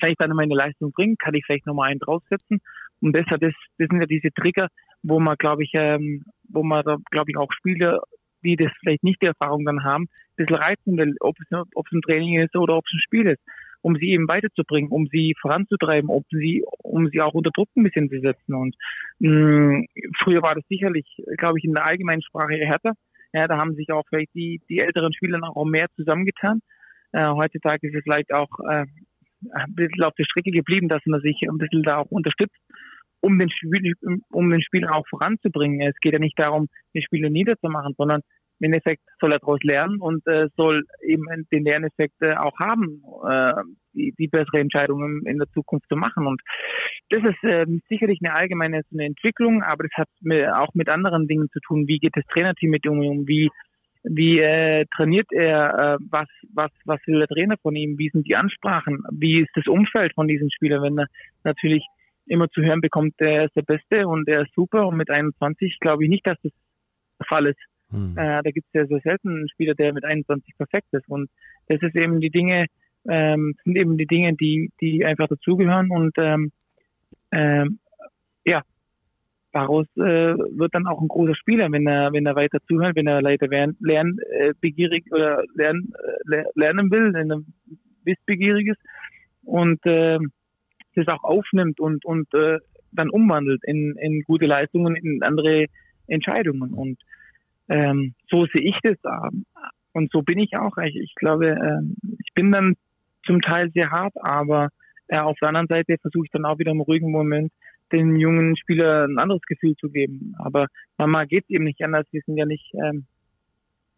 Kann 0.00 0.10
ich 0.10 0.16
dann 0.18 0.30
meine 0.30 0.54
Leistung 0.54 0.92
bringen? 0.92 1.16
Kann 1.18 1.34
ich 1.34 1.44
vielleicht 1.44 1.66
nochmal 1.66 1.90
einen 1.90 1.98
draufsetzen? 1.98 2.60
Und 3.00 3.16
deshalb, 3.16 3.40
das, 3.40 3.52
das 3.78 3.88
sind 3.88 4.00
ja 4.00 4.06
diese 4.06 4.30
Trigger, 4.32 4.68
wo 5.02 5.18
man, 5.18 5.36
glaube 5.36 5.64
ich, 5.64 5.72
ähm, 5.74 6.22
wo 6.48 6.62
man, 6.62 6.84
glaube 7.10 7.30
ich, 7.30 7.36
auch 7.36 7.52
Spieler, 7.52 8.02
die 8.44 8.56
das 8.56 8.70
vielleicht 8.80 9.02
nicht 9.02 9.20
die 9.20 9.26
Erfahrung 9.26 9.64
dann 9.64 9.82
haben, 9.82 10.04
ein 10.04 10.36
bisschen 10.36 10.56
reizen 10.56 10.96
will, 10.96 11.16
ob 11.20 11.34
es, 11.40 11.46
ob 11.74 11.86
es 11.86 11.92
ein 11.92 12.02
Training 12.02 12.40
ist 12.40 12.56
oder 12.56 12.76
ob 12.76 12.84
es 12.86 12.92
ein 12.94 13.00
Spiel 13.00 13.26
ist 13.26 13.42
um 13.84 13.96
sie 13.96 14.12
eben 14.12 14.26
weiterzubringen, 14.28 14.90
um 14.90 15.06
sie 15.12 15.34
voranzutreiben, 15.42 16.08
um 16.08 16.24
sie, 16.30 16.64
um 16.82 17.06
sie 17.08 17.20
auch 17.20 17.34
unter 17.34 17.50
Druck 17.50 17.68
ein 17.76 17.84
bisschen 17.84 18.08
zu 18.08 18.18
setzen. 18.18 18.54
Und 18.54 18.74
mh, 19.18 19.30
mm, 19.30 19.86
früher 20.22 20.40
war 20.40 20.54
das 20.54 20.64
sicherlich, 20.70 21.04
glaube 21.36 21.58
ich, 21.58 21.64
in 21.64 21.74
der 21.74 21.86
allgemeinen 21.86 22.22
Sprache 22.22 22.54
härter. 22.54 22.94
Ja, 23.34 23.46
da 23.46 23.58
haben 23.58 23.74
sich 23.74 23.92
auch 23.92 24.04
vielleicht 24.08 24.32
die, 24.34 24.62
die 24.70 24.78
älteren 24.78 25.12
Spieler 25.12 25.38
auch 25.42 25.66
mehr 25.66 25.86
zusammengetan. 25.96 26.56
Äh, 27.12 27.26
heutzutage 27.26 27.88
ist 27.88 27.94
es 27.94 28.02
vielleicht 28.04 28.32
auch 28.32 28.48
äh, 28.60 28.86
ein 29.52 29.74
bisschen 29.74 30.04
auf 30.04 30.14
der 30.14 30.24
Strecke 30.24 30.50
geblieben, 30.50 30.88
dass 30.88 31.02
man 31.04 31.20
sich 31.20 31.38
ein 31.46 31.58
bisschen 31.58 31.82
da 31.82 31.98
auch 31.98 32.10
unterstützt, 32.10 32.56
um 33.20 33.38
den, 33.38 33.50
Spiel, 33.50 33.92
um 34.30 34.48
den 34.48 34.62
Spieler 34.62 34.96
auch 34.96 35.06
voranzubringen. 35.08 35.82
Es 35.82 35.98
geht 36.00 36.14
ja 36.14 36.18
nicht 36.18 36.38
darum, 36.38 36.68
den 36.94 37.02
Spieler 37.02 37.28
niederzumachen, 37.28 37.94
sondern 37.98 38.22
im 38.60 38.72
Endeffekt 38.72 39.02
soll 39.20 39.32
er 39.32 39.38
daraus 39.38 39.60
lernen 39.62 40.00
und 40.00 40.26
äh, 40.26 40.48
soll 40.56 40.84
eben 41.02 41.24
den 41.52 41.64
Lerneffekt 41.64 42.14
äh, 42.20 42.34
auch 42.34 42.58
haben, 42.58 43.02
äh, 43.28 43.62
die, 43.94 44.14
die 44.18 44.28
bessere 44.28 44.60
Entscheidungen 44.60 45.26
in 45.26 45.38
der 45.38 45.48
Zukunft 45.52 45.88
zu 45.88 45.96
machen. 45.96 46.26
Und 46.26 46.40
das 47.10 47.22
ist 47.24 47.42
äh, 47.44 47.66
sicherlich 47.88 48.20
eine 48.22 48.36
allgemeine 48.36 48.82
eine 48.92 49.04
Entwicklung, 49.04 49.62
aber 49.62 49.84
das 49.84 49.92
hat 49.96 50.08
mit, 50.20 50.46
auch 50.48 50.72
mit 50.74 50.88
anderen 50.88 51.26
Dingen 51.26 51.48
zu 51.52 51.60
tun. 51.60 51.86
Wie 51.88 51.98
geht 51.98 52.16
das 52.16 52.26
Trainerteam 52.26 52.70
mit 52.70 52.86
um? 52.86 53.26
Wie 53.26 53.50
wie 54.04 54.38
äh, 54.38 54.84
trainiert 54.94 55.28
er, 55.32 55.96
äh, 55.96 56.04
was, 56.10 56.28
was, 56.52 56.70
was 56.84 57.00
will 57.06 57.20
der 57.20 57.28
Trainer 57.28 57.56
von 57.62 57.74
ihm, 57.74 57.98
wie 57.98 58.10
sind 58.10 58.28
die 58.28 58.36
Ansprachen, 58.36 59.02
wie 59.10 59.40
ist 59.40 59.50
das 59.54 59.66
Umfeld 59.66 60.12
von 60.14 60.28
diesem 60.28 60.50
Spieler, 60.50 60.82
wenn 60.82 60.98
er 60.98 61.06
natürlich 61.42 61.86
immer 62.26 62.50
zu 62.50 62.62
hören 62.62 62.82
bekommt, 62.82 63.14
er 63.18 63.46
ist 63.46 63.56
der 63.56 63.62
Beste 63.62 64.06
und 64.06 64.28
er 64.28 64.42
ist 64.42 64.54
super 64.54 64.86
und 64.86 64.96
mit 64.96 65.10
21 65.10 65.78
glaube 65.80 66.04
ich 66.04 66.10
nicht, 66.10 66.26
dass 66.26 66.36
das 66.42 66.52
der 67.18 67.26
Fall 67.26 67.46
ist. 67.46 67.58
Hm. 67.94 68.16
Äh, 68.16 68.42
da 68.42 68.50
gibt 68.50 68.66
es 68.66 68.72
ja 68.72 68.86
sehr 68.86 69.00
selten 69.00 69.28
einen 69.28 69.48
Spieler, 69.48 69.74
der 69.74 69.92
mit 69.92 70.04
21 70.04 70.56
perfekt 70.56 70.88
ist. 70.92 71.08
Und 71.08 71.30
das 71.68 71.80
ist 71.82 71.96
eben 71.96 72.20
die 72.20 72.30
Dinge, 72.30 72.66
ähm, 73.08 73.54
sind 73.64 73.76
eben 73.76 73.96
die 73.96 74.06
Dinge, 74.06 74.34
die, 74.34 74.70
die 74.80 75.04
einfach 75.04 75.28
dazugehören. 75.28 75.90
Und 75.90 76.14
ähm, 76.18 76.52
ähm, 77.32 77.78
ja, 78.44 78.62
daraus 79.52 79.86
äh, 79.96 80.34
wird 80.34 80.74
dann 80.74 80.86
auch 80.86 81.00
ein 81.00 81.08
großer 81.08 81.34
Spieler, 81.34 81.70
wenn 81.70 81.86
er, 81.86 82.12
wenn 82.12 82.26
er 82.26 82.36
weiter 82.36 82.58
zuhört, 82.68 82.96
wenn 82.96 83.06
er 83.06 83.22
weiter 83.22 83.46
lern, 83.46 83.76
lernbegierig 83.80 85.06
äh, 85.06 85.14
oder 85.14 85.42
lern, 85.54 85.92
äh, 86.30 86.44
lernen 86.54 86.90
will, 86.90 87.12
wenn 87.14 87.30
er 87.30 87.40
wissbegierig 88.04 88.68
ist 88.68 88.80
und 89.44 89.84
äh, 89.86 90.18
das 90.94 91.08
auch 91.08 91.24
aufnimmt 91.24 91.80
und, 91.80 92.04
und 92.04 92.32
äh, 92.34 92.58
dann 92.92 93.10
umwandelt 93.10 93.62
in, 93.64 93.96
in 93.96 94.22
gute 94.22 94.46
Leistungen, 94.46 94.96
in 94.96 95.22
andere 95.22 95.66
Entscheidungen. 96.06 96.72
Und 96.72 96.98
ähm, 97.68 98.14
so 98.30 98.46
sehe 98.46 98.62
ich 98.62 98.78
das. 98.82 98.96
Und 99.92 100.10
so 100.10 100.22
bin 100.22 100.38
ich 100.38 100.56
auch. 100.56 100.76
Ich, 100.78 100.96
ich 100.96 101.14
glaube, 101.14 101.50
äh, 101.50 102.08
ich 102.18 102.34
bin 102.34 102.50
dann 102.52 102.74
zum 103.24 103.40
Teil 103.40 103.70
sehr 103.72 103.90
hart, 103.90 104.14
aber 104.16 104.68
äh, 105.08 105.18
auf 105.18 105.36
der 105.40 105.48
anderen 105.48 105.68
Seite 105.68 105.96
versuche 106.00 106.26
ich 106.26 106.30
dann 106.30 106.44
auch 106.44 106.58
wieder 106.58 106.72
im 106.72 106.80
ruhigen 106.80 107.10
Moment 107.10 107.52
den 107.92 108.16
jungen 108.16 108.56
Spieler 108.56 109.04
ein 109.04 109.18
anderes 109.18 109.42
Gefühl 109.42 109.76
zu 109.76 109.88
geben. 109.88 110.34
Aber 110.38 110.66
Mama 110.98 111.24
geht 111.24 111.44
eben 111.48 111.64
nicht 111.64 111.82
anders. 111.82 112.06
Wir 112.10 112.22
sind 112.26 112.36
ja 112.36 112.46
nicht, 112.46 112.72
ähm, 112.74 113.06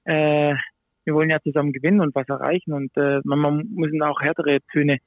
äh, 0.05 0.55
wir 1.05 1.15
wollen 1.15 1.31
ja 1.31 1.41
zusammen 1.41 1.73
gewinnen 1.73 2.01
und 2.01 2.15
was 2.15 2.29
erreichen 2.29 2.73
und 2.73 2.97
äh, 2.97 3.21
manchmal 3.25 3.65
müssen 3.65 4.03
auch 4.03 4.21
härtere 4.21 4.61
Töne 4.73 4.99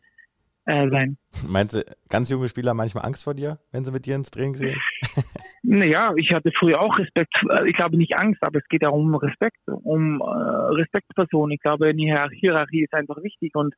äh, 0.69 0.89
sein. 0.89 1.17
Meinst 1.47 1.73
du, 1.73 1.83
ganz 2.09 2.29
junge 2.29 2.47
Spieler 2.47 2.73
manchmal 2.73 3.05
Angst 3.05 3.23
vor 3.23 3.33
dir, 3.33 3.57
wenn 3.71 3.83
sie 3.85 3.91
mit 3.91 4.05
dir 4.05 4.15
ins 4.15 4.29
Training 4.29 4.55
sehen? 4.55 4.79
naja, 5.63 6.13
ich 6.15 6.31
hatte 6.31 6.51
früher 6.57 6.79
auch 6.79 6.97
Respekt. 6.99 7.33
Ich 7.65 7.73
glaube 7.73 7.97
nicht 7.97 8.15
Angst, 8.17 8.41
aber 8.41 8.59
es 8.59 8.67
geht 8.69 8.83
ja 8.83 8.89
um 8.89 9.15
Respekt, 9.15 9.57
um 9.65 10.21
äh, 10.21 10.23
Respektspersonen. 10.23 11.55
Ich 11.55 11.61
glaube, 11.61 11.93
die 11.93 12.05
Hierarchie 12.05 12.83
ist 12.83 12.93
einfach 12.93 13.17
wichtig 13.23 13.55
und 13.55 13.73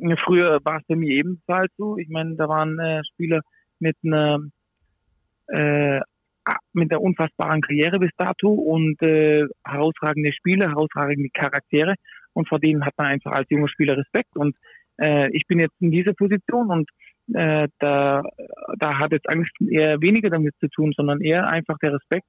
äh, 0.00 0.16
früher 0.24 0.60
war 0.64 0.78
es 0.78 0.86
bei 0.86 0.96
mir 0.96 1.10
ebenfalls 1.10 1.72
so. 1.78 1.96
Ich 1.96 2.08
meine, 2.08 2.36
da 2.36 2.48
waren 2.48 2.78
äh, 2.78 3.02
Spieler 3.12 3.40
mit 3.78 3.96
einer 4.04 4.40
äh, 5.48 6.00
mit 6.72 6.90
einer 6.90 7.02
unfassbaren 7.02 7.60
Karriere 7.60 7.98
bis 7.98 8.10
dato 8.16 8.48
und 8.50 9.00
äh, 9.02 9.46
herausragende 9.64 10.32
Spieler, 10.32 10.68
herausragende 10.68 11.28
Charaktere 11.30 11.94
und 12.32 12.48
vor 12.48 12.58
denen 12.58 12.84
hat 12.84 12.94
man 12.96 13.08
einfach 13.08 13.32
als 13.32 13.50
junger 13.50 13.68
Spieler 13.68 13.96
Respekt 13.96 14.36
und 14.36 14.56
äh, 14.98 15.28
ich 15.32 15.46
bin 15.46 15.60
jetzt 15.60 15.74
in 15.80 15.90
dieser 15.90 16.12
Position 16.12 16.70
und 16.70 16.90
äh, 17.34 17.68
da, 17.78 18.22
da 18.78 18.98
hat 18.98 19.12
jetzt 19.12 19.28
Angst 19.28 19.52
eher 19.60 20.00
weniger 20.00 20.30
damit 20.30 20.54
zu 20.60 20.68
tun, 20.68 20.92
sondern 20.96 21.20
eher 21.20 21.50
einfach 21.50 21.78
der 21.78 21.94
Respekt 21.94 22.28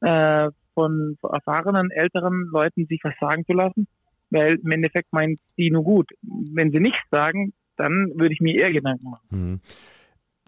äh, 0.00 0.50
von 0.74 1.16
erfahrenen, 1.22 1.90
älteren 1.90 2.48
Leuten, 2.52 2.86
sich 2.86 3.00
was 3.02 3.14
sagen 3.20 3.44
zu 3.46 3.52
lassen, 3.52 3.88
weil 4.30 4.58
im 4.62 4.70
Endeffekt 4.70 5.12
meint 5.12 5.40
die 5.58 5.70
nur 5.70 5.84
gut. 5.84 6.10
Wenn 6.22 6.70
sie 6.70 6.80
nichts 6.80 7.02
sagen, 7.10 7.52
dann 7.76 8.12
würde 8.14 8.34
ich 8.34 8.40
mir 8.40 8.56
eher 8.56 8.72
Gedanken 8.72 9.10
machen. 9.10 9.26
Mhm. 9.30 9.60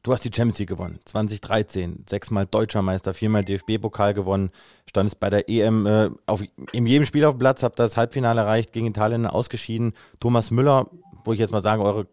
Du 0.02 0.12
hast 0.12 0.24
die 0.24 0.30
Champions 0.34 0.58
League 0.58 0.70
gewonnen, 0.70 0.98
2013, 1.04 2.04
sechsmal 2.08 2.46
Deutscher 2.46 2.80
Meister, 2.80 3.12
viermal 3.12 3.44
DFB-Pokal 3.44 4.14
gewonnen, 4.14 4.50
standest 4.88 5.20
bei 5.20 5.28
der 5.28 5.46
EM 5.50 5.84
äh, 5.84 6.08
auf, 6.24 6.42
in 6.72 6.86
jedem 6.86 7.04
Spiel 7.04 7.26
auf 7.26 7.34
dem 7.34 7.40
Platz, 7.40 7.62
habt 7.62 7.78
das 7.78 7.98
Halbfinale 7.98 8.40
erreicht, 8.40 8.72
gegen 8.72 8.86
Italien 8.86 9.26
ausgeschieden. 9.26 9.92
Thomas 10.18 10.50
Müller 10.50 10.86
wo 11.24 11.32
ich 11.32 11.38
jetzt 11.38 11.52
mal 11.52 11.60
sage, 11.60 11.82
eure 11.82 12.06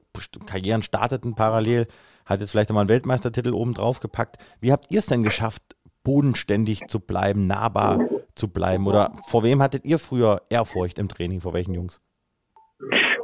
Karrieren 0.45 0.81
starteten 0.81 1.35
parallel, 1.35 1.87
hat 2.25 2.39
jetzt 2.39 2.51
vielleicht 2.51 2.69
einmal 2.69 2.81
einen 2.81 2.89
Weltmeistertitel 2.89 3.53
oben 3.53 3.73
drauf 3.73 3.99
gepackt. 3.99 4.37
Wie 4.59 4.71
habt 4.71 4.87
ihr 4.91 4.99
es 4.99 5.05
denn 5.05 5.23
geschafft, 5.23 5.63
bodenständig 6.03 6.87
zu 6.87 6.99
bleiben, 6.99 7.47
nahbar 7.47 8.07
zu 8.35 8.51
bleiben? 8.51 8.87
Oder 8.87 9.13
vor 9.27 9.43
wem 9.43 9.61
hattet 9.61 9.85
ihr 9.85 9.99
früher 9.99 10.41
Ehrfurcht 10.49 10.99
im 10.99 11.09
Training? 11.09 11.41
Vor 11.41 11.53
welchen 11.53 11.73
Jungs? 11.73 12.01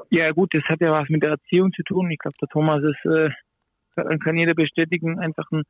Ja, 0.10 0.32
gut, 0.32 0.54
das 0.54 0.64
hat 0.66 0.82
ja 0.82 0.92
was 0.92 1.10
mit 1.10 1.24
der 1.24 1.32
Erziehung 1.32 1.72
zu 1.74 1.84
tun. 1.84 2.10
Ich 2.12 2.20
glaube, 2.20 2.38
der 2.42 2.48
Thomas 2.50 2.82
ist, 2.82 3.06
äh, 3.06 3.30
kann 3.96 4.38
jeder 4.38 4.54
bestätigen, 4.54 5.20
einfach 5.20 5.50
ein 5.52 5.64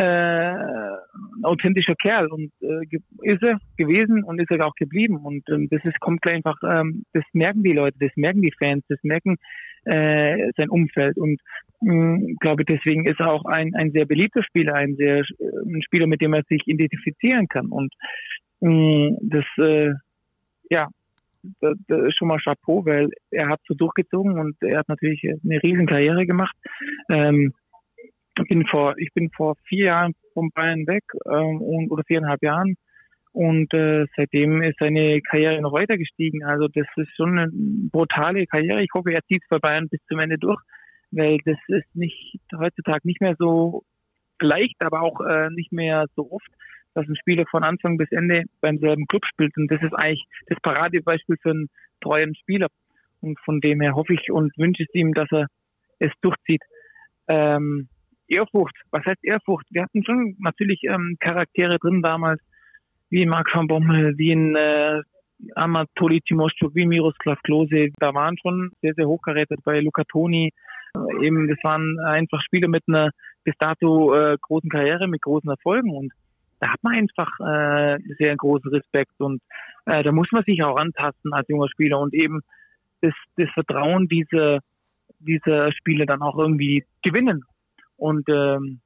äh, 0.00 0.02
ein 0.02 1.44
authentischer 1.44 1.94
Kerl 1.94 2.28
und 2.28 2.52
äh, 2.62 2.86
ist 3.22 3.42
er 3.42 3.58
gewesen 3.76 4.24
und 4.24 4.40
ist 4.40 4.50
er 4.50 4.66
auch 4.66 4.74
geblieben. 4.74 5.18
Und 5.18 5.48
ähm, 5.50 5.68
das 5.70 5.84
ist 5.84 6.00
kommt 6.00 6.26
einfach 6.30 6.56
ähm, 6.62 7.04
das 7.12 7.24
merken 7.32 7.62
die 7.62 7.72
Leute 7.72 7.98
das 8.00 8.10
merken 8.16 8.40
die 8.40 8.54
Fans 8.58 8.82
das 8.88 8.98
merken 9.02 9.36
äh, 9.84 10.50
sein 10.56 10.70
Umfeld. 10.70 11.18
Und 11.18 11.40
äh, 11.82 12.34
glaube 12.40 12.64
deswegen 12.64 13.06
ist 13.06 13.20
er 13.20 13.32
auch 13.32 13.44
ein 13.44 13.74
ein 13.74 13.92
sehr 13.92 14.06
beliebter 14.06 14.42
Spieler 14.42 14.74
ein 14.74 14.96
sehr 14.96 15.18
äh, 15.18 15.24
ein 15.66 15.82
Spieler 15.82 16.06
mit 16.06 16.22
dem 16.22 16.32
er 16.32 16.44
sich 16.48 16.62
identifizieren 16.66 17.46
kann. 17.48 17.66
Und 17.66 17.92
äh, 18.62 19.10
das 19.20 19.44
äh, 19.58 19.92
ja 20.70 20.88
das 21.60 22.00
ist 22.06 22.18
schon 22.18 22.28
mal 22.28 22.38
Chapeau, 22.38 22.84
weil 22.84 23.08
er 23.30 23.48
hat 23.48 23.60
so 23.66 23.74
durchgezogen 23.74 24.38
und 24.38 24.56
er 24.62 24.78
hat 24.78 24.88
natürlich 24.88 25.22
eine 25.24 25.62
riesen 25.62 25.86
Karriere 25.86 26.26
gemacht. 26.26 26.54
Ähm, 27.10 27.54
bin 28.48 28.66
vor, 28.66 28.94
ich 28.98 29.12
bin 29.14 29.30
vor 29.30 29.56
vier 29.64 29.86
Jahren 29.86 30.14
von 30.34 30.50
Bayern 30.54 30.86
weg 30.86 31.04
ähm, 31.26 31.60
und, 31.60 31.90
oder 31.90 32.04
viereinhalb 32.04 32.42
Jahren 32.42 32.76
und 33.32 33.72
äh, 33.74 34.06
seitdem 34.16 34.62
ist 34.62 34.78
seine 34.80 35.20
Karriere 35.22 35.60
noch 35.60 35.72
weiter 35.72 35.96
gestiegen. 35.96 36.44
Also 36.44 36.66
das 36.68 36.86
ist 36.96 37.14
schon 37.16 37.38
eine 37.38 37.50
brutale 37.52 38.46
Karriere. 38.46 38.82
Ich 38.82 38.90
hoffe, 38.94 39.12
er 39.12 39.24
zieht 39.26 39.42
es 39.42 39.48
bei 39.48 39.58
Bayern 39.58 39.88
bis 39.88 40.00
zum 40.08 40.18
Ende 40.18 40.36
durch, 40.36 40.60
weil 41.12 41.38
das 41.44 41.58
ist 41.68 41.94
nicht 41.94 42.40
heutzutage 42.56 43.06
nicht 43.06 43.20
mehr 43.20 43.36
so 43.38 43.84
leicht, 44.40 44.76
aber 44.80 45.02
auch 45.02 45.20
äh, 45.20 45.48
nicht 45.50 45.70
mehr 45.70 46.06
so 46.16 46.32
oft, 46.32 46.48
dass 46.94 47.06
ein 47.06 47.16
Spieler 47.16 47.44
von 47.48 47.62
Anfang 47.62 47.96
bis 47.98 48.10
Ende 48.10 48.44
beim 48.60 48.78
selben 48.78 49.06
Club 49.06 49.24
spielt. 49.26 49.56
Und 49.56 49.70
das 49.70 49.80
ist 49.82 49.94
eigentlich 49.94 50.26
das 50.46 50.58
Paradebeispiel 50.60 51.36
für 51.40 51.50
einen 51.50 51.68
treuen 52.00 52.34
Spieler. 52.34 52.66
Und 53.20 53.38
von 53.40 53.60
dem 53.60 53.80
her 53.80 53.94
hoffe 53.94 54.14
ich 54.14 54.32
und 54.32 54.56
wünsche 54.58 54.82
es 54.82 54.94
ihm, 54.94 55.14
dass 55.14 55.28
er 55.30 55.46
es 56.00 56.10
durchzieht. 56.20 56.62
Ähm, 57.28 57.88
Ehrfurcht. 58.30 58.76
Was 58.90 59.04
heißt 59.04 59.22
Ehrfurcht? 59.22 59.66
Wir 59.70 59.82
hatten 59.82 60.04
schon 60.04 60.36
natürlich 60.38 60.82
ähm, 60.84 61.16
Charaktere 61.20 61.78
drin 61.78 62.02
damals, 62.02 62.40
wie 63.10 63.26
Marc 63.26 63.54
van 63.54 63.66
Bommel, 63.66 64.16
wie 64.16 64.30
in 64.30 64.56
äh, 64.56 65.02
Amatoli 65.54 66.20
Timoschuk, 66.20 66.74
wie 66.74 66.86
Miroslav 66.86 67.40
Klose. 67.42 67.88
Da 67.98 68.14
waren 68.14 68.36
schon 68.38 68.70
sehr, 68.82 68.94
sehr 68.94 69.06
hochkaräter 69.06 69.56
bei 69.64 69.80
Luca 69.80 70.04
Toni. 70.04 70.52
Äh, 70.94 71.26
eben, 71.26 71.48
das 71.48 71.58
waren 71.62 71.98
einfach 72.00 72.40
Spieler 72.42 72.68
mit 72.68 72.84
einer 72.88 73.10
bis 73.44 73.54
dato 73.58 74.14
äh, 74.14 74.36
großen 74.40 74.70
Karriere, 74.70 75.08
mit 75.08 75.22
großen 75.22 75.50
Erfolgen 75.50 75.96
und 75.96 76.12
da 76.60 76.68
hat 76.68 76.82
man 76.82 76.94
einfach 76.94 77.40
äh, 77.40 77.98
sehr 78.18 78.36
großen 78.36 78.70
Respekt 78.70 79.18
und 79.18 79.40
äh, 79.86 80.02
da 80.02 80.12
muss 80.12 80.28
man 80.30 80.44
sich 80.44 80.62
auch 80.62 80.76
antasten 80.76 81.32
als 81.32 81.48
junger 81.48 81.70
Spieler 81.70 81.98
und 81.98 82.12
eben 82.12 82.42
das, 83.00 83.14
das 83.36 83.48
Vertrauen 83.54 84.08
dieser 84.08 84.60
dieser 85.20 85.72
Spieler 85.72 86.06
dann 86.06 86.22
auch 86.22 86.38
irgendwie 86.38 86.84
gewinnen. 87.02 87.44
Und 88.00 88.28
ähm, 88.28 88.80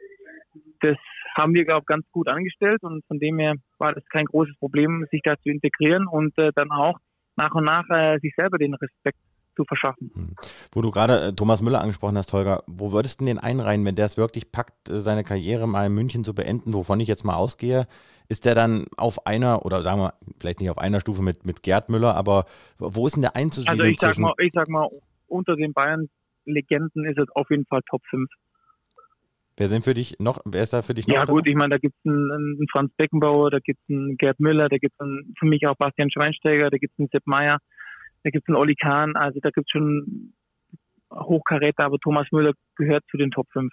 das 0.81 0.97
haben 1.37 1.55
wir, 1.55 1.65
glaube 1.65 1.83
ich, 1.83 1.87
ganz 1.87 2.05
gut 2.13 2.29
angestellt 2.29 2.83
und 2.83 3.05
von 3.07 3.19
dem 3.19 3.39
her 3.39 3.55
war 3.79 3.93
das 3.93 4.05
kein 4.07 4.27
großes 4.27 4.57
Problem, 4.59 5.07
sich 5.11 5.21
da 5.23 5.37
zu 5.39 5.49
integrieren 5.49 6.07
und 6.07 6.37
äh, 6.39 6.51
dann 6.55 6.71
auch 6.71 6.99
nach 7.37 7.55
und 7.55 7.65
nach 7.65 7.89
äh, 7.91 8.19
sich 8.21 8.33
selber 8.37 8.59
den 8.59 8.75
Respekt 8.75 9.19
zu 9.57 9.65
verschaffen. 9.65 10.11
Hm. 10.15 10.35
Wo 10.73 10.83
du 10.83 10.91
gerade 10.91 11.29
äh, 11.29 11.33
Thomas 11.33 11.63
Müller 11.63 11.81
angesprochen 11.81 12.17
hast, 12.17 12.33
Holger, 12.33 12.63
wo 12.67 12.93
würdest 12.93 13.21
du 13.21 13.25
den 13.25 13.39
einreihen, 13.39 13.85
wenn 13.85 13.95
der 13.95 14.07
es 14.07 14.17
wirklich 14.17 14.51
packt, 14.53 14.91
äh, 14.91 15.01
seine 15.01 15.25
Karriere 15.25 15.67
mal 15.69 15.87
in 15.87 15.95
München 15.95 16.25
zu 16.25 16.35
beenden, 16.35 16.73
wovon 16.75 17.01
ich 17.01 17.09
jetzt 17.09 17.25
mal 17.25 17.37
ausgehe? 17.37 17.87
Ist 18.29 18.45
der 18.45 18.55
dann 18.55 18.87
auf 18.97 19.27
einer, 19.27 19.65
oder 19.65 19.83
sagen 19.83 20.01
wir, 20.01 20.15
vielleicht 20.41 20.61
nicht 20.61 20.71
auf 20.71 20.79
einer 20.79 21.01
Stufe 21.01 21.23
mit, 21.23 21.47
mit 21.47 21.63
Gerd 21.63 21.89
Müller, 21.89 22.15
aber 22.15 22.47
wo 22.79 23.07
ist 23.07 23.15
denn 23.15 23.23
der 23.23 23.37
einzusiedeln? 23.37 23.81
Also 23.81 23.91
ich 23.91 24.01
sag 24.01 24.19
mal, 24.19 24.35
ich 24.39 24.53
sag 24.53 24.69
mal, 24.69 24.89
unter 25.27 25.57
den 25.57 25.73
Bayern-Legenden 25.73 27.05
ist 27.05 27.19
es 27.19 27.29
auf 27.35 27.51
jeden 27.51 27.67
Fall 27.67 27.81
Top 27.89 28.03
5. 28.11 28.29
Wer 29.57 29.69
sind 29.69 29.85
für 29.85 29.95
dich 29.95 30.17
noch, 30.19 30.41
wer 30.45 30.63
ist 30.63 30.73
da 30.73 30.83
für 30.83 30.95
dich 30.95 31.07
noch? 31.07 31.15
Ja 31.15 31.25
gut, 31.25 31.47
ich 31.47 31.55
meine, 31.55 31.71
da 31.71 31.79
gibt 31.79 31.95
es 31.95 32.11
einen, 32.11 32.31
einen, 32.33 32.67
Franz 32.73 32.93
Beckenbauer, 32.97 33.51
da 33.51 33.61
gibt 33.61 33.79
es 33.83 33.95
einen 33.95 34.17
Gerd 34.17 34.41
Müller, 34.41 34.69
da 34.69 34.79
gibt 34.79 34.95
es 34.99 35.07
für 35.39 35.47
mich 35.47 35.67
auch 35.69 35.77
Bastian 35.77 36.11
Schweinsteiger, 36.11 36.71
da 36.71 36.77
gibt 36.77 36.93
es 36.95 36.99
einen 36.99 37.09
Sepp 37.13 37.23
Meier, 37.27 37.59
da 38.25 38.31
gibt 38.31 38.45
es 38.45 38.49
einen 38.49 38.57
Olli 38.57 38.75
Kahn, 38.75 39.15
also 39.15 39.39
da 39.41 39.51
gibt 39.51 39.69
es 39.69 39.71
schon 39.71 40.35
Hochkaräter, 41.13 41.85
aber 41.85 41.99
Thomas 41.99 42.27
Müller 42.33 42.53
gehört 42.77 43.05
zu 43.11 43.17
den 43.17 43.31
Top 43.31 43.47
5. 43.53 43.73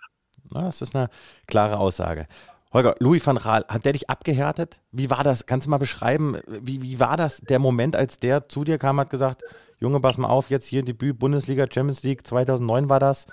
Na, 0.51 0.65
das 0.65 0.81
ist 0.83 0.95
eine 0.95 1.09
klare 1.47 1.77
Aussage. 1.77 2.27
Holger, 2.73 2.95
Louis 2.99 3.25
van 3.25 3.37
Raal, 3.37 3.65
hat 3.67 3.83
der 3.83 3.93
dich 3.93 4.09
abgehärtet? 4.09 4.81
Wie 4.91 5.09
war 5.09 5.23
das? 5.23 5.45
Kannst 5.45 5.65
du 5.65 5.69
mal 5.71 5.77
beschreiben, 5.77 6.37
wie, 6.47 6.81
wie 6.81 6.99
war 6.99 7.17
das 7.17 7.41
der 7.41 7.59
Moment, 7.59 7.95
als 7.95 8.19
der 8.19 8.47
zu 8.47 8.63
dir 8.63 8.77
kam, 8.77 8.99
hat 8.99 9.09
gesagt, 9.09 9.43
Junge, 9.79 9.99
pass 9.99 10.17
mal 10.17 10.29
auf, 10.29 10.49
jetzt 10.49 10.67
hier 10.67 10.83
Debüt 10.83 11.19
Bundesliga, 11.19 11.65
Champions 11.69 12.03
League, 12.03 12.25
2009 12.25 12.87
war 12.87 12.99
das. 12.99 13.25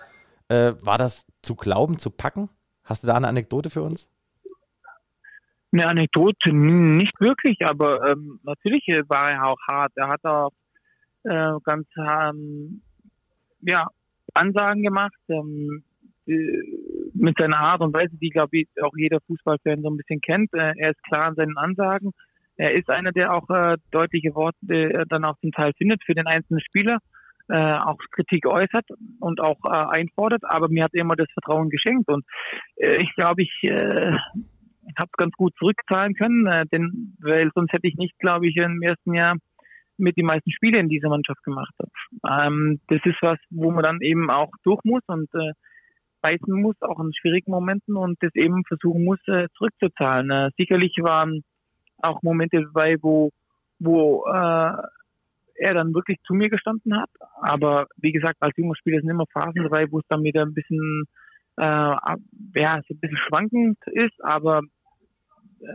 Äh, 0.48 0.74
war 0.82 0.98
das 0.98 1.26
zu 1.42 1.54
glauben, 1.54 1.98
zu 1.98 2.10
packen? 2.10 2.48
Hast 2.84 3.02
du 3.02 3.06
da 3.06 3.16
eine 3.16 3.28
Anekdote 3.28 3.70
für 3.70 3.82
uns? 3.82 4.10
Eine 5.72 5.86
Anekdote 5.86 6.52
nicht 6.52 7.20
wirklich, 7.20 7.58
aber 7.66 8.10
ähm, 8.10 8.40
natürlich 8.42 8.86
war 9.08 9.30
er 9.30 9.44
auch 9.44 9.58
hart. 9.68 9.92
Er 9.96 10.08
hat 10.08 10.24
auch 10.24 10.52
äh, 11.24 11.52
ganz 11.64 11.86
ähm, 11.98 12.80
ja, 13.60 13.86
Ansagen 14.32 14.82
gemacht 14.82 15.12
ähm, 15.28 15.84
äh, 16.26 16.62
mit 17.12 17.36
seiner 17.38 17.58
Art 17.58 17.80
und 17.80 17.92
Weise, 17.92 18.16
die, 18.16 18.30
glaube 18.30 18.58
ich, 18.58 18.68
auch 18.82 18.96
jeder 18.96 19.20
Fußballfan 19.26 19.82
so 19.82 19.90
ein 19.90 19.96
bisschen 19.96 20.20
kennt. 20.20 20.52
Äh, 20.54 20.72
er 20.76 20.90
ist 20.90 21.02
klar 21.02 21.28
in 21.28 21.34
seinen 21.34 21.58
Ansagen. 21.58 22.12
Er 22.56 22.74
ist 22.74 22.90
einer, 22.90 23.12
der 23.12 23.32
auch 23.34 23.48
äh, 23.50 23.76
deutliche 23.90 24.34
Worte 24.34 24.56
äh, 24.70 25.04
dann 25.08 25.24
auch 25.24 25.38
zum 25.40 25.52
Teil 25.52 25.72
findet 25.76 26.02
für 26.04 26.14
den 26.14 26.26
einzelnen 26.26 26.60
Spieler. 26.60 26.98
Äh, 27.48 27.74
auch 27.78 27.98
Kritik 28.12 28.46
äußert 28.46 28.86
und 29.20 29.40
auch 29.40 29.58
äh, 29.64 29.70
einfordert, 29.70 30.42
aber 30.44 30.68
mir 30.68 30.84
hat 30.84 30.94
er 30.94 31.02
immer 31.02 31.16
das 31.16 31.30
Vertrauen 31.32 31.70
geschenkt 31.70 32.08
und 32.08 32.24
äh, 32.76 32.96
ich 33.02 33.14
glaube, 33.14 33.42
ich 33.42 33.52
äh, 33.62 34.16
habe 34.98 35.10
ganz 35.16 35.34
gut 35.34 35.54
zurückzahlen 35.58 36.14
können, 36.14 36.46
äh, 36.46 36.66
denn 36.72 37.16
weil 37.20 37.50
sonst 37.54 37.72
hätte 37.72 37.88
ich 37.88 37.96
nicht, 37.96 38.18
glaube 38.18 38.48
ich, 38.48 38.56
im 38.56 38.82
ersten 38.82 39.14
Jahr 39.14 39.36
mit 39.98 40.16
den 40.16 40.26
meisten 40.26 40.50
Spiele 40.52 40.78
in 40.78 40.88
dieser 40.88 41.08
Mannschaft 41.08 41.42
gemacht. 41.42 41.74
Ähm, 42.28 42.80
das 42.88 43.00
ist 43.04 43.18
was, 43.20 43.38
wo 43.50 43.70
man 43.70 43.82
dann 43.82 44.00
eben 44.00 44.30
auch 44.30 44.50
durch 44.62 44.80
muss 44.84 45.02
und 45.08 45.28
äh, 45.34 45.52
beißen 46.22 46.52
muss, 46.52 46.76
auch 46.80 47.00
in 47.00 47.12
schwierigen 47.14 47.50
Momenten 47.50 47.96
und 47.96 48.16
das 48.22 48.34
eben 48.34 48.64
versuchen 48.64 49.04
muss, 49.04 49.18
äh, 49.26 49.48
zurückzuzahlen. 49.56 50.30
Äh, 50.30 50.50
sicherlich 50.56 50.96
waren 51.00 51.42
auch 51.98 52.22
Momente 52.22 52.62
dabei, 52.62 52.96
wo, 53.00 53.30
wo 53.78 54.24
äh, 54.26 54.72
er 55.58 55.74
dann 55.74 55.94
wirklich 55.94 56.18
zu 56.26 56.34
mir 56.34 56.48
gestanden 56.48 56.98
hat. 56.98 57.10
Aber 57.40 57.86
wie 57.96 58.12
gesagt, 58.12 58.36
als 58.40 58.56
junger 58.56 58.76
Spieler 58.76 59.00
sind 59.00 59.10
immer 59.10 59.26
Phasen 59.32 59.62
dabei, 59.62 59.86
wo 59.90 59.98
es 59.98 60.06
dann 60.08 60.22
wieder 60.22 60.42
ein 60.42 60.54
bisschen, 60.54 61.04
äh, 61.56 61.64
ja, 61.64 62.80
so 62.86 62.94
ein 62.94 63.00
bisschen 63.00 63.18
schwankend 63.28 63.78
ist. 63.86 64.22
Aber 64.22 64.62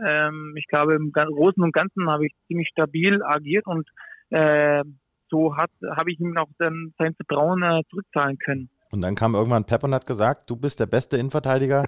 ähm, 0.06 0.54
ich 0.56 0.66
glaube, 0.66 0.94
im 0.94 1.12
Großen 1.12 1.62
und 1.62 1.72
Ganzen 1.72 2.08
habe 2.08 2.26
ich 2.26 2.32
ziemlich 2.46 2.68
stabil 2.70 3.22
agiert 3.22 3.66
und 3.66 3.88
äh, 4.30 4.82
so 5.30 5.56
hat 5.56 5.70
habe 5.96 6.12
ich 6.12 6.20
ihm 6.20 6.36
auch 6.36 6.48
dann 6.58 6.92
sein 6.98 7.14
Vertrauen 7.14 7.62
äh, 7.62 7.82
zurückzahlen 7.90 8.38
können. 8.38 8.68
Und 8.90 9.02
dann 9.02 9.14
kam 9.14 9.34
irgendwann 9.34 9.64
Pep 9.64 9.82
und 9.82 9.94
hat 9.94 10.06
gesagt, 10.06 10.48
du 10.48 10.56
bist 10.56 10.78
der 10.80 10.86
beste 10.86 11.16
Innenverteidiger, 11.16 11.86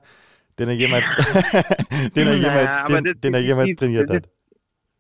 den 0.59 0.69
er 0.69 0.75
jemals, 0.75 1.09
den 2.17 2.27
er 2.27 2.35
jemals, 2.35 2.67
naja, 2.67 2.87
den, 2.89 3.05
das, 3.05 3.21
den, 3.21 3.35
er 3.35 3.41
jemals 3.41 3.69
die, 3.69 3.77
trainiert 3.77 4.11
hat. 4.11 4.29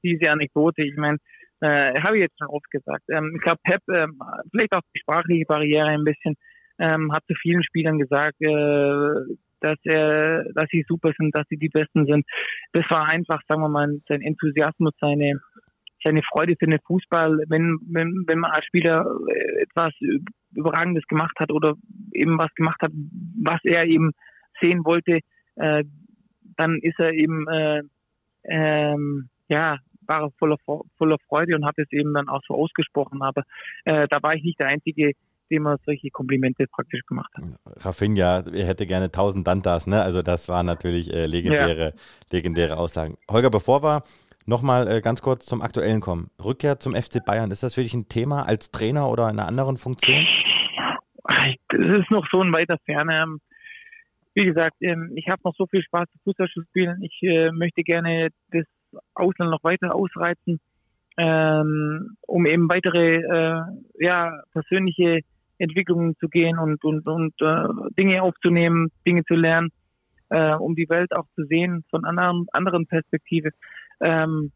Diese 0.02 0.30
Anekdote, 0.30 0.84
ich 0.84 0.96
meine, 0.96 1.18
äh, 1.60 2.00
habe 2.00 2.16
ich 2.16 2.22
jetzt 2.22 2.38
schon 2.38 2.48
oft 2.48 2.70
gesagt. 2.70 3.04
Ähm, 3.10 3.32
ich 3.34 3.42
glaube, 3.42 3.60
Pep, 3.64 3.80
ähm, 3.94 4.18
vielleicht 4.50 4.74
auch 4.74 4.82
die 4.94 5.00
sprachliche 5.00 5.44
Barriere 5.46 5.86
ein 5.86 6.04
bisschen, 6.04 6.36
ähm, 6.78 7.12
hat 7.12 7.24
zu 7.26 7.34
vielen 7.40 7.62
Spielern 7.62 7.98
gesagt, 7.98 8.36
äh, 8.40 9.36
dass 9.60 9.78
er, 9.84 10.44
dass 10.54 10.68
sie 10.70 10.84
super 10.86 11.12
sind, 11.18 11.34
dass 11.34 11.46
sie 11.48 11.56
die 11.56 11.70
Besten 11.70 12.06
sind. 12.06 12.26
Das 12.72 12.84
war 12.90 13.10
einfach, 13.10 13.40
sagen 13.48 13.62
wir 13.62 13.68
mal, 13.68 14.00
sein 14.08 14.20
Enthusiasmus, 14.20 14.92
seine 15.00 15.40
seine 16.04 16.22
Freude 16.22 16.54
für 16.58 16.66
den 16.66 16.78
Fußball, 16.86 17.44
wenn, 17.48 17.78
wenn, 17.88 18.24
wenn 18.26 18.38
man 18.38 18.52
als 18.52 18.64
Spieler 18.66 19.04
äh, 19.28 19.62
etwas 19.62 19.92
Überragendes 20.54 21.04
gemacht 21.06 21.34
hat 21.38 21.50
oder 21.50 21.74
eben 22.12 22.38
was 22.38 22.54
gemacht 22.54 22.80
hat, 22.80 22.92
was 23.42 23.60
er 23.64 23.84
eben 23.86 24.12
sehen 24.60 24.84
wollte, 24.84 25.20
äh, 25.56 25.84
dann 26.56 26.78
ist 26.80 26.98
er 26.98 27.12
eben 27.12 27.48
äh, 27.48 27.82
ähm, 28.44 29.28
ja 29.48 29.78
war 30.06 30.22
er 30.22 30.30
voller 30.38 30.56
voller 30.96 31.16
Freude 31.28 31.56
und 31.56 31.64
hat 31.66 31.78
es 31.78 31.90
eben 31.92 32.14
dann 32.14 32.28
auch 32.28 32.42
so 32.46 32.54
ausgesprochen. 32.54 33.22
Aber 33.22 33.42
äh, 33.84 34.06
da 34.08 34.22
war 34.22 34.34
ich 34.34 34.42
nicht 34.42 34.58
der 34.60 34.68
Einzige, 34.68 35.12
dem 35.50 35.66
er 35.66 35.78
solche 35.84 36.10
Komplimente 36.10 36.66
praktisch 36.66 37.02
gemacht 37.06 37.30
hat. 37.36 37.44
Rafinha, 37.84 38.44
er 38.52 38.66
hätte 38.66 38.86
gerne 38.86 39.06
1000 39.06 39.46
Dantas, 39.46 39.86
ne? 39.86 40.02
Also 40.02 40.22
das 40.22 40.48
war 40.48 40.62
natürlich 40.62 41.12
äh, 41.12 41.26
legendäre, 41.26 41.94
ja. 41.94 42.00
legendäre 42.32 42.76
Aussagen. 42.76 43.16
Holger, 43.30 43.50
bevor 43.50 43.82
wir 43.82 44.02
Nochmal 44.48 44.86
äh, 44.86 45.00
ganz 45.00 45.22
kurz 45.22 45.44
zum 45.44 45.60
Aktuellen 45.60 46.00
kommen. 46.00 46.30
Rückkehr 46.42 46.78
zum 46.78 46.94
FC 46.94 47.24
Bayern, 47.24 47.50
ist 47.50 47.64
das 47.64 47.74
für 47.74 47.82
dich 47.82 47.94
ein 47.94 48.08
Thema 48.08 48.44
als 48.44 48.70
Trainer 48.70 49.10
oder 49.10 49.24
in 49.28 49.40
einer 49.40 49.48
anderen 49.48 49.76
Funktion? 49.76 50.24
Das 51.68 51.84
ist 51.84 52.10
noch 52.12 52.24
so 52.30 52.40
ein 52.40 52.54
weiter 52.54 52.78
Ferne. 52.84 53.22
Ähm, 53.24 53.40
wie 54.34 54.44
gesagt, 54.44 54.76
ähm, 54.82 55.10
ich 55.16 55.26
habe 55.28 55.40
noch 55.44 55.54
so 55.56 55.66
viel 55.66 55.82
Spaß, 55.82 56.06
Fußball 56.22 56.46
zu 56.46 56.62
spielen. 56.62 57.02
Ich 57.02 57.18
äh, 57.22 57.50
möchte 57.50 57.82
gerne 57.82 58.28
das 58.52 58.64
Ausland 59.14 59.50
noch 59.50 59.64
weiter 59.64 59.94
ausreizen, 59.94 60.60
ähm, 61.16 62.16
um 62.26 62.46
eben 62.46 62.68
weitere 62.68 63.16
äh, 63.16 63.62
ja, 63.98 64.42
persönliche 64.52 65.20
Entwicklungen 65.58 66.16
zu 66.18 66.28
gehen 66.28 66.58
und, 66.58 66.84
und, 66.84 67.06
und 67.06 67.34
äh, 67.40 67.68
Dinge 67.98 68.22
aufzunehmen, 68.22 68.90
Dinge 69.06 69.24
zu 69.24 69.34
lernen, 69.34 69.70
äh, 70.28 70.52
um 70.54 70.74
die 70.74 70.88
Welt 70.88 71.16
auch 71.16 71.26
zu 71.34 71.44
sehen 71.46 71.84
von 71.90 72.04
anderen, 72.04 72.46
anderen 72.52 72.86
Perspektive. 72.86 73.50
Ähm, 74.00 74.52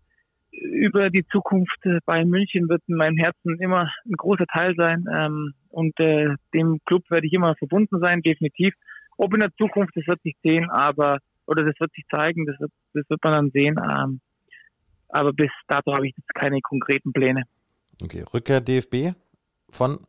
über 0.53 1.11
die 1.11 1.25
Zukunft 1.31 1.79
bei 2.05 2.25
München 2.25 2.69
wird 2.69 2.83
in 2.89 2.97
meinem 2.97 3.17
Herzen 3.17 3.59
immer 3.61 3.91
ein 4.05 4.13
großer 4.17 4.47
Teil 4.47 4.75
sein. 4.77 5.05
Ähm, 5.13 5.55
und 5.71 5.99
äh, 6.01 6.35
dem 6.53 6.81
Club 6.85 7.05
werde 7.09 7.27
ich 7.27 7.33
immer 7.33 7.55
verbunden 7.55 8.01
sein, 8.01 8.23
definitiv. 8.23 8.75
Ob 9.17 9.33
in 9.35 9.41
der 9.41 9.55
Zukunft, 9.57 9.97
das 9.97 10.07
wird 10.07 10.21
sich 10.23 10.37
sehen, 10.43 10.69
aber 10.71 11.19
oder 11.47 11.65
das 11.65 11.79
wird 11.79 11.93
sich 11.93 12.05
zeigen, 12.11 12.47
das 12.47 12.59
wird, 12.61 12.73
das 12.95 13.09
wird 13.09 13.23
man 13.25 13.33
dann 13.33 13.51
sehen. 13.51 13.77
Ähm, 13.79 14.21
aber 15.13 15.33
bis 15.33 15.51
dato 15.69 15.95
habe 15.95 16.09
ich 16.09 16.15
jetzt 16.17 16.35
keine 16.35 16.61
konkreten 16.61 17.13
Pläne. 17.13 17.45
Okay, 18.03 18.25
Rückkehr 18.33 18.61
DFB 18.61 19.15
von 19.71 20.01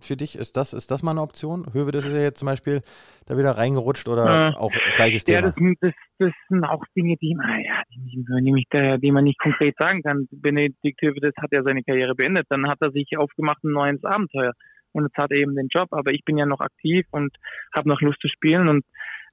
für 0.00 0.16
dich? 0.16 0.36
Ist 0.36 0.56
das, 0.56 0.72
ist 0.72 0.90
das 0.90 1.02
mal 1.02 1.12
eine 1.12 1.22
Option? 1.22 1.66
Höwe, 1.72 1.92
das 1.92 2.06
ist 2.06 2.14
ja 2.14 2.22
jetzt 2.22 2.38
zum 2.38 2.46
Beispiel 2.46 2.80
da 3.26 3.36
wieder 3.36 3.52
reingerutscht 3.52 4.08
oder 4.08 4.52
äh, 4.52 4.56
auch 4.56 4.72
gleiches 4.96 5.24
Thema? 5.24 5.38
Ja, 5.38 5.42
das, 5.42 5.54
das, 5.80 5.92
das, 6.18 6.32
sind 6.48 6.64
auch 6.64 6.82
Dinge, 6.96 7.16
die, 7.20 7.36
ja, 7.38 7.82
die, 7.94 8.24
die, 8.24 9.00
die 9.00 9.12
man 9.12 9.24
nicht 9.24 9.38
konkret 9.38 9.76
sagen 9.78 10.02
kann. 10.02 10.26
Benedikt 10.30 11.00
Höwe, 11.02 11.20
das 11.20 11.34
hat 11.36 11.52
ja 11.52 11.62
seine 11.62 11.82
Karriere 11.82 12.14
beendet. 12.14 12.46
Dann 12.48 12.66
hat 12.66 12.78
er 12.80 12.90
sich 12.90 13.16
aufgemacht 13.16 13.62
ein 13.64 13.72
neues 13.72 14.02
Abenteuer. 14.04 14.52
Und 14.92 15.04
jetzt 15.04 15.18
hat 15.18 15.30
er 15.30 15.38
eben 15.38 15.54
den 15.54 15.68
Job. 15.68 15.88
Aber 15.90 16.12
ich 16.12 16.24
bin 16.24 16.38
ja 16.38 16.46
noch 16.46 16.60
aktiv 16.60 17.06
und 17.10 17.36
habe 17.74 17.88
noch 17.88 18.00
Lust 18.00 18.20
zu 18.20 18.28
spielen. 18.28 18.68
Und 18.68 18.84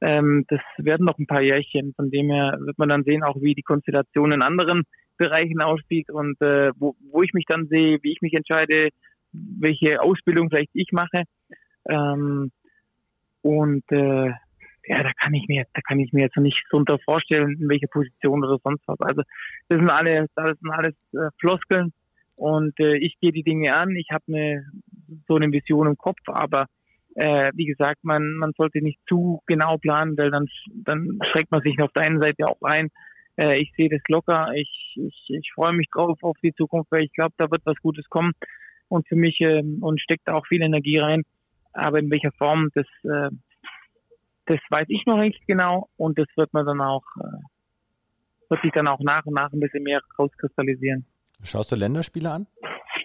ähm, 0.01 0.45
das 0.49 0.61
werden 0.78 1.05
noch 1.05 1.18
ein 1.18 1.28
paar 1.28 1.41
Jährchen. 1.41 1.93
Von 1.95 2.11
dem 2.11 2.30
her 2.30 2.57
wird 2.59 2.78
man 2.78 2.89
dann 2.89 3.03
sehen, 3.03 3.24
auch 3.24 3.38
wie 3.41 3.55
die 3.55 3.63
Konstellation 3.63 4.32
in 4.32 4.43
anderen 4.43 4.84
Bereichen 5.18 5.61
aussieht 5.61 6.09
und 6.09 6.39
äh, 6.41 6.72
wo, 6.78 6.95
wo 7.11 7.22
ich 7.24 7.34
mich 7.34 7.45
dann 7.47 7.68
sehe, 7.68 7.99
wie 8.01 8.11
ich 8.11 8.22
mich 8.22 8.34
entscheide, 8.34 8.89
welche 9.32 10.01
Ausbildung 10.01 10.49
vielleicht 10.49 10.72
ich 10.74 10.91
mache. 10.91 11.24
Ähm, 11.89 12.51
und 13.41 13.84
äh, 13.91 14.32
ja, 14.88 15.03
da 15.03 15.11
kann 15.22 15.34
ich 15.34 15.47
mir 15.47 15.65
da 15.74 15.82
kann 15.82 15.99
ich 15.99 16.13
mir 16.13 16.24
jetzt 16.24 16.38
nicht 16.38 16.63
so 16.70 16.84
vorstellen, 17.03 17.57
in 17.59 17.70
welcher 17.70 17.88
Position 17.88 18.43
oder 18.43 18.57
sonst 18.63 18.84
was. 18.88 18.99
Also 19.01 19.22
das 19.70 19.80
sind 19.80 19.89
alles, 19.89 20.30
das 20.36 20.57
sind 20.59 20.72
alles 20.72 20.95
äh, 21.13 21.30
Floskeln 21.39 21.93
und 22.36 22.80
äh, 22.80 22.97
ich 22.97 23.20
gehe 23.20 23.32
die 23.32 23.43
Dinge 23.43 23.76
an. 23.76 23.95
Ich 23.95 24.09
habe 24.11 24.24
eine 24.28 24.65
so 25.28 25.36
eine 25.36 25.51
Vision 25.51 25.88
im 25.88 25.97
Kopf, 25.97 26.20
aber 26.28 26.68
äh, 27.15 27.51
wie 27.55 27.65
gesagt, 27.65 28.03
man 28.03 28.34
man 28.34 28.53
sollte 28.55 28.82
nicht 28.82 28.99
zu 29.07 29.41
genau 29.45 29.78
planen, 29.78 30.18
weil 30.18 30.32
dann 30.32 30.47
dann 30.74 31.20
schreckt 31.32 31.51
man 31.51 31.61
sich 31.61 31.80
auf 31.82 31.91
der 31.93 32.03
einen 32.03 32.22
Seite 32.22 32.47
auch 32.47 32.61
ein. 32.61 32.89
Äh, 33.38 33.62
ich 33.62 33.72
sehe 33.76 33.90
das 33.90 34.02
locker. 34.08 34.52
Ich 34.56 34.88
ich, 34.98 35.26
ich 35.30 35.52
freue 35.54 35.74
mich 35.74 35.88
drauf 35.92 36.18
auf 36.22 36.38
die 36.42 36.54
Zukunft, 36.54 36.92
weil 36.92 37.04
ich 37.04 37.14
glaube, 37.14 37.34
da 37.38 37.50
wird 37.52 37.66
was 37.66 37.78
Gutes 37.78 38.10
kommen 38.10 38.34
und 38.90 39.08
für 39.08 39.16
mich 39.16 39.40
ähm, 39.42 39.80
und 39.82 40.02
steckt 40.02 40.28
da 40.28 40.34
auch 40.34 40.48
viel 40.48 40.62
Energie 40.62 40.98
rein. 40.98 41.24
Aber 41.74 42.00
in 42.00 42.10
welcher 42.10 42.32
Form, 42.32 42.70
das, 42.74 42.88
äh, 43.04 43.30
das 44.46 44.60
weiß 44.70 44.88
ich 44.90 45.06
noch 45.06 45.18
nicht 45.18 45.46
genau 45.48 45.90
und 45.98 46.18
das 46.18 46.28
wird 46.36 46.54
man 46.54 46.66
dann 46.66 46.82
auch, 46.82 47.04
äh, 47.20 48.50
wird 48.50 48.62
sich 48.62 48.72
dann 48.72 48.88
auch 48.88 49.00
nach 49.02 49.26
und 49.26 49.36
nach 49.36 49.52
ein 49.52 49.60
bisschen 49.60 49.84
mehr 49.84 50.02
rauskristallisieren. 50.18 51.06
Schaust 51.44 51.72
du 51.72 51.76
Länderspiele 51.76 52.32
an 52.32 52.48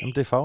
im 0.00 0.14
TV? 0.14 0.44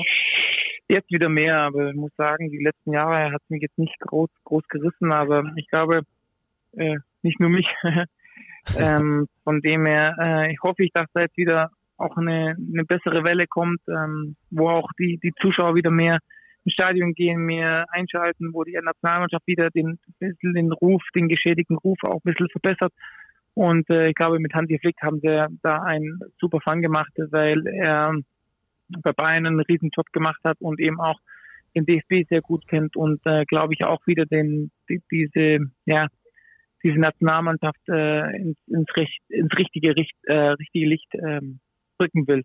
Jetzt 0.90 1.12
wieder 1.12 1.30
mehr, 1.30 1.60
aber 1.60 1.90
ich 1.90 1.96
muss 1.96 2.16
sagen, 2.16 2.50
die 2.50 2.64
letzten 2.64 2.94
Jahre 2.94 3.32
hat 3.32 3.42
mich 3.50 3.62
jetzt 3.62 3.78
nicht 3.78 4.00
groß, 4.00 4.30
groß 4.46 4.68
gerissen, 4.70 5.12
aber 5.12 5.44
ich 5.56 5.68
glaube, 5.68 6.02
äh, 6.74 6.98
nicht 7.24 7.40
nur 7.40 7.50
mich. 7.50 7.68
ähm, 8.80 9.28
von 9.44 9.62
dem 9.62 9.86
her, 9.86 10.16
äh, 10.20 10.52
ich 10.52 10.60
hoffe, 10.62 10.84
ich 10.84 10.92
darf 10.94 11.08
da 11.14 11.22
jetzt 11.22 11.38
wieder 11.38 11.72
auch 11.98 12.16
eine, 12.18 12.56
eine 12.56 12.84
bessere 12.86 13.24
Welle 13.24 13.48
kommt, 13.48 13.82
ähm, 13.88 14.36
wo 14.52 14.70
auch 14.70 14.90
die, 15.00 15.20
die 15.24 15.34
Zuschauer 15.42 15.76
wieder 15.76 15.90
mehr 15.90 16.20
ins 16.64 16.74
Stadion 16.74 17.14
gehen, 17.14 17.46
mehr 17.46 17.86
einschalten, 17.92 18.54
wo 18.54 18.64
die 18.64 18.74
Nationalmannschaft 18.74 19.48
wieder 19.48 19.70
den, 19.70 20.00
den 20.20 20.72
Ruf, 20.74 21.02
den 21.16 21.28
geschädigten 21.28 21.78
Ruf 21.78 21.98
auch 22.04 22.20
ein 22.24 22.32
bisschen 22.34 22.50
verbessert. 22.50 22.94
Und 23.54 23.90
äh, 23.90 24.10
ich 24.10 24.16
glaube, 24.16 24.40
mit 24.40 24.54
Hansi 24.54 24.78
Flick 24.80 25.02
haben 25.02 25.20
sie 25.20 25.48
da 25.64 25.82
einen 25.82 26.20
super 26.40 26.60
Fang 26.62 26.82
gemacht, 26.82 27.12
weil 27.32 27.66
er 27.66 28.14
bei 28.90 29.12
Bayern 29.14 29.48
einen 29.48 29.60
riesen 29.62 29.90
Job 29.96 30.06
gemacht 30.14 30.40
hat 30.44 30.58
und 30.60 30.80
eben 30.80 31.00
auch 31.00 31.20
den 31.76 31.86
DFB 31.86 32.28
sehr 32.30 32.42
gut 32.42 32.68
kennt 32.68 32.96
und 32.96 33.20
äh, 33.26 33.46
glaube 33.46 33.74
ich 33.74 33.86
auch 33.86 34.06
wieder 34.08 34.26
den 34.26 34.72
die, 34.90 35.02
diese 35.12 35.60
ja 35.86 36.08
diese 36.88 37.00
Nationalmannschaft 37.00 37.90
äh, 37.90 38.38
ins, 38.38 38.58
ins, 38.68 38.88
Recht, 38.98 39.22
ins 39.30 39.52
richtige, 39.58 39.96
Richt, 39.96 40.16
äh, 40.24 40.50
richtige 40.50 40.88
Licht 40.88 41.08
ähm, 41.14 41.60
drücken 41.98 42.28
will. 42.28 42.44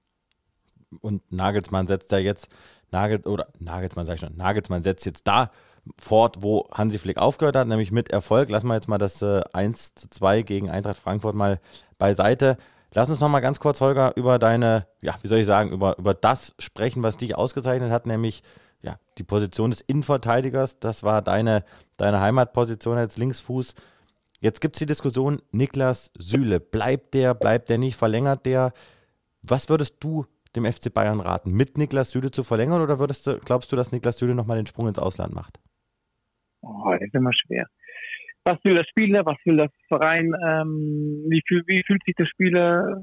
Und 1.01 1.23
Nagelsmann 1.33 1.87
setzt 1.87 2.13
da 2.13 2.19
jetzt, 2.19 2.55
Nagel, 2.91 3.21
oder 3.21 3.47
Nagelsmann 3.59 4.07
sag 4.07 4.15
ich 4.15 4.21
schon, 4.21 4.37
Nagelsmann 4.37 4.83
setzt 4.83 5.07
jetzt 5.07 5.27
da 5.27 5.51
fort, 5.99 6.39
wo 6.41 6.69
Hansi 6.73 6.99
Flick 6.99 7.19
aufgehört 7.19 7.57
hat, 7.57 7.69
nämlich 7.69 7.93
mit 7.93 8.11
Erfolg. 8.11 8.51
Lassen 8.51 8.69
wir 8.69 8.75
jetzt 8.75 8.89
mal 8.89 8.99
das 8.99 9.23
äh, 9.23 9.43
1 9.53 9.95
zu 9.95 10.11
2 10.11 10.43
gegen 10.43 10.71
Eintracht 10.71 10.99
Frankfurt 10.99 11.35
mal 11.35 11.61
beiseite. 11.99 12.57
Lass 12.95 13.09
uns 13.09 13.21
noch 13.21 13.29
mal 13.29 13.41
ganz 13.41 13.59
kurz, 13.59 13.81
Holger, 13.81 14.13
über 14.17 14.39
deine, 14.39 14.87
ja, 15.01 15.15
wie 15.23 15.29
soll 15.29 15.39
ich 15.39 15.47
sagen, 15.47 15.71
über, 15.71 15.99
über 15.99 16.15
das 16.15 16.55
sprechen, 16.59 17.03
was 17.03 17.17
dich 17.17 17.37
ausgezeichnet 17.37 17.91
hat, 17.91 18.07
nämlich 18.07 18.43
ja, 18.83 18.97
die 19.17 19.23
Position 19.23 19.71
des 19.71 19.81
Innenverteidigers. 19.81 20.79
Das 20.79 21.03
war 21.03 21.23
deine, 21.23 21.65
deine 21.97 22.21
Heimatposition 22.21 22.99
als 22.99 23.17
Linksfuß. 23.17 23.75
Jetzt 24.43 24.61
gibt 24.61 24.75
es 24.75 24.81
die 24.81 24.87
Diskussion, 24.87 25.41
Niklas 25.53 26.11
Süle, 26.19 26.59
bleibt 26.59 27.15
der, 27.15 27.33
bleibt 27.33 27.71
der 27.71 27.79
nicht, 27.79 27.95
verlängert 27.95 28.45
der? 28.45 28.73
Was 29.49 29.71
würdest 29.71 30.03
du 30.03 30.27
dem 30.57 30.65
FC 30.65 30.93
Bayern 30.93 31.21
raten, 31.21 31.53
mit 31.53 31.79
Niklas 31.79 32.11
Süle 32.11 32.33
zu 32.33 32.43
verlängern 32.43 32.83
oder 32.83 32.99
würdest 32.99 33.29
du, 33.29 33.39
glaubst 33.39 33.71
du, 33.71 33.77
dass 33.77 33.93
Niklas 33.93 34.19
Süle 34.19 34.35
nochmal 34.35 34.57
den 34.57 34.67
Sprung 34.67 34.89
ins 34.89 34.99
Ausland 34.99 35.33
macht? 35.33 35.61
Oh, 36.61 36.91
das 36.91 37.03
ist 37.03 37.15
immer 37.15 37.31
schwer. 37.33 37.67
Was 38.45 38.59
will 38.65 38.75
der 38.75 38.85
Spieler, 38.85 39.25
was 39.25 39.37
will 39.45 39.59
der 39.59 39.71
Verein, 39.87 40.35
ähm, 40.45 41.25
wie, 41.29 41.41
wie 41.49 41.85
fühlt 41.87 42.03
sich 42.05 42.17
der 42.17 42.27
Spieler, 42.27 43.01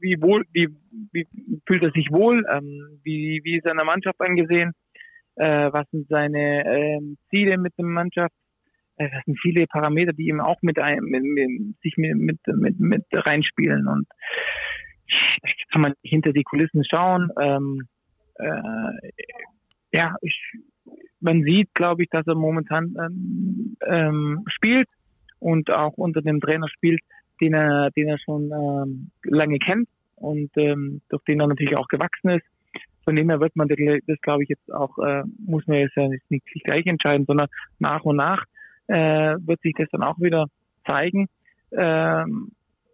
wie 0.00 0.16
wohl, 0.22 0.46
wie, 0.54 0.68
wie 1.12 1.28
fühlt 1.66 1.82
er 1.82 1.90
sich 1.90 2.10
wohl, 2.10 2.46
ähm, 2.50 2.98
wie, 3.02 3.42
wie 3.44 3.58
ist 3.58 3.66
er 3.66 3.72
in 3.72 3.76
der 3.76 3.84
Mannschaft 3.84 4.18
angesehen, 4.22 4.72
äh, 5.36 5.70
was 5.70 5.86
sind 5.90 6.08
seine 6.08 6.64
ähm, 6.64 7.18
Ziele 7.28 7.58
mit 7.58 7.74
der 7.76 7.84
Mannschaft, 7.84 8.32
äh, 8.32 8.39
das 9.08 9.24
sind 9.24 9.38
viele 9.40 9.66
Parameter, 9.66 10.12
die 10.12 10.28
eben 10.28 10.40
auch 10.40 10.60
mit, 10.62 10.78
ein, 10.78 11.00
mit, 11.00 11.22
mit 11.22 11.80
sich 11.82 11.96
mit, 11.96 12.16
mit, 12.16 12.38
mit, 12.46 12.78
mit 12.78 13.04
reinspielen 13.12 13.86
und 13.86 14.06
kann 15.72 15.82
man 15.82 15.94
hinter 16.02 16.32
die 16.32 16.44
Kulissen 16.44 16.84
schauen. 16.84 17.30
Ähm, 17.40 17.88
äh, 18.34 19.10
ja, 19.92 20.14
ich, 20.20 20.38
man 21.20 21.42
sieht, 21.42 21.74
glaube 21.74 22.02
ich, 22.02 22.10
dass 22.10 22.26
er 22.26 22.34
momentan 22.34 22.94
ähm, 23.00 23.76
ähm, 23.86 24.44
spielt 24.46 24.88
und 25.38 25.72
auch 25.72 25.94
unter 25.94 26.22
dem 26.22 26.40
Trainer 26.40 26.68
spielt, 26.68 27.00
den 27.40 27.54
er, 27.54 27.90
den 27.90 28.08
er 28.08 28.18
schon 28.18 28.50
ähm, 28.52 29.10
lange 29.24 29.58
kennt 29.58 29.88
und 30.16 30.50
ähm, 30.56 31.00
durch 31.08 31.24
den 31.24 31.40
er 31.40 31.48
natürlich 31.48 31.76
auch 31.76 31.88
gewachsen 31.88 32.30
ist. 32.30 32.46
Von 33.04 33.16
dem 33.16 33.30
her 33.30 33.40
wird 33.40 33.56
man 33.56 33.66
das, 33.66 33.78
das 34.06 34.20
glaube 34.20 34.42
ich, 34.42 34.50
jetzt 34.50 34.72
auch, 34.72 34.98
äh, 34.98 35.22
muss 35.38 35.66
man 35.66 35.78
jetzt 35.78 35.96
ja 35.96 36.06
nicht, 36.06 36.30
nicht 36.30 36.64
gleich 36.64 36.86
entscheiden, 36.86 37.26
sondern 37.26 37.48
nach 37.78 38.04
und 38.04 38.16
nach 38.16 38.44
äh, 38.90 39.36
wird 39.46 39.60
sich 39.62 39.74
das 39.76 39.88
dann 39.92 40.02
auch 40.02 40.18
wieder 40.18 40.46
zeigen, 40.88 41.28
ähm, 41.72 42.50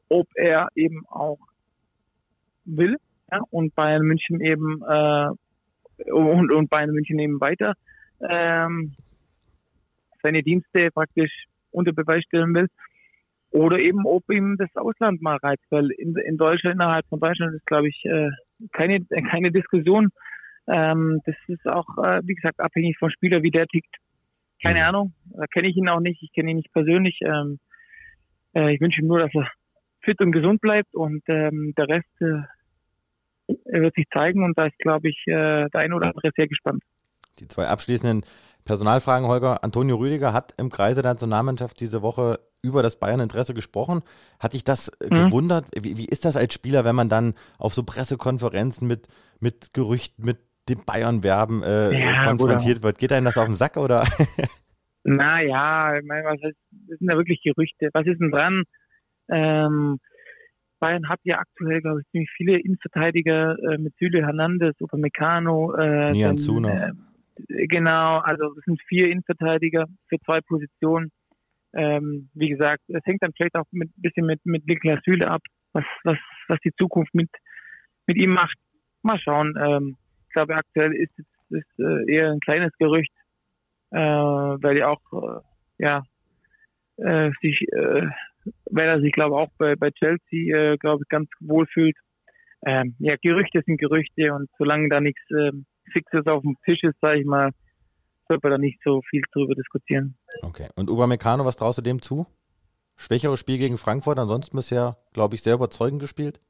ob 0.08 0.28
er 0.34 0.68
eben 0.74 1.06
auch 1.06 1.38
will 2.64 2.96
ja, 3.32 3.40
und 3.50 3.74
Bayern 3.74 4.02
München 4.02 4.40
eben 4.40 4.82
äh, 4.86 5.28
und, 6.12 6.52
und 6.52 6.70
Bayern 6.70 6.90
München 6.90 7.18
eben 7.18 7.40
weiter 7.40 7.74
ähm, 8.28 8.94
seine 10.22 10.42
Dienste 10.42 10.90
praktisch 10.90 11.32
unter 11.70 11.92
Beweis 11.92 12.24
stellen 12.24 12.54
will. 12.54 12.68
Oder 13.50 13.80
eben, 13.80 14.04
ob 14.04 14.30
ihm 14.30 14.56
das 14.58 14.74
Ausland 14.74 15.22
mal 15.22 15.36
reizt, 15.36 15.64
weil 15.70 15.90
in, 15.92 16.14
in 16.16 16.36
Deutschland, 16.36 16.74
innerhalb 16.74 17.06
von 17.06 17.20
Deutschland 17.20 17.54
ist, 17.54 17.66
glaube 17.66 17.88
ich, 17.88 18.04
äh, 18.04 18.28
keine, 18.72 19.02
keine 19.30 19.50
Diskussion. 19.50 20.10
Ähm, 20.66 21.20
das 21.24 21.36
ist 21.46 21.66
auch, 21.66 21.86
äh, 22.04 22.20
wie 22.24 22.34
gesagt, 22.34 22.60
abhängig 22.60 22.98
vom 22.98 23.08
Spieler, 23.08 23.42
wie 23.42 23.50
der 23.50 23.66
tickt. 23.66 23.96
Keine 24.62 24.80
mhm. 24.80 24.86
Ahnung, 24.86 25.14
da 25.26 25.46
kenne 25.46 25.68
ich 25.68 25.76
ihn 25.76 25.88
auch 25.88 26.00
nicht, 26.00 26.22
ich 26.22 26.32
kenne 26.32 26.50
ihn 26.50 26.56
nicht 26.56 26.72
persönlich. 26.72 27.18
Ähm, 27.22 27.58
äh, 28.54 28.74
ich 28.74 28.80
wünsche 28.80 29.00
ihm 29.00 29.08
nur, 29.08 29.18
dass 29.18 29.34
er 29.34 29.48
fit 30.00 30.20
und 30.20 30.32
gesund 30.32 30.60
bleibt 30.60 30.94
und 30.94 31.22
ähm, 31.28 31.74
der 31.76 31.88
Rest 31.88 32.08
äh, 32.20 33.82
wird 33.82 33.94
sich 33.94 34.06
zeigen 34.16 34.44
und 34.44 34.56
da 34.58 34.66
ist, 34.66 34.78
glaube 34.78 35.08
ich, 35.08 35.22
äh, 35.26 35.68
der 35.68 35.80
eine 35.80 35.94
oder 35.94 36.08
andere 36.08 36.30
sehr 36.34 36.48
gespannt. 36.48 36.82
Die 37.38 37.48
zwei 37.48 37.66
abschließenden 37.66 38.24
Personalfragen, 38.64 39.28
Holger. 39.28 39.62
Antonio 39.62 39.96
Rüdiger 39.96 40.32
hat 40.32 40.54
im 40.56 40.70
Kreise 40.70 41.02
der 41.02 41.12
Nationalmannschaft 41.12 41.78
diese 41.80 42.02
Woche 42.02 42.40
über 42.62 42.82
das 42.82 42.98
Bayern-Interesse 42.98 43.54
gesprochen. 43.54 44.02
Hat 44.40 44.54
dich 44.54 44.64
das 44.64 44.88
äh, 44.88 45.06
mhm. 45.06 45.26
gewundert? 45.26 45.66
Wie, 45.80 45.96
wie, 45.96 46.06
ist 46.06 46.24
das 46.24 46.36
als 46.36 46.54
Spieler, 46.54 46.84
wenn 46.84 46.96
man 46.96 47.08
dann 47.08 47.34
auf 47.58 47.74
so 47.74 47.84
Pressekonferenzen 47.84 48.88
mit, 48.88 49.06
mit 49.38 49.72
Gerüchten, 49.72 50.24
mit 50.24 50.38
dem 50.68 50.84
Bayern-Werben 50.84 51.62
äh, 51.62 51.98
ja, 51.98 52.24
konfrontiert 52.24 52.82
wird? 52.82 52.98
Geht 52.98 53.12
einem 53.12 53.26
das 53.26 53.38
auf 53.38 53.46
den 53.46 53.54
Sack 53.54 53.76
oder? 53.76 54.04
naja, 55.04 55.98
ich 55.98 56.04
meine, 56.04 56.24
was 56.24 56.40
ist, 56.42 56.58
das 56.88 56.98
sind 56.98 57.10
ja 57.10 57.16
wirklich 57.16 57.42
Gerüchte. 57.42 57.90
Was 57.92 58.06
ist 58.06 58.20
denn 58.20 58.30
dran? 58.30 58.64
Ähm, 59.30 59.98
Bayern 60.78 61.08
hat 61.08 61.20
ja 61.24 61.38
aktuell, 61.38 61.80
glaube 61.80 62.00
ich, 62.00 62.10
ziemlich 62.10 62.30
viele 62.36 62.58
Innenverteidiger 62.60 63.56
äh, 63.70 63.78
mit 63.78 63.94
Süle 63.98 64.24
Hernandez, 64.24 64.74
Upamecano. 64.80 65.74
Äh, 65.74 66.12
Nian 66.12 66.38
Zuno. 66.38 66.68
Äh, 66.68 66.92
genau, 67.66 68.18
also 68.18 68.54
es 68.58 68.64
sind 68.64 68.80
vier 68.88 69.10
Innenverteidiger 69.10 69.86
für 70.08 70.18
zwei 70.24 70.40
Positionen. 70.40 71.10
Ähm, 71.74 72.30
wie 72.34 72.48
gesagt, 72.48 72.82
es 72.88 73.04
hängt 73.04 73.22
dann 73.22 73.32
vielleicht 73.36 73.56
auch 73.56 73.66
ein 73.72 73.92
bisschen 73.96 74.26
mit, 74.26 74.44
mit 74.44 74.66
Niklas 74.66 75.00
Süle 75.04 75.28
ab, 75.30 75.42
was, 75.72 75.84
was, 76.04 76.18
was 76.48 76.58
die 76.64 76.72
Zukunft 76.78 77.14
mit, 77.14 77.30
mit 78.06 78.16
ihm 78.16 78.30
macht. 78.30 78.56
Mal 79.02 79.18
schauen. 79.18 79.54
Ähm, 79.58 79.96
glaube, 80.36 80.54
aktuell 80.54 80.94
ist 80.94 81.12
es 81.50 81.64
äh, 81.78 82.12
eher 82.12 82.30
ein 82.30 82.40
kleines 82.40 82.72
Gerücht, 82.78 83.12
äh, 83.90 83.98
weil 83.98 84.76
er 84.78 84.90
auch, 84.90 85.00
äh, 85.12 85.40
ja, 85.78 86.02
äh, 86.98 87.30
sich 87.40 87.62
äh, 87.72 88.06
weil 88.70 88.88
er 88.88 89.00
sich, 89.00 89.12
glaube 89.12 89.36
auch 89.36 89.50
bei, 89.58 89.74
bei 89.76 89.90
Chelsea, 89.90 90.54
äh, 90.56 90.76
glaube 90.76 91.02
ich, 91.02 91.08
ganz 91.08 91.28
wohl 91.40 91.66
fühlt. 91.66 91.96
Ähm, 92.66 92.94
ja, 92.98 93.16
Gerüchte 93.22 93.62
sind 93.64 93.78
Gerüchte 93.78 94.32
und 94.32 94.48
solange 94.58 94.88
da 94.88 95.00
nichts 95.00 95.20
ähm, 95.30 95.66
Fixes 95.92 96.26
auf 96.26 96.42
dem 96.42 96.56
Tisch 96.64 96.82
ist, 96.82 96.96
sage 97.00 97.20
ich 97.20 97.26
mal, 97.26 97.50
sollte 98.28 98.46
man 98.46 98.52
da 98.52 98.58
nicht 98.58 98.80
so 98.84 99.02
viel 99.08 99.22
drüber 99.32 99.54
diskutieren. 99.54 100.16
Okay. 100.42 100.68
Und 100.76 100.90
Upamecano, 100.90 101.44
was 101.44 101.56
traust 101.56 101.78
du 101.78 101.82
dem 101.82 102.02
zu? 102.02 102.26
Schwächeres 102.96 103.40
Spiel 103.40 103.58
gegen 103.58 103.78
Frankfurt, 103.78 104.18
ansonsten 104.18 104.56
bisher, 104.56 104.96
glaube 105.12 105.34
ich, 105.34 105.42
sehr 105.42 105.54
überzeugend 105.54 106.00
gespielt. 106.00 106.40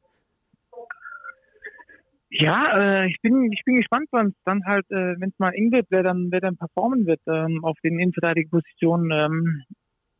Ja, 2.31 2.79
äh, 2.79 3.09
ich 3.09 3.17
bin 3.23 3.53
ich 3.53 3.63
bin 3.65 3.77
gespannt, 3.77 4.09
wann 4.11 4.29
es 4.29 4.43
dann 4.45 4.65
halt, 4.67 4.85
äh, 4.91 5.15
wenn 5.21 5.31
es 5.31 5.39
mal 5.39 5.55
eng 5.55 5.71
wird, 5.71 5.87
wer 5.91 6.03
dann 6.03 6.29
wer 6.31 6.41
dann 6.41 6.57
performen 6.57 7.07
wird 7.07 7.21
ähm, 7.29 7.65
auf 7.65 7.79
den 7.85 7.99
Innenverteidigerpositionen. 7.99 9.11
Ähm, 9.13 9.63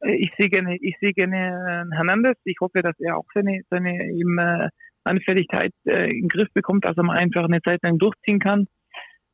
ich 0.03 0.31
sehe 0.39 0.49
gerne, 0.49 0.77
ich 0.81 0.97
sehe 1.01 1.13
gerne 1.13 1.89
äh, 1.91 1.97
Hernandez. 1.97 2.39
Ich 2.45 2.59
hoffe, 2.61 2.83
dass 2.83 2.95
er 3.01 3.17
auch 3.17 3.27
seine, 3.35 3.63
seine 3.71 4.11
eben, 4.13 4.39
äh, 4.39 4.69
Anfälligkeit 5.07 5.73
äh, 5.85 6.05
in 6.05 6.23
den 6.23 6.29
Griff 6.29 6.49
bekommt, 6.53 6.85
dass 6.85 6.97
er 6.97 7.05
mal 7.05 7.17
einfach 7.17 7.45
eine 7.45 7.63
Zeit 7.63 7.83
lang 7.83 7.99
durchziehen 7.99 8.39
kann, 8.39 8.67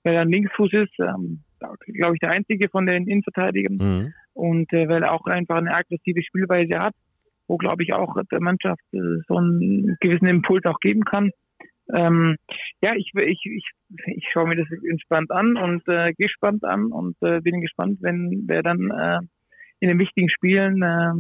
weil 0.04 0.14
er 0.14 0.22
ein 0.22 0.30
Linksfuß 0.30 0.72
ist, 0.72 0.92
ähm, 1.00 1.42
glaube 1.58 2.14
ich, 2.14 2.20
der 2.20 2.30
einzige 2.30 2.68
von 2.68 2.86
den 2.86 3.06
Innenverteidigern. 3.08 3.76
Mhm. 3.76 4.14
Und 4.34 4.72
äh, 4.72 4.88
weil 4.88 5.02
er 5.02 5.12
auch 5.12 5.24
einfach 5.26 5.56
eine 5.56 5.74
aggressive 5.74 6.22
Spielweise 6.22 6.78
hat, 6.78 6.94
wo, 7.48 7.56
glaube 7.56 7.82
ich, 7.82 7.92
auch 7.92 8.16
der 8.30 8.40
Mannschaft 8.40 8.82
äh, 8.92 8.98
so 9.28 9.36
einen 9.36 9.96
gewissen 10.00 10.26
Impuls 10.26 10.64
auch 10.64 10.78
geben 10.80 11.04
kann. 11.04 11.30
Ähm, 11.95 12.36
ja, 12.82 12.95
ich, 12.95 13.12
ich, 13.14 13.40
ich, 13.45 13.70
ich 14.07 14.28
schaue 14.32 14.49
mir 14.49 14.57
das 14.57 14.66
entspannt 14.88 15.30
an 15.30 15.57
und 15.57 15.86
äh, 15.88 16.12
gespannt 16.14 16.64
an 16.64 16.86
und 16.86 17.16
äh, 17.20 17.40
bin 17.40 17.61
gespannt, 17.61 17.99
wenn 18.01 18.45
wer 18.47 18.62
dann 18.62 18.90
äh, 18.90 19.18
in 19.80 19.88
den 19.88 19.99
wichtigen 19.99 20.30
Spielen 20.30 20.82
äh, 20.82 21.12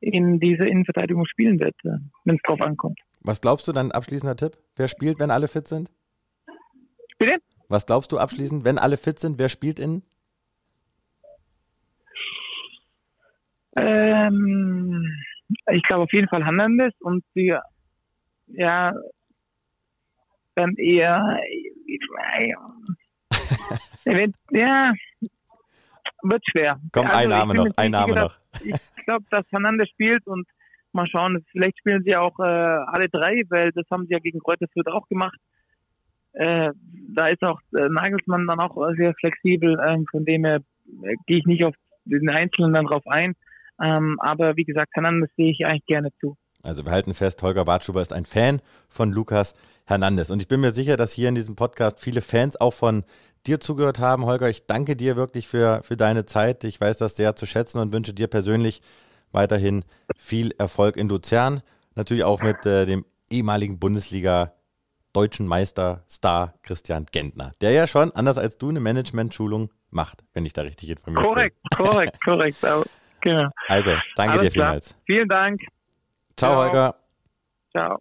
in 0.00 0.40
dieser 0.40 0.66
Innenverteidigung 0.66 1.26
spielen 1.26 1.60
wird, 1.60 1.76
äh, 1.84 1.98
wenn 2.24 2.36
es 2.36 2.42
drauf 2.42 2.60
ankommt. 2.60 2.98
Was 3.20 3.40
glaubst 3.40 3.68
du 3.68 3.72
dann, 3.72 3.92
abschließender 3.92 4.36
Tipp? 4.36 4.56
Wer 4.76 4.88
spielt, 4.88 5.20
wenn 5.20 5.30
alle 5.30 5.48
fit 5.48 5.68
sind? 5.68 5.90
Bitte? 7.18 7.38
Was 7.68 7.86
glaubst 7.86 8.10
du 8.12 8.18
abschließend, 8.18 8.64
wenn 8.64 8.78
alle 8.78 8.96
fit 8.96 9.18
sind, 9.18 9.38
wer 9.38 9.48
spielt 9.48 9.78
in? 9.78 10.02
Ähm, 13.76 15.06
ich 15.70 15.82
glaube 15.82 16.04
auf 16.04 16.12
jeden 16.12 16.28
Fall 16.28 16.44
Hernandez 16.44 16.94
und 17.00 17.24
die, 17.34 17.54
ja, 18.48 18.92
dann 20.58 20.74
eher, 20.76 21.38
ja, 24.50 24.92
wird 26.22 26.42
schwer. 26.50 26.80
Komm, 26.92 27.06
also, 27.06 27.16
ein 27.16 27.28
Name 27.28 27.54
noch, 27.54 27.68
ein 27.76 27.90
Name 27.90 28.14
noch. 28.14 28.36
Ich 28.64 29.04
glaube, 29.04 29.24
dass 29.30 29.46
Fernandes 29.48 29.88
spielt 29.90 30.26
und 30.26 30.46
mal 30.92 31.06
schauen, 31.06 31.44
vielleicht 31.52 31.78
spielen 31.78 32.02
sie 32.02 32.16
auch 32.16 32.38
äh, 32.40 32.42
alle 32.42 33.08
drei, 33.08 33.42
weil 33.48 33.70
das 33.72 33.84
haben 33.90 34.06
sie 34.06 34.14
ja 34.14 34.18
gegen 34.18 34.40
Kräuter 34.40 34.66
Fürth 34.72 34.88
auch 34.88 35.06
gemacht. 35.08 35.38
Äh, 36.32 36.70
da 37.14 37.28
ist 37.28 37.42
auch 37.42 37.60
äh, 37.76 37.88
Nagelsmann 37.88 38.46
dann 38.46 38.60
auch 38.60 38.76
sehr 38.96 39.14
flexibel, 39.14 39.78
ähm, 39.86 40.06
von 40.10 40.24
dem 40.24 40.44
her 40.44 40.60
äh, 41.02 41.14
gehe 41.26 41.38
ich 41.38 41.46
nicht 41.46 41.64
auf 41.64 41.74
den 42.04 42.30
Einzelnen 42.30 42.72
dann 42.72 42.86
drauf 42.86 43.06
ein. 43.06 43.34
Ähm, 43.80 44.16
aber 44.20 44.56
wie 44.56 44.64
gesagt, 44.64 44.92
Fernandes 44.92 45.30
sehe 45.36 45.52
ich 45.52 45.64
eigentlich 45.64 45.86
gerne 45.86 46.10
zu. 46.20 46.36
Also 46.62 46.84
wir 46.84 46.92
halten 46.92 47.14
fest, 47.14 47.42
Holger 47.42 47.64
Bartschuber 47.64 48.02
ist 48.02 48.12
ein 48.12 48.24
Fan 48.24 48.60
von 48.88 49.12
Lukas 49.12 49.54
Hernandez. 49.86 50.30
Und 50.30 50.40
ich 50.40 50.48
bin 50.48 50.60
mir 50.60 50.72
sicher, 50.72 50.96
dass 50.96 51.12
hier 51.12 51.28
in 51.28 51.34
diesem 51.34 51.56
Podcast 51.56 52.00
viele 52.00 52.20
Fans 52.20 52.60
auch 52.60 52.74
von 52.74 53.04
dir 53.46 53.60
zugehört 53.60 53.98
haben. 53.98 54.26
Holger, 54.26 54.48
ich 54.48 54.66
danke 54.66 54.96
dir 54.96 55.16
wirklich 55.16 55.48
für, 55.48 55.82
für 55.82 55.96
deine 55.96 56.26
Zeit. 56.26 56.64
Ich 56.64 56.80
weiß 56.80 56.98
das 56.98 57.16
sehr 57.16 57.36
zu 57.36 57.46
schätzen 57.46 57.78
und 57.78 57.92
wünsche 57.92 58.12
dir 58.12 58.26
persönlich 58.26 58.82
weiterhin 59.32 59.84
viel 60.16 60.52
Erfolg 60.58 60.96
in 60.96 61.08
Luzern. 61.08 61.62
Natürlich 61.94 62.24
auch 62.24 62.42
mit 62.42 62.66
äh, 62.66 62.86
dem 62.86 63.04
ehemaligen 63.30 63.78
Bundesliga 63.78 64.52
deutschen 65.12 65.46
Meister 65.46 66.04
Star 66.08 66.54
Christian 66.62 67.06
Gentner, 67.10 67.54
der 67.60 67.72
ja 67.72 67.86
schon, 67.86 68.12
anders 68.12 68.38
als 68.38 68.58
du, 68.58 68.68
eine 68.68 68.80
Management-Schulung 68.80 69.70
macht, 69.90 70.24
wenn 70.32 70.44
ich 70.44 70.52
da 70.52 70.62
richtig 70.62 70.90
informiert 70.90 71.24
korrekt, 71.24 71.56
bin. 71.62 71.86
Korrekt, 71.86 72.24
korrekt, 72.24 72.60
korrekt. 72.60 72.90
Genau. 73.20 73.48
Also, 73.66 73.90
danke 74.14 74.34
Alles 74.34 74.44
dir 74.44 74.50
vielmals. 74.52 74.88
Klar. 74.90 75.00
Vielen 75.06 75.28
Dank. 75.28 75.62
Ciao, 76.38 76.52
Ciao. 76.52 76.64
Holger. 76.64 76.94
Ciao. 77.72 77.98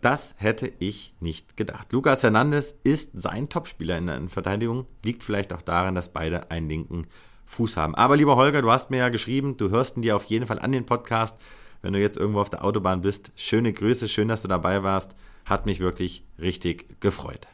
Das 0.00 0.34
hätte 0.38 0.72
ich 0.80 1.14
nicht 1.20 1.56
gedacht. 1.56 1.92
Lukas 1.92 2.22
Hernandez 2.22 2.76
ist 2.82 3.12
sein 3.14 3.48
Topspieler 3.48 3.96
in 3.98 4.06
der 4.08 4.28
Verteidigung. 4.28 4.86
Liegt 5.04 5.24
vielleicht 5.24 5.52
auch 5.52 5.62
daran, 5.62 5.94
dass 5.94 6.12
beide 6.12 6.50
einen 6.50 6.68
linken 6.68 7.06
Fuß 7.46 7.76
haben. 7.76 7.94
Aber 7.94 8.16
lieber 8.16 8.36
Holger, 8.36 8.62
du 8.62 8.70
hast 8.70 8.90
mir 8.90 8.98
ja 8.98 9.08
geschrieben, 9.08 9.56
du 9.56 9.70
hörst 9.70 9.96
ihn 9.96 10.02
dir 10.02 10.16
auf 10.16 10.24
jeden 10.24 10.46
Fall 10.46 10.58
an 10.58 10.72
den 10.72 10.86
Podcast. 10.86 11.40
Wenn 11.82 11.92
du 11.92 12.00
jetzt 12.00 12.16
irgendwo 12.16 12.40
auf 12.40 12.50
der 12.50 12.64
Autobahn 12.64 13.00
bist, 13.00 13.30
schöne 13.36 13.72
Grüße, 13.72 14.08
schön, 14.08 14.28
dass 14.28 14.42
du 14.42 14.48
dabei 14.48 14.82
warst. 14.82 15.14
hat 15.44 15.64
mich 15.66 15.78
wirklich 15.78 16.24
richtig 16.40 17.00
gefreut. 17.00 17.46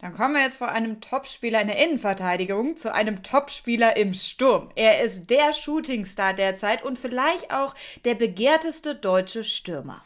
Dann 0.00 0.14
kommen 0.14 0.34
wir 0.34 0.42
jetzt 0.42 0.56
von 0.56 0.70
einem 0.70 1.02
Topspieler 1.02 1.60
in 1.60 1.68
der 1.68 1.84
Innenverteidigung 1.84 2.78
zu 2.78 2.92
einem 2.94 3.22
Topspieler 3.22 3.98
im 3.98 4.14
Sturm. 4.14 4.70
Er 4.74 5.04
ist 5.04 5.28
der 5.28 5.52
Shootingstar 5.52 6.32
derzeit 6.32 6.82
und 6.82 6.98
vielleicht 6.98 7.52
auch 7.52 7.74
der 8.06 8.14
begehrteste 8.14 8.94
deutsche 8.94 9.44
Stürmer. 9.44 10.02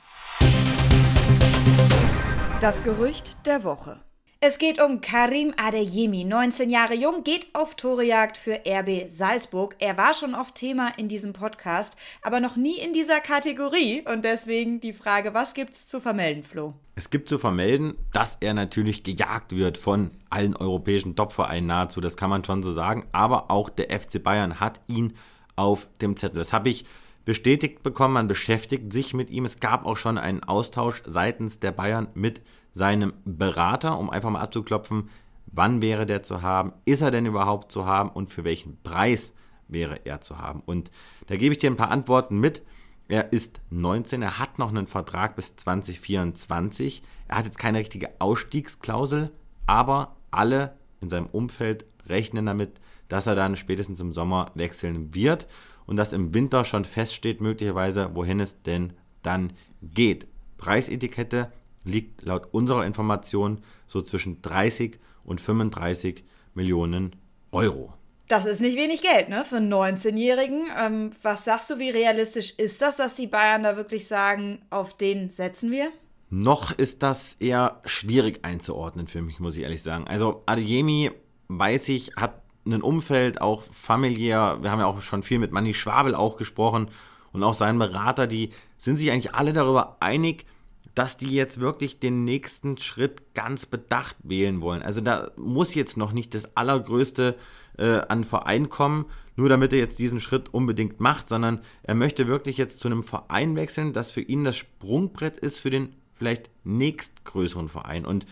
Das 2.61 2.83
Gerücht 2.83 3.47
der 3.47 3.63
Woche. 3.63 4.01
Es 4.47 4.59
geht 4.59 4.79
um 4.79 5.01
Karim 5.01 5.55
Adeyemi, 5.57 6.23
19 6.23 6.69
Jahre 6.69 6.93
jung, 6.93 7.25
geht 7.25 7.47
auf 7.55 7.77
Torejagd 7.77 8.37
für 8.37 8.61
RB 8.69 9.09
Salzburg. 9.09 9.75
Er 9.79 9.97
war 9.97 10.13
schon 10.13 10.35
oft 10.35 10.55
Thema 10.55 10.93
in 10.99 11.09
diesem 11.09 11.33
Podcast, 11.33 11.97
aber 12.21 12.41
noch 12.41 12.55
nie 12.55 12.77
in 12.77 12.93
dieser 12.93 13.21
Kategorie. 13.21 14.05
Und 14.07 14.23
deswegen 14.27 14.81
die 14.81 14.93
Frage, 14.93 15.33
was 15.33 15.55
gibt's 15.55 15.89
zu 15.89 15.99
vermelden, 15.99 16.43
Flo? 16.43 16.75
Es 16.95 17.09
gibt 17.09 17.31
zu 17.31 17.39
vermelden, 17.39 17.97
dass 18.13 18.37
er 18.41 18.53
natürlich 18.53 19.03
gejagt 19.03 19.57
wird 19.57 19.79
von 19.79 20.11
allen 20.29 20.55
europäischen 20.55 21.17
Topvereinen 21.17 21.69
nahezu, 21.69 22.03
das 22.03 22.19
kann 22.19 22.29
man 22.29 22.45
schon 22.45 22.63
so 22.63 22.71
sagen. 22.71 23.07
Aber 23.13 23.51
auch 23.51 23.71
der 23.71 23.99
FC 23.99 24.23
Bayern 24.23 24.61
hat 24.61 24.83
ihn 24.89 25.15
auf 25.57 25.89
dem 26.03 26.19
Zettel. 26.19 26.37
Das 26.37 26.53
habe 26.53 26.69
ich 26.69 26.85
bestätigt 27.25 27.83
bekommen. 27.83 28.13
Man 28.13 28.27
beschäftigt 28.27 28.93
sich 28.93 29.15
mit 29.15 29.31
ihm. 29.31 29.47
Es 29.47 29.59
gab 29.59 29.87
auch 29.87 29.97
schon 29.97 30.19
einen 30.19 30.45
Austausch 30.45 31.03
seitens 31.07 31.61
der 31.61 31.73
Bayern 31.73 32.09
mit 32.13 32.43
seinem 32.75 33.15
Berater, 33.25 33.99
um 33.99 34.11
einfach 34.11 34.31
mal 34.31 34.41
abzuklopfen, 34.41 35.09
wann 35.47 35.81
wäre 35.81 36.07
der 36.07 36.23
zu 36.23 36.43
haben, 36.43 36.73
ist 36.85 37.01
er 37.01 37.11
denn 37.11 37.27
überhaupt 37.27 37.73
zu 37.73 37.87
haben 37.87 38.11
und 38.11 38.29
für 38.29 38.45
welchen 38.45 38.81
Preis 38.83 39.33
wäre 39.69 40.05
er 40.05 40.21
zu 40.21 40.39
haben. 40.39 40.63
Und 40.67 40.91
da 41.29 41.37
gebe 41.37 41.53
ich 41.53 41.59
dir 41.59 41.71
ein 41.71 41.77
paar 41.77 41.91
Antworten 41.91 42.39
mit. 42.39 42.63
Er 43.07 43.33
ist 43.33 43.61
19, 43.71 44.23
er 44.23 44.39
hat 44.39 44.59
noch 44.59 44.71
einen 44.71 44.87
Vertrag 44.87 45.37
bis 45.37 45.57
2024. 45.57 47.03
Er 47.29 47.39
hat 47.39 47.45
jetzt 47.45 47.59
keine 47.59 47.79
richtige 47.79 48.11
Ausstiegsklausel, 48.19 49.31
aber 49.67 50.17
alle 50.31 50.77
in 51.01 51.09
seinem 51.09 51.27
Umfeld 51.27 51.85
rechnen 52.09 52.47
damit, 52.47 52.81
dass 53.09 53.27
er 53.27 53.35
dann 53.35 53.57
spätestens 53.57 54.01
im 54.01 54.13
Sommer 54.13 54.51
wechseln 54.55 55.15
wird 55.15 55.47
und 55.87 55.97
dass 55.97 56.13
im 56.13 56.33
Winter 56.35 56.65
schon 56.65 56.85
feststeht, 56.85 57.41
möglicherweise, 57.41 58.15
wohin 58.15 58.41
es 58.41 58.63
denn 58.63 58.95
dann 59.23 59.53
geht. 59.83 60.27
Preisetikette 60.57 61.53
liegt 61.85 62.23
laut 62.23 62.49
unserer 62.53 62.85
Information 62.85 63.61
so 63.87 64.01
zwischen 64.01 64.43
30 64.43 64.99
und 65.25 65.41
35 65.41 66.25
Millionen 66.55 67.17
Euro. 67.53 67.93
Das 68.29 68.47
ist 68.47 68.61
nicht 68.61 68.77
wenig 68.77 69.03
Geld, 69.03 69.29
ne, 69.29 69.45
für 69.45 69.57
einen 69.57 69.73
19-Jährigen. 69.73 70.65
Ähm, 70.79 71.11
was 71.23 71.45
sagst 71.45 71.69
du, 71.71 71.79
wie 71.79 71.91
realistisch 71.91 72.53
ist 72.53 72.81
das, 72.81 72.97
dass 72.97 73.15
die 73.15 73.27
Bayern 73.27 73.63
da 73.63 73.77
wirklich 73.77 74.07
sagen, 74.09 74.63
auf 74.71 74.97
den 74.97 75.29
setzen 75.29 75.71
wir? 75.71 75.91
Noch 76.31 76.73
ist 76.73 77.03
das 77.03 77.35
eher 77.39 77.81
schwierig 77.85 78.45
einzuordnen 78.45 79.09
für 79.09 79.21
mich, 79.21 79.41
muss 79.41 79.57
ich 79.57 79.63
ehrlich 79.63 79.83
sagen. 79.83 80.07
Also 80.09 80.43
Adeyemi, 80.47 81.11
weiß 81.49 81.91
ich, 81.91 82.17
hat 82.17 82.41
ein 82.67 82.83
Umfeld, 82.83 83.43
auch 83.43 83.63
familiär. 83.63 84.59
Wir 84.63 84.71
haben 84.71 84.81
ja 84.81 84.87
auch 84.87 85.03
schon 85.03 85.23
viel 85.23 85.39
mit 85.39 85.53
Manni 85.53 85.75
Schwabel 85.75 86.15
auch 86.15 86.39
gesprochen 86.39 86.89
und 87.33 87.43
auch 87.43 87.55
seinen 87.55 87.79
Berater, 87.79 88.27
die 88.27 88.51
sind 88.79 88.97
sich 88.97 89.11
eigentlich 89.11 89.35
alle 89.35 89.53
darüber 89.53 89.99
einig, 90.01 90.47
dass 90.95 91.17
die 91.17 91.33
jetzt 91.33 91.61
wirklich 91.61 91.99
den 91.99 92.25
nächsten 92.25 92.79
Schritt 92.79 93.35
ganz 93.35 93.67
bedacht 93.67 94.17
wählen 94.23 94.61
wollen. 94.61 94.83
Also 94.83 95.01
da 95.01 95.31
muss 95.37 95.75
jetzt 95.75 95.97
noch 95.97 96.13
nicht 96.13 96.35
das 96.35 96.57
allergrößte 96.57 97.37
äh, 97.79 98.01
an 98.09 98.25
Verein 98.25 98.69
kommen, 98.69 99.07
nur 99.37 99.49
damit 99.49 99.73
er 99.73 99.81
jetzt 99.81 99.99
diesen 99.99 100.21
Schritt 100.21 100.55
unbedingt 100.55 101.01
macht, 101.01 101.29
sondern 101.29 101.61
er 101.83 101.97
möchte 101.97 102.29
wirklich 102.29 102.57
jetzt 102.57 102.81
zu 102.81 102.89
einem 102.89 103.03
Verein 103.03 103.57
wechseln, 103.57 103.93
das 103.93 104.13
für 104.13 104.21
ihn 104.21 104.45
das 104.45 104.57
Sprungbrett 104.57 105.39
ist 105.39 105.59
für 105.59 105.71
den 105.71 105.95
vielleicht 106.15 106.51
nächstgrößeren 106.63 107.69
Verein. 107.69 108.05
Und 108.05 108.27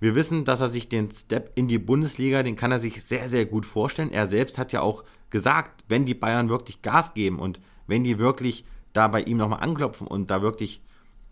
wir 0.00 0.14
wissen, 0.14 0.44
dass 0.44 0.60
er 0.60 0.70
sich 0.70 0.88
den 0.88 1.10
Step 1.10 1.52
in 1.54 1.68
die 1.68 1.78
Bundesliga, 1.78 2.42
den 2.42 2.56
kann 2.56 2.72
er 2.72 2.80
sich 2.80 3.04
sehr, 3.04 3.28
sehr 3.28 3.44
gut 3.44 3.66
vorstellen. 3.66 4.10
Er 4.10 4.26
selbst 4.26 4.58
hat 4.58 4.72
ja 4.72 4.80
auch 4.80 5.04
gesagt, 5.30 5.84
wenn 5.88 6.06
die 6.06 6.14
Bayern 6.14 6.48
wirklich 6.48 6.82
Gas 6.82 7.12
geben 7.14 7.38
und 7.38 7.60
wenn 7.86 8.04
die 8.04 8.18
wirklich 8.18 8.64
da 8.92 9.08
bei 9.08 9.22
ihm 9.22 9.36
nochmal 9.36 9.60
anklopfen 9.60 10.06
und 10.06 10.30
da 10.30 10.40
wirklich 10.40 10.80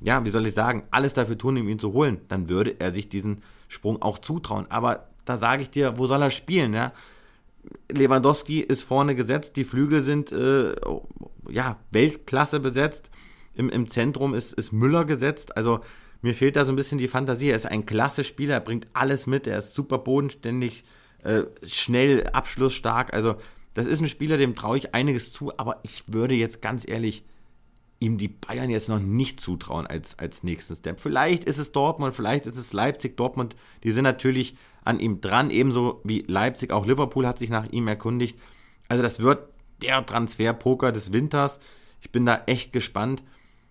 ja, 0.05 0.22
wie 0.26 0.30
soll 0.30 0.46
ich 0.46 0.52
sagen, 0.52 0.84
alles 0.90 1.14
dafür 1.14 1.38
tun, 1.38 1.57
um 1.57 1.66
ihn 1.66 1.78
zu 1.78 1.94
holen, 1.94 2.20
dann 2.28 2.50
würde 2.50 2.78
er 2.78 2.90
sich 2.90 3.09
diesen 3.09 3.40
Sprung 3.68 4.02
auch 4.02 4.18
zutrauen. 4.18 4.66
Aber 4.68 5.09
da 5.24 5.38
sage 5.38 5.62
ich 5.62 5.70
dir, 5.70 5.96
wo 5.96 6.07
soll 6.07 6.20
er 6.20 6.30
spielen? 6.30 6.74
Ja? 6.74 6.92
Lewandowski 7.90 8.61
ist 8.61 8.82
vorne 8.82 9.14
gesetzt, 9.14 9.57
die 9.57 9.64
Flügel 9.64 10.02
sind 10.02 10.30
äh, 10.30 10.74
ja, 11.48 11.78
Weltklasse 11.90 12.61
besetzt, 12.61 13.11
Im, 13.55 13.70
im 13.70 13.88
Zentrum 13.88 14.34
ist, 14.34 14.52
ist 14.52 14.72
Müller 14.72 15.07
gesetzt. 15.07 15.57
Also 15.57 15.80
mir 16.20 16.34
fehlt 16.34 16.57
da 16.57 16.66
so 16.66 16.72
ein 16.72 16.76
bisschen 16.76 16.98
die 16.98 17.09
Fantasie. 17.09 17.48
Er 17.48 17.57
ist 17.57 17.66
ein 17.66 17.86
klasse 17.86 18.24
Spieler, 18.24 18.55
er 18.55 18.61
bringt 18.61 18.88
alles 18.92 19.26
mit, 19.26 19.46
er 19.46 19.59
ist 19.59 19.74
super 19.74 19.96
bodenständig, 19.96 20.84
äh, 21.22 21.44
schnell, 21.62 22.26
abschlussstark. 22.26 23.14
Also 23.14 23.36
das 23.72 23.86
ist 23.86 24.02
ein 24.02 24.09
Spieler, 24.09 24.36
dem 24.36 24.55
traue 24.55 24.76
ich 24.76 24.94
einiges 24.94 25.32
zu, 25.32 25.57
aber 25.57 25.80
ich 25.82 26.05
würde 26.09 26.34
jetzt 26.34 26.61
ganz 26.61 26.86
ehrlich 26.86 27.24
ihm 28.05 28.18
die 28.18 28.28
Bayern 28.28 28.70
jetzt 28.70 28.88
noch 28.88 29.00
nicht 29.00 29.40
zutrauen 29.40 29.86
als, 29.86 30.18
als 30.18 30.42
nächsten 30.42 30.76
Step. 30.76 31.00
Vielleicht 31.00 31.44
ist 31.44 31.59
es 31.59 31.72
Dortmund, 31.72 32.14
vielleicht 32.14 32.46
ist 32.46 32.59
es 32.59 32.72
Leipzig. 32.72 33.16
Dortmund, 33.16 33.57
die 33.82 33.90
sind 33.90 34.05
natürlich 34.05 34.57
an 34.84 35.00
ihm 35.00 35.20
dran, 35.20 35.50
ebenso 35.50 36.00
wie 36.05 36.24
Leipzig. 36.26 36.70
Auch 36.70 36.86
Liverpool 36.86 37.26
hat 37.26 37.38
sich 37.38 37.50
nach 37.50 37.66
ihm 37.66 37.88
erkundigt. 37.88 38.38
Also 38.88 39.02
das 39.02 39.20
wird 39.20 39.48
der 39.82 40.05
Transferpoker 40.05 40.92
des 40.92 41.12
Winters. 41.12 41.59
Ich 42.00 42.12
bin 42.12 42.26
da 42.26 42.42
echt 42.46 42.72
gespannt. 42.72 43.22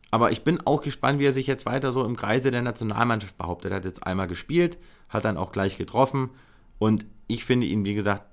Aber 0.09 0.31
ich 0.31 0.43
bin 0.43 0.59
auch 0.65 0.81
gespannt, 0.81 1.19
wie 1.19 1.25
er 1.25 1.33
sich 1.33 1.47
jetzt 1.47 1.65
weiter 1.65 1.91
so 1.91 2.03
im 2.03 2.15
Kreise 2.15 2.51
der 2.51 2.61
Nationalmannschaft 2.61 3.37
behauptet. 3.37 3.71
Er 3.71 3.77
hat 3.77 3.85
jetzt 3.85 4.05
einmal 4.05 4.27
gespielt, 4.27 4.77
hat 5.09 5.25
dann 5.25 5.37
auch 5.37 5.51
gleich 5.51 5.77
getroffen. 5.77 6.29
Und 6.77 7.05
ich 7.27 7.45
finde 7.45 7.67
ihn, 7.67 7.85
wie 7.85 7.95
gesagt, 7.95 8.23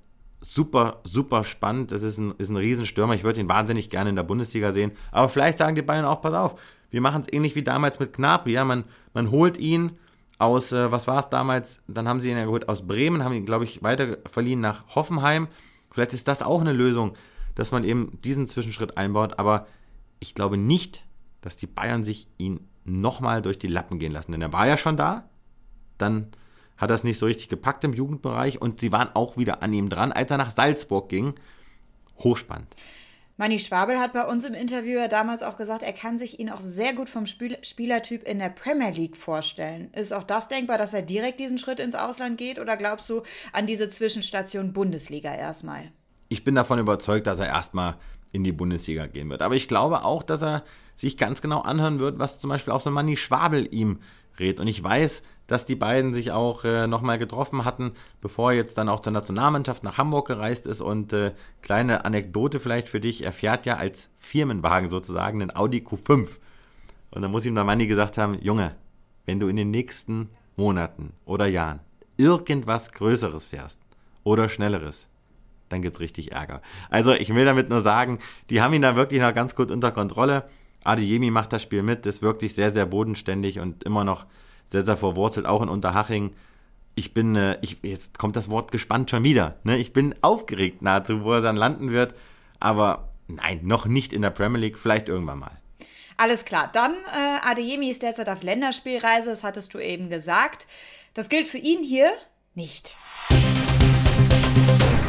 super, 0.41 1.01
super 1.05 1.45
spannend. 1.45 1.93
Das 1.93 2.03
ist 2.03 2.19
ein, 2.19 2.35
ist 2.39 2.51
ein 2.51 2.57
Riesenstürmer. 2.57 3.15
Ich 3.15 3.25
würde 3.25 3.41
ihn 3.41 3.49
wahnsinnig 3.49 3.91
gerne 3.91 4.11
in 4.11 4.17
der 4.17 4.23
Bundesliga 4.23 4.73
sehen. 4.73 4.93
Aber 5.13 5.29
vielleicht 5.29 5.59
sagen 5.59 5.75
die 5.75 5.83
Bayern 5.83 6.05
auch, 6.05 6.21
pass 6.21 6.35
auf, 6.35 6.61
wir 6.91 7.01
machen 7.01 7.21
es 7.21 7.33
ähnlich 7.33 7.55
wie 7.55 7.63
damals 7.63 8.01
mit 8.01 8.13
Knapri. 8.13 8.53
Ja, 8.53 8.65
man, 8.65 8.85
man 9.13 9.31
holt 9.31 9.59
ihn 9.59 9.93
aus, 10.39 10.73
äh, 10.73 10.91
was 10.91 11.07
war 11.07 11.19
es 11.19 11.29
damals? 11.29 11.81
Dann 11.87 12.09
haben 12.09 12.21
sie 12.21 12.31
ihn 12.31 12.37
ja 12.37 12.45
geholt 12.45 12.69
aus 12.69 12.87
Bremen, 12.87 13.23
haben 13.23 13.35
ihn, 13.35 13.45
glaube 13.45 13.65
ich, 13.65 13.83
weiter 13.83 14.19
verliehen 14.27 14.61
nach 14.61 14.85
Hoffenheim. 14.95 15.49
Vielleicht 15.91 16.15
ist 16.15 16.29
das 16.29 16.43
auch 16.43 16.61
eine 16.61 16.73
Lösung, 16.73 17.15
dass 17.55 17.73
man 17.73 17.85
eben 17.85 18.19
diesen 18.25 18.49
Zwischenschritt 18.49 18.97
einbaut. 18.97 19.39
Aber 19.39 19.67
ich 20.19 20.35
glaube 20.35 20.57
nicht, 20.57 21.05
dass 21.43 21.57
die 21.57 21.67
Bayern 21.67 22.05
sich 22.05 22.29
ihn 22.39 22.67
nochmal 22.85 23.43
durch 23.43 23.59
die 23.59 23.69
Lappen 23.69 23.99
gehen 23.99 24.13
lassen. 24.13 24.33
Denn 24.33 24.43
er 24.43 24.53
war 24.53 24.67
ja 24.67 24.77
schon 24.77 24.97
da. 24.97 25.29
Dann 25.99 26.29
hat 26.81 26.91
das 26.91 27.05
nicht 27.05 27.19
so 27.19 27.27
richtig 27.27 27.49
gepackt 27.49 27.85
im 27.85 27.93
Jugendbereich 27.93 28.61
und 28.61 28.81
sie 28.81 28.91
waren 28.91 29.11
auch 29.15 29.37
wieder 29.37 29.63
an 29.63 29.73
ihm 29.73 29.91
dran, 29.91 30.13
als 30.13 30.31
er 30.31 30.39
nach 30.39 30.51
Salzburg 30.51 31.09
ging. 31.09 31.35
Hochspannend. 32.19 32.75
Manni 33.37 33.59
Schwabel 33.59 33.99
hat 33.99 34.13
bei 34.13 34.27
uns 34.27 34.45
im 34.45 34.53
Interview 34.53 34.99
ja 34.99 35.09
damals 35.09 35.43
auch 35.43 35.57
gesagt, 35.57 35.83
er 35.83 35.95
kann 35.95 36.19
sich 36.19 36.41
ihn 36.41 36.51
auch 36.51 36.61
sehr 36.61 36.93
gut 36.93 37.09
vom 37.09 37.25
Spiel 37.25 37.57
Spielertyp 37.63 38.29
in 38.29 38.39
der 38.39 38.51
Premier 38.51 38.91
League 38.91 39.17
vorstellen. 39.17 39.91
Ist 39.95 40.13
auch 40.13 40.25
das 40.25 40.49
denkbar, 40.49 40.77
dass 40.77 40.93
er 40.93 41.01
direkt 41.01 41.41
diesen 41.41 41.57
Schritt 41.57 41.81
ins 41.81 41.95
Ausland 41.95 42.37
geht 42.37 42.59
oder 42.59 42.77
glaubst 42.77 43.09
du 43.09 43.23
an 43.55 43.67
diese 43.67 43.89
Zwischenstation 43.89 44.75
Bundesliga 44.75 45.35
erstmal? 45.35 45.91
Ich 46.29 46.45
bin 46.45 46.55
davon 46.55 46.79
überzeugt, 46.79 47.27
dass 47.27 47.39
er 47.39 47.47
erstmal 47.47 47.97
in 48.33 48.45
die 48.45 48.53
Bundesliga 48.53 49.07
gehen 49.07 49.31
wird. 49.31 49.43
Aber 49.43 49.55
ich 49.55 49.69
glaube 49.69 50.05
auch, 50.05 50.23
dass 50.23 50.43
er 50.43 50.63
sich 50.97 51.17
ganz 51.17 51.41
genau 51.41 51.63
anhören 51.63 51.99
wird, 51.99 52.19
was 52.19 52.41
zum 52.41 52.51
Beispiel 52.51 52.73
auch 52.73 52.83
so 52.83 52.91
Manni 52.91 53.17
Schwabel 53.17 53.67
ihm 53.73 54.01
rät. 54.39 54.61
Und 54.61 54.69
ich 54.69 54.83
weiß, 54.83 55.23
dass 55.51 55.67
die 55.67 55.75
beiden 55.75 56.13
sich 56.13 56.31
auch 56.31 56.65
äh, 56.65 56.87
nochmal 56.87 57.19
getroffen 57.19 57.65
hatten, 57.65 57.93
bevor 58.21 58.53
er 58.53 58.57
jetzt 58.57 58.79
dann 58.79 58.89
auch 58.89 59.01
zur 59.01 59.13
Nationalmannschaft 59.13 59.83
nach 59.83 59.99
Hamburg 59.99 60.29
gereist 60.29 60.65
ist. 60.65 60.81
Und 60.81 61.13
äh, 61.13 61.33
kleine 61.61 62.05
Anekdote 62.05 62.61
vielleicht 62.61 62.89
für 62.89 63.01
dich, 63.01 63.25
er 63.25 63.33
fährt 63.33 63.67
ja 63.67 63.77
als 63.77 64.11
Firmenwagen 64.17 64.89
sozusagen 64.89 65.41
den 65.41 65.55
Audi 65.55 65.79
Q5. 65.79 66.39
Und 67.11 67.23
dann 67.23 67.33
muss 67.33 67.47
ihm 67.47 67.57
der 67.57 67.65
Manni 67.65 67.89
gesagt 67.89 68.17
haben, 68.17 68.39
Junge, 68.41 68.77
wenn 69.27 69.41
du 69.41 69.49
in 69.49 69.57
den 69.57 69.73
nächsten 69.73 70.31
Monaten 70.57 71.15
oder 71.25 71.49
Jahren 71.49 71.81
irgendwas 72.17 72.93
Größeres 72.93 73.47
fährst 73.47 73.81
oder 74.23 74.49
Schnelleres, 74.49 75.09
dann 75.69 75.83
gibt 75.83 75.97
es 75.97 76.01
richtig 76.01 76.31
Ärger. 76.31 76.63
Also 76.91 77.13
ich 77.13 77.35
will 77.35 77.45
damit 77.45 77.71
nur 77.71 77.81
sagen, 77.81 78.21
die 78.51 78.63
haben 78.63 78.75
ihn 78.75 78.83
da 78.83 78.95
wirklich 78.95 79.21
noch 79.21 79.35
ganz 79.35 79.57
gut 79.57 79.73
unter 79.73 79.91
Kontrolle. 79.91 80.45
Adeyemi 80.85 81.33
macht 81.33 81.53
das 81.53 81.63
Spiel 81.63 81.83
mit, 81.83 82.07
ist 82.07 82.23
wirklich 82.23 82.55
sehr, 82.55 82.71
sehr 82.71 82.87
bodenständig 82.87 83.59
und 83.59 83.83
immer 83.83 84.05
noch 84.05 84.27
sehr, 84.71 84.83
sehr 84.83 84.97
verwurzelt, 84.97 85.47
auch 85.47 85.63
in 85.63 85.69
Unterhaching. 85.69 86.35
Ich 86.95 87.13
bin, 87.13 87.35
äh, 87.37 87.59
ich, 87.61 87.79
jetzt 87.83 88.19
kommt 88.19 88.37
das 88.37 88.51
Wort 88.51 88.71
gespannt 88.71 89.11
schon 89.11 89.25
wieder. 89.25 89.57
Ne? 89.65 89.79
Ich 89.79 89.93
bin 89.93 90.15
aufgeregt 90.23 90.83
nahezu, 90.83 91.25
wo 91.25 91.33
er 91.33 91.41
dann 91.41 91.57
landen 91.57 91.91
wird. 91.91 92.15
Aber 92.61 93.09
nein, 93.27 93.61
noch 93.63 93.87
nicht 93.87 94.13
in 94.13 94.23
der 94.23 94.31
Premier 94.31 94.61
League, 94.61 94.79
vielleicht 94.79 95.09
irgendwann 95.09 95.41
mal. 95.41 95.59
Alles 96.17 96.45
klar, 96.45 96.69
dann 96.73 96.93
äh, 96.93 97.49
Adeyemi 97.49 97.89
ist 97.91 98.03
derzeit 98.03 98.29
auf 98.29 98.43
Länderspielreise, 98.43 99.31
das 99.31 99.43
hattest 99.43 99.73
du 99.73 99.79
eben 99.79 100.11
gesagt. 100.11 100.67
Das 101.15 101.31
gilt 101.31 101.49
für 101.49 101.59
ihn 101.59 101.83
hier 101.83 102.11
nicht. 102.55 102.97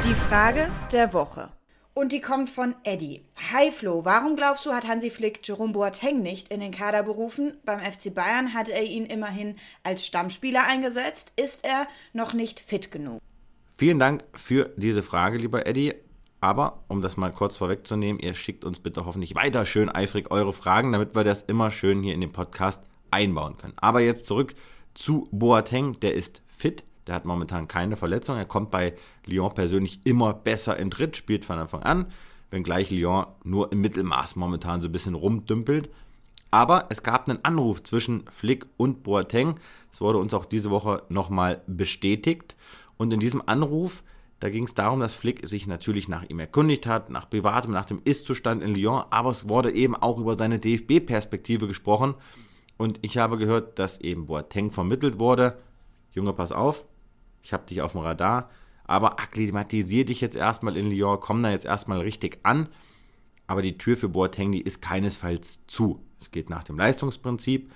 Die 0.06 0.14
Frage 0.30 0.70
der 0.94 1.12
Woche. 1.12 1.52
Und 1.94 2.14
die 2.14 2.22
kommt 2.22 2.50
von 2.50 2.74
Eddie. 2.86 3.22
Hi 3.52 3.70
Flo, 3.70 4.06
warum 4.06 4.38
glaubst 4.38 4.66
du, 4.66 4.72
hat 4.72 4.88
Hansi 4.88 5.10
Flick 5.10 5.46
Jerome 5.46 5.74
Boateng 5.74 6.22
nicht 6.22 6.48
in 6.48 6.62
den 6.62 6.72
Kader 6.72 7.04
berufen? 7.04 7.54
Beim 7.66 7.80
FC 7.80 8.16
Bayern 8.16 8.54
hat 8.54 8.70
er 8.70 8.84
ihn 8.84 9.06
immerhin 9.06 9.56
als 9.84 10.06
Stammspieler 10.06 10.66
eingesetzt. 10.66 11.34
Ist 11.36 11.66
er 11.66 11.88
noch 12.14 12.34
nicht 12.34 12.62
fit 12.62 12.92
genug? 12.92 13.20
Vielen 13.76 14.00
Dank 14.00 14.24
für 14.34 14.72
diese 14.78 15.04
Frage, 15.04 15.38
lieber 15.38 15.66
Eddie. 15.68 15.96
Aber 16.40 16.86
um 16.88 17.02
das 17.02 17.18
mal 17.18 17.32
kurz 17.32 17.58
vorwegzunehmen, 17.58 18.22
ihr 18.22 18.36
schickt 18.36 18.64
uns 18.64 18.80
bitte 18.80 19.06
hoffentlich 19.06 19.36
weiter 19.36 19.66
schön 19.66 19.90
eifrig 19.90 20.32
eure 20.32 20.54
Fragen, 20.54 20.94
damit 20.94 21.14
wir 21.14 21.26
das 21.26 21.42
immer 21.42 21.72
schön 21.72 22.04
hier 22.04 22.14
in 22.14 22.22
den 22.22 22.32
Podcast 22.32 22.82
einbauen 23.12 23.58
können. 23.58 23.74
Aber 23.76 24.00
jetzt 24.00 24.26
zurück 24.28 24.56
zu 24.94 25.28
Boateng, 25.32 26.00
der 26.00 26.14
ist 26.14 26.42
fit, 26.48 26.86
der 27.08 27.16
hat 27.16 27.26
momentan 27.26 27.68
keine 27.68 27.96
Verletzung. 27.96 28.38
Er 28.38 28.46
kommt 28.46 28.72
bei 28.72 28.94
Lyon 29.26 29.54
persönlich 29.54 30.00
immer 30.04 30.34
besser 30.34 30.78
in 30.78 30.92
Tritt, 30.92 31.18
spielt 31.18 31.46
von 31.46 31.58
Anfang 31.58 31.84
an, 31.84 32.08
wenngleich 32.52 32.92
Lyon 32.92 33.26
nur 33.44 33.72
im 33.72 33.82
Mittelmaß 33.82 34.36
momentan 34.36 34.82
so 34.82 34.90
ein 34.90 34.92
bisschen 34.92 35.16
rumdümpelt. 35.16 35.90
Aber 36.52 36.88
es 36.90 37.02
gab 37.02 37.30
einen 37.30 37.44
Anruf 37.44 37.82
zwischen 37.84 38.26
Flick 38.30 38.66
und 38.76 39.04
Boateng. 39.04 39.56
Das 39.90 40.02
wurde 40.02 40.20
uns 40.20 40.34
auch 40.34 40.46
diese 40.46 40.70
Woche 40.70 41.04
nochmal 41.08 41.62
bestätigt. 41.66 42.58
Und 42.98 43.14
in 43.14 43.22
diesem 43.22 43.42
Anruf, 43.46 44.04
da 44.42 44.50
ging 44.50 44.66
es 44.66 44.74
darum, 44.74 45.00
dass 45.00 45.14
Flick 45.14 45.48
sich 45.48 45.66
natürlich 45.66 46.10
nach 46.10 46.24
ihm 46.24 46.40
erkundigt 46.40 46.86
hat, 46.88 47.10
nach 47.10 47.30
privatem, 47.30 47.72
nach 47.72 47.86
dem 47.86 48.02
Ist-Zustand 48.04 48.62
in 48.62 48.76
Lyon. 48.76 49.04
Aber 49.12 49.30
es 49.30 49.48
wurde 49.48 49.72
eben 49.72 49.96
auch 49.96 50.20
über 50.20 50.36
seine 50.36 50.60
DFB-Perspektive 50.60 51.68
gesprochen. 51.68 52.16
Und 52.78 53.00
ich 53.02 53.18
habe 53.18 53.38
gehört, 53.38 53.80
dass 53.80 54.02
eben 54.02 54.26
Boateng 54.26 54.72
vermittelt 54.72 55.20
wurde. 55.20 55.58
Junge, 56.14 56.34
pass 56.34 56.52
auf, 56.52 56.86
ich 57.44 57.54
habe 57.54 57.66
dich 57.66 57.82
auf 57.82 57.94
dem 57.94 58.02
Radar, 58.02 58.50
aber 58.84 59.20
akklimatisier 59.20 60.06
dich 60.06 60.22
jetzt 60.22 60.36
erstmal 60.36 60.78
in 60.78 60.90
Lyon, 60.90 61.20
komm 61.20 61.44
da 61.44 61.52
jetzt 61.52 61.66
erstmal 61.66 62.02
richtig 62.02 62.40
an. 62.44 62.68
Aber 63.48 63.62
die 63.62 63.78
Tür 63.78 63.98
für 63.98 64.10
Boateng, 64.10 64.52
die 64.52 64.62
ist 64.62 64.82
keinesfalls 64.82 65.66
zu. 65.68 66.04
Es 66.20 66.32
geht 66.32 66.50
nach 66.50 66.64
dem 66.64 66.78
Leistungsprinzip. 66.78 67.72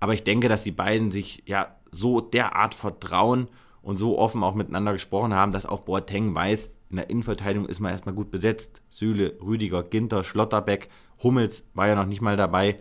Aber 0.00 0.14
ich 0.14 0.24
denke, 0.24 0.48
dass 0.48 0.62
die 0.62 0.72
beiden 0.72 1.10
sich 1.10 1.42
ja 1.46 1.74
so 1.90 2.20
derart 2.20 2.74
vertrauen 2.74 3.48
und 3.82 3.96
so 3.96 4.18
offen 4.18 4.42
auch 4.42 4.54
miteinander 4.54 4.92
gesprochen 4.92 5.34
haben, 5.34 5.52
dass 5.52 5.66
auch 5.66 5.80
Boateng 5.80 6.34
weiß, 6.34 6.70
in 6.90 6.96
der 6.96 7.10
Innenverteidigung 7.10 7.68
ist 7.68 7.80
man 7.80 7.92
erstmal 7.92 8.14
gut 8.14 8.30
besetzt. 8.30 8.80
Süle, 8.88 9.38
Rüdiger, 9.42 9.82
Ginter, 9.82 10.24
Schlotterbeck, 10.24 10.88
Hummels 11.22 11.64
war 11.74 11.88
ja 11.88 11.94
noch 11.94 12.06
nicht 12.06 12.22
mal 12.22 12.36
dabei. 12.36 12.78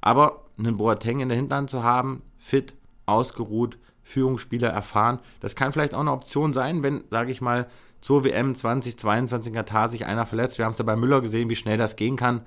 Aber 0.00 0.44
einen 0.58 0.76
Boateng 0.76 1.20
in 1.20 1.28
der 1.28 1.38
Hinterhand 1.38 1.70
zu 1.70 1.82
haben, 1.82 2.22
fit, 2.36 2.74
ausgeruht, 3.06 3.78
Führungsspieler 4.08 4.70
erfahren. 4.70 5.18
Das 5.40 5.54
kann 5.54 5.72
vielleicht 5.72 5.94
auch 5.94 6.00
eine 6.00 6.12
Option 6.12 6.54
sein, 6.54 6.82
wenn, 6.82 7.04
sage 7.10 7.30
ich 7.30 7.42
mal, 7.42 7.66
zur 8.00 8.24
WM 8.24 8.54
2022 8.54 9.50
in 9.50 9.56
Katar 9.56 9.90
sich 9.90 10.06
einer 10.06 10.24
verletzt. 10.24 10.56
Wir 10.56 10.64
haben 10.64 10.72
es 10.72 10.78
ja 10.78 10.84
bei 10.84 10.96
Müller 10.96 11.20
gesehen, 11.20 11.50
wie 11.50 11.56
schnell 11.56 11.76
das 11.76 11.96
gehen 11.96 12.16
kann. 12.16 12.40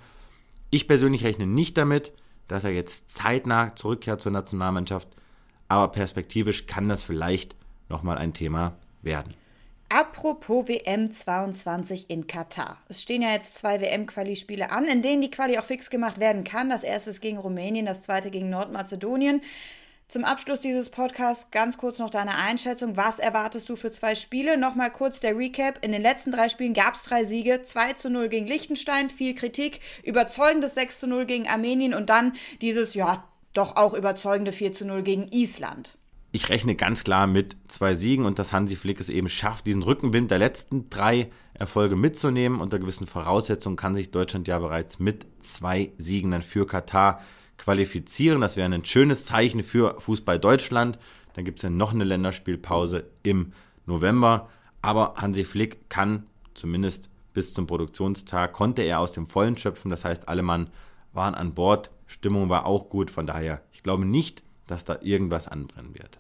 Ich 0.72 0.88
persönlich 0.88 1.24
rechne 1.24 1.46
nicht 1.46 1.78
damit, 1.78 2.14
dass 2.48 2.64
er 2.64 2.72
jetzt 2.72 3.12
zeitnah 3.12 3.76
zurückkehrt 3.76 4.22
zur 4.22 4.32
Nationalmannschaft, 4.32 5.08
aber 5.68 5.90
perspektivisch 5.90 6.66
kann 6.66 6.90
das 6.90 7.04
vielleicht 7.04 7.56
nochmal 7.90 8.18
ein 8.18 8.34
Thema 8.34 8.74
werden. 9.04 9.36
Apropos 9.90 10.68
WM 10.68 11.12
22 11.12 12.10
in 12.10 12.26
Katar. 12.26 12.78
Es 12.88 13.02
stehen 13.02 13.22
ja 13.22 13.34
jetzt 13.34 13.56
zwei 13.56 13.82
WM-Quali-Spiele 13.82 14.72
an, 14.72 14.86
in 14.86 15.02
denen 15.02 15.22
die 15.22 15.30
Quali 15.30 15.60
auch 15.60 15.66
fix 15.66 15.90
gemacht 15.90 16.20
werden 16.20 16.44
kann. 16.44 16.70
Das 16.70 16.84
erste 16.84 17.10
ist 17.10 17.20
gegen 17.20 17.38
Rumänien, 17.38 17.86
das 17.86 18.04
zweite 18.04 18.32
gegen 18.32 18.50
Nordmazedonien. 18.50 19.42
Zum 20.12 20.26
Abschluss 20.26 20.60
dieses 20.60 20.90
Podcasts 20.90 21.52
ganz 21.52 21.78
kurz 21.78 21.98
noch 21.98 22.10
deine 22.10 22.36
Einschätzung. 22.36 22.98
Was 22.98 23.18
erwartest 23.18 23.70
du 23.70 23.78
für 23.78 23.92
zwei 23.92 24.14
Spiele? 24.14 24.58
Nochmal 24.58 24.92
kurz 24.92 25.22
der 25.22 25.38
Recap. 25.38 25.80
In 25.86 25.94
den 25.94 26.02
letzten 26.02 26.34
drei 26.34 26.50
Spielen 26.50 26.74
gab 26.74 26.96
es 26.96 27.04
drei 27.04 27.24
Siege. 27.24 27.62
2 27.64 27.94
zu 27.94 28.10
0 28.10 28.28
gegen 28.28 28.46
Liechtenstein, 28.46 29.10
viel 29.10 29.34
Kritik, 29.36 29.80
überzeugendes 30.04 30.76
6 30.76 31.00
zu 31.00 31.08
0 31.08 31.26
gegen 31.28 31.48
Armenien 31.48 31.94
und 31.94 32.10
dann 32.10 32.34
dieses, 32.60 32.94
ja, 32.94 33.24
doch 33.54 33.78
auch 33.78 33.94
überzeugende 33.94 34.52
4 34.52 34.74
zu 34.74 34.84
0 34.84 35.02
gegen 35.02 35.30
Island. 35.32 35.98
Ich 36.34 36.50
rechne 36.50 36.76
ganz 36.76 37.06
klar 37.06 37.26
mit 37.26 37.56
zwei 37.70 37.96
Siegen 37.96 38.26
und 38.26 38.38
dass 38.38 38.52
Hansi 38.52 38.76
Flick 38.76 39.00
es 39.00 39.08
eben 39.08 39.30
schafft, 39.30 39.66
diesen 39.66 39.82
Rückenwind 39.82 40.30
der 40.30 40.40
letzten 40.40 40.90
drei 40.90 41.32
Erfolge 41.54 41.96
mitzunehmen. 41.96 42.60
Unter 42.60 42.80
gewissen 42.80 43.08
Voraussetzungen 43.08 43.78
kann 43.78 43.96
sich 43.96 44.12
Deutschland 44.12 44.50
ja 44.50 44.60
bereits 44.60 45.00
mit 45.00 45.26
zwei 45.40 45.94
Siegen 45.98 46.32
dann 46.32 46.42
für 46.42 46.68
Katar 46.68 47.22
qualifizieren. 47.62 48.42
Das 48.42 48.58
wäre 48.58 48.72
ein 48.72 48.86
schönes 48.86 49.26
Zeichen 49.26 49.64
für 49.64 50.00
Fußball 50.00 50.40
Deutschland. 50.40 50.98
Dann 51.34 51.46
gibt 51.46 51.60
es 51.60 51.64
ja 51.64 51.70
noch 51.70 51.94
eine 51.94 52.04
Länderspielpause 52.04 53.06
im 53.24 53.54
November. 53.86 54.50
Aber 54.82 55.14
Hansi 55.18 55.44
Flick 55.44 55.90
kann 55.90 56.26
zumindest 56.56 57.10
bis 57.34 57.54
zum 57.54 57.68
Produktionstag, 57.68 58.52
konnte 58.52 58.82
er 58.82 59.00
aus 59.00 59.12
dem 59.12 59.28
Vollen 59.28 59.58
schöpfen. 59.58 59.92
Das 59.92 60.04
heißt, 60.04 60.28
alle 60.28 60.42
Mann 60.42 60.70
waren 61.14 61.36
an 61.36 61.54
Bord. 61.54 61.92
Stimmung 62.08 62.50
war 62.50 62.66
auch 62.66 62.90
gut. 62.90 63.12
Von 63.12 63.28
daher, 63.28 63.62
ich 63.72 63.84
glaube 63.84 64.06
nicht, 64.06 64.44
dass 64.68 64.84
da 64.84 64.98
irgendwas 65.02 65.48
anbrennen 65.48 65.94
wird. 65.94 66.20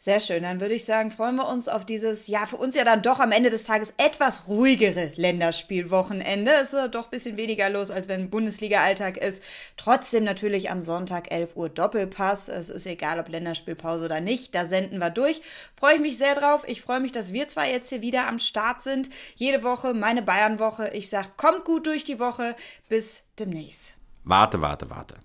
Sehr 0.00 0.20
schön. 0.20 0.44
Dann 0.44 0.60
würde 0.60 0.74
ich 0.74 0.84
sagen, 0.84 1.10
freuen 1.10 1.34
wir 1.34 1.48
uns 1.48 1.66
auf 1.66 1.84
dieses, 1.84 2.28
ja, 2.28 2.46
für 2.46 2.56
uns 2.56 2.76
ja 2.76 2.84
dann 2.84 3.02
doch 3.02 3.18
am 3.18 3.32
Ende 3.32 3.50
des 3.50 3.64
Tages 3.64 3.92
etwas 3.96 4.46
ruhigere 4.46 5.10
Länderspielwochenende. 5.16 6.52
Es 6.62 6.72
ist 6.72 6.94
doch 6.94 7.06
ein 7.06 7.10
bisschen 7.10 7.36
weniger 7.36 7.68
los, 7.68 7.90
als 7.90 8.06
wenn 8.06 8.30
Bundesliga-Alltag 8.30 9.16
ist. 9.16 9.42
Trotzdem 9.76 10.22
natürlich 10.22 10.70
am 10.70 10.82
Sonntag 10.82 11.32
11 11.32 11.56
Uhr 11.56 11.68
Doppelpass. 11.68 12.46
Es 12.46 12.68
ist 12.68 12.86
egal, 12.86 13.18
ob 13.18 13.28
Länderspielpause 13.28 14.04
oder 14.04 14.20
nicht. 14.20 14.54
Da 14.54 14.66
senden 14.66 15.00
wir 15.00 15.10
durch. 15.10 15.42
Freue 15.74 15.94
ich 15.96 16.00
mich 16.00 16.16
sehr 16.16 16.36
drauf. 16.36 16.62
Ich 16.68 16.80
freue 16.80 17.00
mich, 17.00 17.10
dass 17.10 17.32
wir 17.32 17.48
zwei 17.48 17.72
jetzt 17.72 17.88
hier 17.88 18.00
wieder 18.00 18.28
am 18.28 18.38
Start 18.38 18.82
sind. 18.82 19.10
Jede 19.34 19.64
Woche 19.64 19.94
meine 19.94 20.22
Bayern-Woche. 20.22 20.90
Ich 20.92 21.10
sage, 21.10 21.30
kommt 21.36 21.64
gut 21.64 21.88
durch 21.88 22.04
die 22.04 22.20
Woche. 22.20 22.54
Bis 22.88 23.24
demnächst. 23.36 23.94
Warte, 24.22 24.62
warte, 24.62 24.90
warte. 24.90 25.16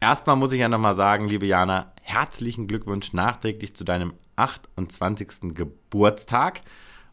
Erstmal 0.00 0.36
muss 0.36 0.52
ich 0.52 0.60
ja 0.60 0.68
nochmal 0.70 0.94
sagen, 0.94 1.28
liebe 1.28 1.44
Jana, 1.44 1.92
herzlichen 2.00 2.66
Glückwunsch 2.66 3.12
nachträglich 3.12 3.76
zu 3.76 3.84
deinem 3.84 4.14
28. 4.40 5.54
Geburtstag. 5.54 6.62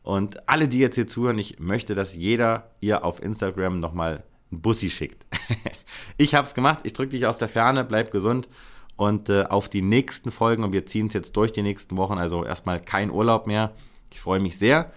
Und 0.04 0.48
alle, 0.48 0.68
die 0.68 0.80
jetzt 0.80 0.96
hier 0.96 1.08
zuhören, 1.08 1.38
ich 1.38 1.60
möchte, 1.60 1.94
dass 1.94 2.16
jeder 2.16 2.72
ihr 2.80 3.04
auf 3.04 3.22
Instagram 3.22 3.80
nochmal 3.80 4.24
einen 4.52 4.62
Bussi 4.62 4.90
schickt. 4.90 5.26
ich 6.18 6.34
habe 6.34 6.48
es 6.48 6.54
gemacht, 6.54 6.80
ich 6.84 6.94
drücke 6.94 7.12
dich 7.12 7.26
aus 7.26 7.38
der 7.38 7.50
Ferne, 7.50 7.84
bleib 7.84 8.12
gesund 8.12 8.48
und 8.96 9.30
äh, 9.30 9.44
auf 9.44 9.68
die 9.68 9.82
nächsten 9.82 10.32
Folgen 10.32 10.64
und 10.64 10.72
wir 10.72 10.86
ziehen 10.86 11.08
es 11.08 11.14
jetzt 11.14 11.36
durch 11.36 11.52
die 11.52 11.62
nächsten 11.62 11.98
Wochen, 11.98 12.18
also 12.18 12.46
erstmal 12.46 12.80
kein 12.80 13.12
Urlaub 13.12 13.48
mehr. 13.48 13.74
Ich 14.12 14.22
freue 14.22 14.40
mich 14.40 14.58
sehr 14.58 14.92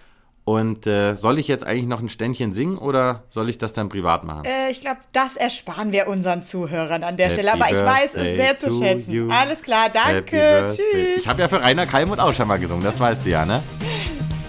und 0.51 0.85
äh, 0.85 1.15
soll 1.15 1.39
ich 1.39 1.47
jetzt 1.47 1.65
eigentlich 1.65 1.87
noch 1.87 2.01
ein 2.01 2.09
Ständchen 2.09 2.51
singen 2.51 2.77
oder 2.77 3.23
soll 3.29 3.49
ich 3.49 3.57
das 3.57 3.71
dann 3.71 3.87
privat 3.87 4.25
machen? 4.25 4.43
Äh, 4.43 4.69
ich 4.69 4.81
glaube, 4.81 4.97
das 5.13 5.37
ersparen 5.37 5.93
wir 5.93 6.09
unseren 6.09 6.43
Zuhörern 6.43 7.05
an 7.05 7.15
der 7.15 7.27
Happy 7.27 7.35
Stelle. 7.35 7.53
Aber 7.53 7.71
ich 7.71 7.81
weiß 7.81 8.15
es 8.15 8.35
sehr 8.35 8.57
zu 8.57 8.69
schätzen. 8.69 9.13
You. 9.13 9.29
Alles 9.29 9.61
klar, 9.61 9.87
danke. 9.89 10.65
Tschüss. 10.67 11.19
Ich 11.19 11.27
habe 11.29 11.41
ja 11.41 11.47
für 11.47 11.61
Rainer 11.61 11.85
Kalmut 11.85 12.19
auch 12.19 12.33
schon 12.33 12.49
mal 12.49 12.59
gesungen, 12.59 12.83
das 12.83 12.99
weißt 12.99 13.25
du 13.25 13.29
ja, 13.29 13.45
ne? 13.45 13.63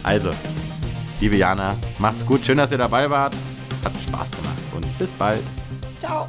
Also, 0.02 0.30
liebe 1.20 1.36
Jana, 1.36 1.76
macht's 1.98 2.26
gut. 2.26 2.44
Schön, 2.44 2.58
dass 2.58 2.72
ihr 2.72 2.78
dabei 2.78 3.08
wart. 3.08 3.34
Hat 3.84 3.92
Spaß 3.92 4.32
gemacht 4.32 4.58
und 4.74 4.98
bis 4.98 5.10
bald. 5.12 5.42
Ciao. 6.00 6.28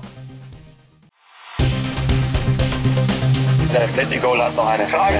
Der 3.74 3.86
Atletico 3.86 4.38
hat 4.38 4.56
noch 4.56 4.68
eine 4.68 4.88
Frage. 4.88 5.20